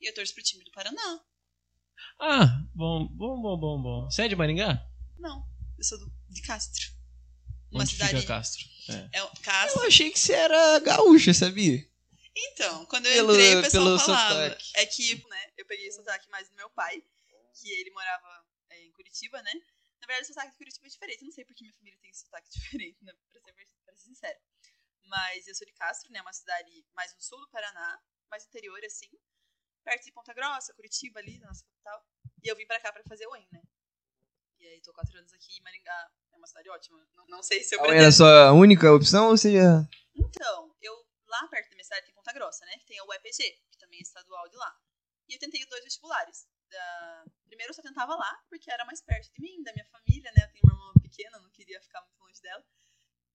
E 0.00 0.08
eu 0.08 0.14
torço 0.14 0.32
pro 0.32 0.42
time 0.42 0.64
do 0.64 0.72
Paraná. 0.72 1.20
Ah, 2.18 2.64
bom, 2.74 3.06
bom, 3.06 3.38
bom, 3.42 3.58
bom, 3.58 3.82
bom. 3.82 4.10
Você 4.10 4.22
é 4.22 4.28
de 4.28 4.34
Maringá? 4.34 4.89
Não, 5.20 5.44
eu 5.78 5.84
sou 5.84 5.98
do, 5.98 6.12
de 6.28 6.42
Castro. 6.42 6.86
Uma 7.70 7.82
Onde 7.82 7.92
cidade. 7.92 8.16
fica 8.20 8.26
Castro? 8.34 8.64
É. 8.88 9.18
É 9.18 9.26
Castro. 9.42 9.80
Eu 9.82 9.86
achei 9.86 10.10
que 10.10 10.18
você 10.18 10.32
era 10.32 10.78
gaúcha, 10.80 11.32
sabia? 11.32 11.88
Então, 12.34 12.86
quando 12.86 13.06
eu 13.06 13.12
Pelo- 13.12 13.32
entrei, 13.32 13.56
o 13.56 13.62
pessoal 13.62 13.84
pelo 13.84 13.98
falava. 13.98 14.44
sotaque. 14.50 14.70
É 14.74 14.86
que, 14.86 15.28
né, 15.28 15.52
eu 15.56 15.66
peguei 15.66 15.88
o 15.88 15.92
sotaque 15.92 16.28
mais 16.30 16.48
do 16.48 16.56
meu 16.56 16.70
pai, 16.70 17.02
que 17.54 17.70
ele 17.70 17.90
morava 17.90 18.46
é, 18.70 18.84
em 18.86 18.92
Curitiba, 18.92 19.42
né? 19.42 19.52
Na 20.00 20.06
verdade, 20.06 20.24
o 20.24 20.34
sotaque 20.34 20.50
de 20.52 20.56
Curitiba 20.56 20.86
é 20.86 20.88
diferente. 20.90 21.20
Eu 21.20 21.26
não 21.26 21.32
sei 21.32 21.44
porque 21.44 21.64
minha 21.64 21.74
família 21.74 21.98
tem 22.00 22.12
sotaque 22.14 22.48
diferente, 22.50 22.98
né? 23.04 23.12
Pra 23.30 23.40
ser, 23.42 23.52
pra 23.84 23.94
ser 23.94 24.04
sincero. 24.04 24.38
Mas 25.04 25.46
eu 25.46 25.54
sou 25.54 25.66
de 25.66 25.72
Castro, 25.74 26.10
né? 26.12 26.20
Uma 26.22 26.32
cidade 26.32 26.84
mais 26.94 27.12
no 27.14 27.20
sul 27.20 27.40
do 27.40 27.50
Paraná, 27.50 28.00
mais 28.30 28.44
interior, 28.46 28.80
assim. 28.84 29.10
Perto 29.84 30.04
de 30.04 30.12
Ponta 30.12 30.32
Grossa, 30.32 30.72
Curitiba 30.74 31.20
ali, 31.20 31.38
na 31.38 31.48
nossa 31.48 31.64
capital. 31.64 32.06
E 32.42 32.48
eu 32.48 32.56
vim 32.56 32.66
pra 32.66 32.80
cá 32.80 32.92
pra 32.92 33.02
fazer 33.04 33.26
o 33.26 33.36
EM, 33.36 33.46
né? 33.52 33.60
E 34.60 34.66
aí, 34.66 34.80
tô 34.82 34.92
quatro 34.92 35.18
anos 35.18 35.32
aqui 35.32 35.56
em 35.56 35.62
Maringá. 35.62 36.10
É 36.32 36.36
uma 36.36 36.46
cidade 36.46 36.68
ótima. 36.68 37.02
Não, 37.14 37.26
não 37.28 37.42
sei 37.42 37.64
se 37.64 37.74
eu 37.74 37.80
A 37.80 37.88
UEM 37.88 37.98
era 37.98 38.08
a 38.08 38.12
sua 38.12 38.52
única 38.52 38.92
opção 38.92 39.28
ou 39.28 39.36
já... 39.36 39.48
então, 40.14 40.76
eu 40.82 40.94
lá 41.26 41.48
perto 41.48 41.70
da 41.70 41.76
minha 41.76 41.84
cidade 41.84 42.04
tem 42.04 42.14
Ponta 42.14 42.32
Grossa, 42.32 42.66
né? 42.66 42.76
Que 42.78 42.84
tem 42.84 42.98
a 42.98 43.04
UEPG, 43.04 43.58
que 43.70 43.78
também 43.78 44.00
é 44.00 44.02
estadual 44.02 44.46
de 44.50 44.56
lá. 44.56 44.76
E 45.28 45.34
eu 45.34 45.38
tentei 45.38 45.64
dois 45.64 45.82
vestibulares. 45.82 46.46
Da... 46.68 47.24
Primeiro 47.46 47.70
eu 47.70 47.74
só 47.74 47.80
tentava 47.80 48.14
lá, 48.14 48.44
porque 48.50 48.70
era 48.70 48.84
mais 48.84 49.00
perto 49.00 49.32
de 49.32 49.40
mim, 49.40 49.62
da 49.62 49.72
minha 49.72 49.86
família, 49.86 50.30
né? 50.36 50.44
Eu 50.44 50.52
tenho 50.52 50.62
uma 50.64 50.74
irmã 50.74 50.92
pequena, 51.02 51.38
não 51.38 51.50
queria 51.50 51.80
ficar 51.80 52.02
muito 52.02 52.18
longe 52.18 52.42
dela. 52.42 52.64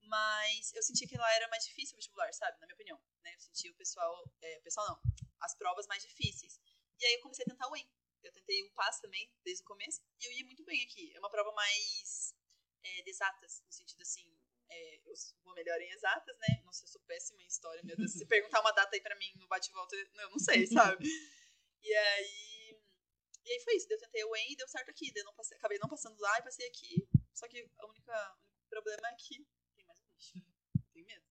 Mas 0.04 0.74
eu 0.74 0.84
senti 0.84 1.08
que 1.08 1.18
lá 1.18 1.34
era 1.34 1.48
mais 1.48 1.66
difícil 1.66 1.96
o 1.96 1.98
vestibular, 1.98 2.32
sabe? 2.34 2.60
Na 2.60 2.68
minha 2.68 2.76
opinião. 2.76 3.02
Né? 3.24 3.34
Eu 3.34 3.40
senti 3.40 3.70
o 3.72 3.76
pessoal. 3.76 4.32
É, 4.42 4.60
o 4.60 4.62
pessoal 4.62 4.88
não. 4.88 5.00
As 5.42 5.56
provas 5.56 5.88
mais 5.88 6.04
difíceis. 6.04 6.60
E 7.00 7.06
aí 7.06 7.14
eu 7.16 7.22
comecei 7.22 7.44
a 7.44 7.50
tentar 7.50 7.68
o 7.68 7.76
EM. 7.76 7.90
Eu 8.26 8.34
tentei 8.34 8.64
o 8.64 8.72
PAS 8.72 9.00
também, 9.00 9.32
desde 9.44 9.64
o 9.64 9.66
começo. 9.68 10.02
E 10.20 10.26
eu 10.26 10.32
ia 10.34 10.44
muito 10.46 10.64
bem 10.66 10.82
aqui. 10.84 11.14
É 11.16 11.20
uma 11.20 11.30
prova 11.30 11.52
mais 11.54 12.34
é, 12.84 13.02
de 13.04 13.10
exatas, 13.10 13.62
no 13.66 13.72
sentido 13.72 14.02
assim. 14.02 14.26
é, 14.70 14.98
eu 15.06 15.14
vou 15.44 15.54
melhor 15.54 15.80
em 15.80 15.92
exatas, 15.92 16.36
né? 16.40 16.62
Nossa, 16.66 16.84
eu 16.84 16.88
sou 16.88 17.02
péssima 17.02 17.42
em 17.44 17.46
história, 17.48 17.82
meu 17.84 17.96
Deus. 17.96 18.12
Se 18.14 18.26
perguntar 18.26 18.62
uma 18.62 18.72
data 18.72 18.96
aí 18.96 19.02
pra 19.02 19.16
mim 19.16 19.32
no 19.38 19.48
bate-volta, 19.48 19.96
eu 19.96 20.30
não 20.32 20.40
sei, 20.40 20.66
sabe? 20.68 21.08
E 21.84 21.94
aí. 21.94 22.78
E 23.46 23.52
aí 23.52 23.60
foi 23.64 23.76
isso. 23.76 23.86
Eu 23.92 24.00
tentei 24.00 24.24
o 24.26 24.36
EM 24.36 24.52
e 24.54 24.56
deu 24.56 24.68
certo 24.68 24.90
aqui. 24.90 25.14
Daí 25.14 25.24
não 25.24 25.36
passei, 25.36 25.56
acabei 25.58 25.78
não 25.78 25.88
passando 25.88 26.20
lá 26.20 26.40
e 26.40 26.44
passei 26.44 26.68
aqui. 26.68 27.08
Só 27.34 27.48
que 27.48 27.62
o 27.62 27.88
único 27.90 28.12
problema 28.70 29.08
é 29.08 29.14
que 29.20 29.46
tem 29.76 29.86
mais 29.86 30.00
um 30.02 30.08
bicho. 30.18 30.34
Tenho 30.94 31.06
medo. 31.06 31.24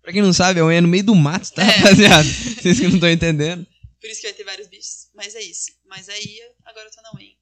Pra 0.00 0.12
quem 0.12 0.22
não 0.22 0.32
sabe, 0.32 0.60
a 0.60 0.64
UEM 0.64 0.78
é 0.78 0.80
no 0.80 0.88
meio 0.88 1.04
do 1.04 1.14
mato, 1.16 1.52
tá, 1.52 1.62
É. 1.62 1.66
rapaziada? 1.82 2.22
Vocês 2.62 2.78
que 2.78 2.86
não 2.86 2.94
estão 2.94 3.10
entendendo. 3.10 3.66
Por 4.00 4.08
isso 4.08 4.20
que 4.20 4.28
vai 4.28 4.36
ter 4.36 4.44
vários 4.44 4.68
bichos. 4.68 5.10
Mas 5.14 5.34
é 5.34 5.40
isso. 5.40 5.72
Mas 5.84 6.08
aí, 6.08 6.40
agora 6.64 6.86
eu 6.86 6.92
tô 6.92 7.02
na 7.02 7.12
UEM. 7.14 7.36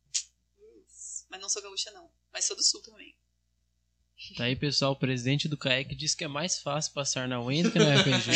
Mas 1.29 1.40
não 1.40 1.49
sou 1.49 1.62
gaúcha, 1.62 1.90
não. 1.90 2.09
Mas 2.33 2.45
sou 2.45 2.57
do 2.57 2.62
sul 2.62 2.81
também. 2.83 3.16
Tá 4.35 4.45
aí, 4.45 4.57
pessoal, 4.57 4.92
o 4.92 4.99
presidente 4.99 5.47
do 5.47 5.59
CAEC 5.59 5.95
disse 5.95 6.16
que 6.16 6.24
é 6.24 6.28
mais 6.28 6.59
fácil 6.59 6.95
passar 6.95 7.28
na 7.28 7.39
UEM 7.43 7.64
do 7.64 7.70
que 7.70 7.78
na 7.78 7.97
RPG. 8.01 8.30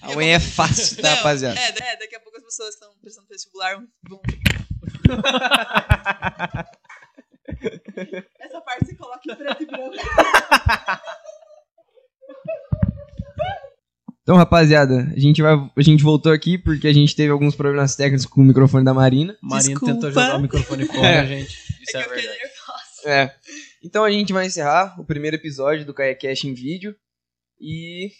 A 0.00 0.16
UEM 0.16 0.30
é 0.30 0.40
fácil, 0.40 0.96
tá, 0.96 1.10
Não, 1.10 1.16
rapaziada? 1.16 1.60
É, 1.60 1.92
é, 1.92 1.96
daqui 1.96 2.16
a 2.16 2.20
pouco 2.20 2.38
as 2.38 2.44
pessoas 2.44 2.74
que 2.74 2.82
estão 2.82 2.98
prestando 2.98 3.28
vestibular 3.28 3.76
vão. 4.08 4.22
Essa 8.40 8.60
parte 8.62 8.86
você 8.86 8.96
coloca 8.96 9.20
em 9.30 9.36
preto 9.36 9.62
e 9.62 9.66
branco. 9.66 9.96
Então, 14.32 14.38
rapaziada, 14.38 15.12
a 15.14 15.20
gente, 15.20 15.42
vai, 15.42 15.52
a 15.76 15.82
gente 15.82 16.02
voltou 16.02 16.32
aqui 16.32 16.56
porque 16.56 16.88
a 16.88 16.92
gente 16.92 17.14
teve 17.14 17.30
alguns 17.30 17.54
problemas 17.54 17.94
técnicos 17.94 18.24
com 18.24 18.40
o 18.40 18.44
microfone 18.44 18.82
da 18.82 18.94
Marina. 18.94 19.36
Marina 19.42 19.72
Desculpa. 19.72 19.92
tentou 19.92 20.10
jogar 20.10 20.36
o 20.38 20.40
microfone 20.40 20.86
fora, 20.86 21.04
É. 21.04 21.26
gente. 21.26 21.52
Isso 21.82 21.96
é 21.98 22.00
é, 22.00 22.02
que 22.02 22.08
eu 22.08 22.16
fiquei 22.16 22.30
verdade. 22.30 22.50
É. 23.04 23.36
Então 23.84 24.02
a 24.02 24.10
gente 24.10 24.32
vai 24.32 24.46
encerrar 24.46 24.98
o 24.98 25.04
primeiro 25.04 25.36
episódio 25.36 25.84
do 25.84 25.92
KaiCast 25.92 26.48
em 26.48 26.54
vídeo. 26.54 26.96
E. 27.60 28.10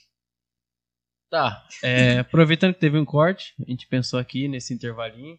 Tá, 1.31 1.67
é, 1.83 2.19
aproveitando 2.19 2.75
que 2.75 2.81
teve 2.81 2.99
um 2.99 3.07
corte, 3.07 3.55
a 3.67 3.71
gente 3.71 3.89
pensou 3.89 4.19
aqui 4.19 4.49
nesse 4.49 4.75
intervalinho. 4.75 5.39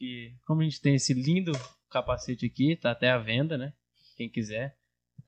E 0.00 0.32
como 0.44 0.62
a 0.62 0.64
gente 0.64 0.80
tem 0.80 0.96
esse 0.96 1.14
lindo 1.14 1.52
capacete 1.88 2.44
aqui, 2.44 2.74
tá 2.74 2.90
até 2.90 3.08
à 3.08 3.18
venda, 3.18 3.56
né? 3.56 3.72
Quem 4.16 4.28
quiser. 4.28 4.76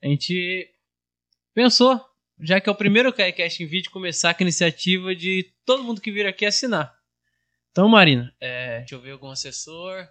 A 0.03 0.09
gente 0.09 0.69
pensou, 1.55 2.05
já 2.41 2.61
que 2.61 2.69
é 2.69 2.73
o 2.73 2.77
primeiro 2.77 3.13
KaiCast 3.13 3.63
em 3.63 3.67
vídeo, 3.67 3.91
começar 3.91 4.35
com 4.35 4.43
a 4.43 4.47
iniciativa 4.47 5.15
de 5.15 5.53
todo 5.65 5.85
mundo 5.85 6.01
que 6.01 6.11
vir 6.13 6.27
aqui 6.27 6.45
assinar. 6.47 6.95
Então, 7.71 7.89
Marina, 7.89 8.33
é, 8.41 8.79
deixa 8.81 8.95
eu 8.95 9.01
ver 9.01 9.13
algum 9.13 9.31
assessor. 9.31 10.07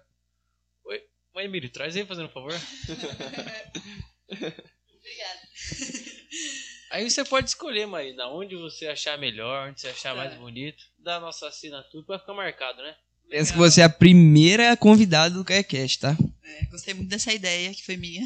Oi, 0.86 1.02
Oi 1.36 1.44
Emílio, 1.46 1.70
traz 1.70 1.96
aí, 1.96 2.06
fazendo 2.06 2.26
um 2.26 2.30
favor. 2.30 2.54
Obrigada. 4.30 5.40
Aí 6.92 7.10
você 7.10 7.24
pode 7.26 7.50
escolher, 7.50 7.86
Marina, 7.88 8.28
onde 8.28 8.56
você 8.56 8.88
achar 8.88 9.18
melhor, 9.18 9.70
onde 9.70 9.82
você 9.82 9.88
achar 9.90 10.16
mais 10.16 10.32
Tá. 10.34 10.38
bonito. 10.40 10.84
Dá 11.00 11.16
a 11.16 11.20
nossa 11.20 11.48
assinatura 11.48 12.06
pra 12.06 12.20
ficar 12.20 12.34
marcado, 12.34 12.82
né? 12.84 12.96
Pensa 13.30 13.52
que 13.54 13.58
você 13.58 13.82
é 13.82 13.86
a 13.86 13.90
primeira 13.90 14.76
convidada 14.78 15.34
do 15.34 15.44
KaiCast, 15.44 16.00
tá? 16.00 16.16
É, 16.46 16.66
gostei 16.66 16.94
muito 16.94 17.10
dessa 17.10 17.34
ideia, 17.34 17.74
que 17.74 17.84
foi 17.86 17.96
minha. 17.98 18.22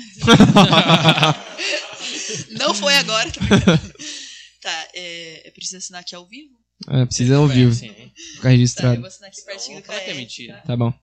Não 2.57 2.73
foi 2.73 2.95
agora. 2.95 3.29
Tá, 4.61 4.87
é, 4.93 5.47
eu 5.47 5.51
preciso 5.53 5.77
assinar 5.77 6.01
aqui 6.01 6.15
ao 6.15 6.27
vivo? 6.27 6.53
É, 6.89 7.05
precisa 7.05 7.37
ao 7.37 7.47
vivo, 7.47 7.73
sim. 7.73 7.87
ficar 7.89 8.41
Tá, 8.43 8.49
eu 8.49 8.51
registrado. 8.51 8.97
vou 8.99 9.07
assinar 9.07 9.29
aqui 9.29 9.41
pertinho 9.45 9.75
Não, 9.75 9.81
do 9.81 9.87
que 9.87 9.93
é 10.09 10.13
mentira. 10.13 10.61
Tá 10.65 10.75
bom. 10.75 10.93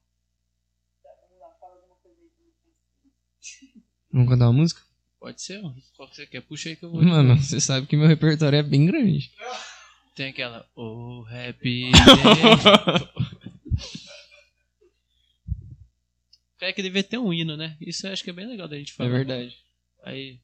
Vamos 4.13 4.29
cantar 4.29 4.47
uma 4.47 4.53
música? 4.53 4.81
Pode 5.19 5.43
ser, 5.43 5.61
ó. 5.65 5.73
qual 5.97 6.09
que 6.09 6.17
você 6.17 6.27
quer? 6.27 6.43
Puxa 6.43 6.69
aí 6.69 6.77
que 6.77 6.85
eu 6.85 6.91
vou. 6.91 7.03
Mano, 7.03 7.37
você 7.37 7.61
sabe 7.61 7.87
que 7.87 7.97
meu 7.97 8.07
repertório 8.07 8.59
é 8.59 8.63
bem 8.63 8.87
grande. 8.87 9.33
Tem 10.15 10.29
aquela. 10.29 10.65
Oh, 10.77 11.25
happy 11.29 11.91
day. 11.91 11.91
Cara, 16.65 16.73
que 16.73 16.83
devia 16.83 17.05
ter 17.05 17.19
um 17.19 17.31
hino, 17.31 17.59
né? 17.59 17.77
Isso 17.79 18.07
eu 18.07 18.13
acho 18.15 18.25
que 18.25 18.31
é 18.31 18.33
bem 18.33 18.47
legal 18.47 18.67
da 18.67 18.79
gente 18.79 18.93
É 18.93 18.97
falar. 18.97 19.11
verdade. 19.11 19.55
Aí. 20.03 20.41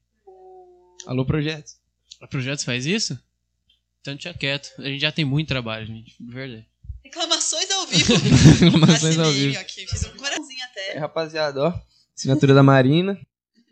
Alô, 1.07 1.25
projeto. 1.25 1.73
A 2.21 2.27
Projetos 2.27 2.63
faz 2.63 2.85
isso? 2.85 3.19
Então 4.03 4.13
deixa 4.15 4.35
quieto. 4.35 4.71
A 4.79 4.83
gente 4.85 5.01
já 5.01 5.11
tem 5.11 5.25
muito 5.25 5.49
trabalho, 5.49 5.87
gente. 5.87 6.15
De 6.21 6.31
verdade. 6.31 6.67
Reclamações 7.03 7.71
ao 7.71 7.87
vivo. 7.87 8.13
Reclamações 8.61 9.19
ao 9.19 9.33
vivo. 9.33 9.59
aqui, 9.59 9.87
fiz 9.87 10.05
um 10.05 10.17
coraçãozinho 10.17 10.61
É, 10.61 10.65
até. 10.65 10.99
rapaziada, 10.99 11.63
ó. 11.69 11.81
Assinatura 12.15 12.53
da 12.53 12.63
Marina. 12.63 13.15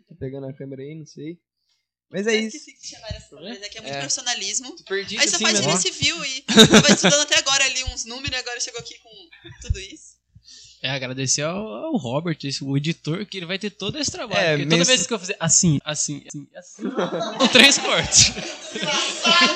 Tá 0.09 0.15
pegando 0.19 0.47
a 0.47 0.53
câmera 0.53 0.81
aí, 0.81 0.95
não 0.95 1.05
sei. 1.05 1.37
Mas 2.11 2.25
é 2.25 2.35
Eu 2.35 2.47
isso. 2.47 2.57
tinha 2.81 2.99
câmeras, 2.99 3.61
é 3.61 3.69
que 3.69 3.77
é 3.77 3.81
muito 3.81 3.93
É. 3.93 3.99
profissionalismo. 3.99 4.75
Perdido 4.85 5.21
Aí 5.21 5.27
só 5.27 5.35
assim, 5.35 5.45
faz 5.45 5.63
né? 5.63 5.75
civil 5.77 6.25
e 6.25 6.41
tava 6.41 6.89
estudando 6.89 7.21
até 7.21 7.37
agora 7.37 7.63
ali 7.65 7.83
uns 7.83 8.05
números 8.05 8.31
e 8.35 8.39
agora 8.39 8.59
chegou 8.59 8.79
aqui 8.79 8.97
com 8.97 9.11
tudo 9.61 9.79
isso. 9.79 10.08
É 10.81 10.89
agradecer 10.89 11.41
ao, 11.41 11.57
ao 11.57 11.97
Robert, 11.97 12.37
esse, 12.43 12.63
o 12.63 12.77
editor, 12.77 13.25
que 13.25 13.37
ele 13.37 13.45
vai 13.45 13.59
ter 13.59 13.69
todo 13.69 13.97
esse 13.99 14.09
trabalho. 14.09 14.39
É, 14.39 14.57
porque 14.57 14.69
toda 14.69 14.85
vez 14.85 15.05
que 15.05 15.13
eu 15.13 15.19
fazer 15.19 15.35
assim, 15.37 15.77
assim, 15.83 16.23
assim, 16.25 16.47
assim, 16.55 16.83
com 17.37 17.47
três 17.49 17.77
cortes. 17.77 18.33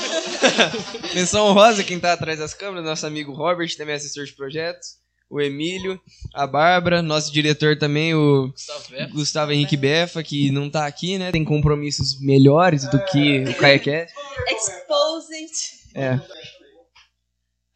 Menção 1.16 1.48
honrosa, 1.48 1.84
quem 1.84 1.98
tá 1.98 2.12
atrás 2.12 2.40
das 2.40 2.54
câmeras, 2.54 2.84
nosso 2.84 3.08
amigo 3.08 3.32
Robert, 3.32 3.74
também 3.78 3.96
assessor 3.96 4.26
de 4.26 4.34
projetos. 4.34 5.02
O 5.30 5.40
Emílio, 5.42 6.00
a 6.34 6.46
Bárbara, 6.46 7.02
nosso 7.02 7.32
diretor 7.32 7.78
também, 7.78 8.14
o 8.14 8.50
Gustavo. 8.50 9.10
Gustavo 9.14 9.52
Henrique 9.54 9.78
Befa, 9.78 10.22
que 10.22 10.52
não 10.52 10.70
tá 10.70 10.86
aqui, 10.86 11.18
né? 11.18 11.32
Tem 11.32 11.44
compromissos 11.44 12.20
melhores 12.20 12.88
do 12.88 13.04
que 13.06 13.40
o 13.46 13.56
KaiCast. 13.56 14.14
Exposed. 14.50 15.50
É. 15.96 16.20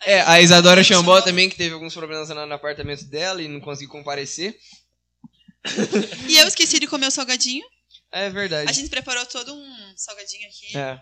É, 0.06 0.22
a 0.22 0.40
Isadora 0.42 0.84
Chambó 0.84 1.20
também, 1.22 1.50
que 1.50 1.56
teve 1.58 1.74
alguns 1.74 1.94
problemas 1.94 2.30
lá 2.30 2.46
no 2.46 2.54
apartamento 2.54 3.04
dela 3.06 3.42
e 3.42 3.48
não 3.48 3.60
conseguiu 3.60 3.90
comparecer. 3.92 4.56
E 6.28 6.38
eu 6.38 6.48
esqueci 6.48 6.80
de 6.80 6.88
comer 6.88 7.08
o 7.08 7.12
salgadinho. 7.12 7.66
É 8.12 8.30
verdade. 8.30 8.70
A 8.70 8.74
gente 8.74 8.90
preparou 8.90 9.26
todo 9.26 9.54
um 9.54 9.94
salgadinho 9.96 10.48
aqui. 10.48 10.78
É. 10.78 11.00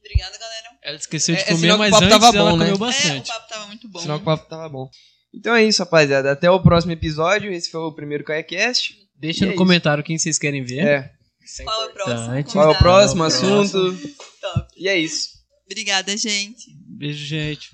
Obrigada, 0.00 0.36
galera. 0.36 0.68
Ela 0.82 0.96
esqueceu 0.96 1.34
de 1.36 1.42
É, 1.42 1.44
é 1.44 1.48
comer, 1.48 1.76
mas 1.76 1.90
papo 1.90 2.04
antes 2.04 2.18
tava 2.18 2.36
ela 2.36 2.50
bom, 2.50 2.56
né? 2.56 2.64
comeu 2.64 2.72
É, 2.72 2.74
o 2.74 2.78
bastante. 2.78 3.28
papo 3.28 3.48
tava 3.48 3.66
muito 3.68 3.88
bom. 3.88 4.00
Que 4.02 4.10
o 4.10 4.20
papo 4.20 4.48
tava 4.48 4.68
bom. 4.68 4.90
Então 5.34 5.54
é 5.54 5.64
isso, 5.64 5.82
rapaziada. 5.82 6.32
Até 6.32 6.50
o 6.50 6.60
próximo 6.60 6.92
episódio. 6.92 7.52
Esse 7.52 7.70
foi 7.70 7.80
o 7.80 7.92
primeiro 7.92 8.24
KaiCast. 8.24 8.94
Deixa 9.16 9.44
E 9.44 9.46
no 9.48 9.52
é 9.54 9.56
comentário 9.56 10.02
quem 10.02 10.18
vocês 10.18 10.38
querem 10.38 10.64
ver. 10.64 10.80
É. 10.84 11.12
Isso 11.44 11.62
Qual 11.62 11.82
é 11.82 11.86
o 11.86 11.92
próximo? 11.92 12.16
importante. 12.18 12.52
Qual 12.52 12.68
é 12.68 12.70
o 12.74 12.78
próximo 12.78 13.18
Qual 13.18 13.30
é 13.30 13.32
o 13.32 13.60
assunto? 13.60 14.16
Top. 14.40 14.68
E 14.76 14.88
é 14.88 14.98
isso. 14.98 15.28
Obrigada, 15.66 16.16
gente. 16.16 16.64
Beijo, 16.98 17.24
gente. 17.24 17.70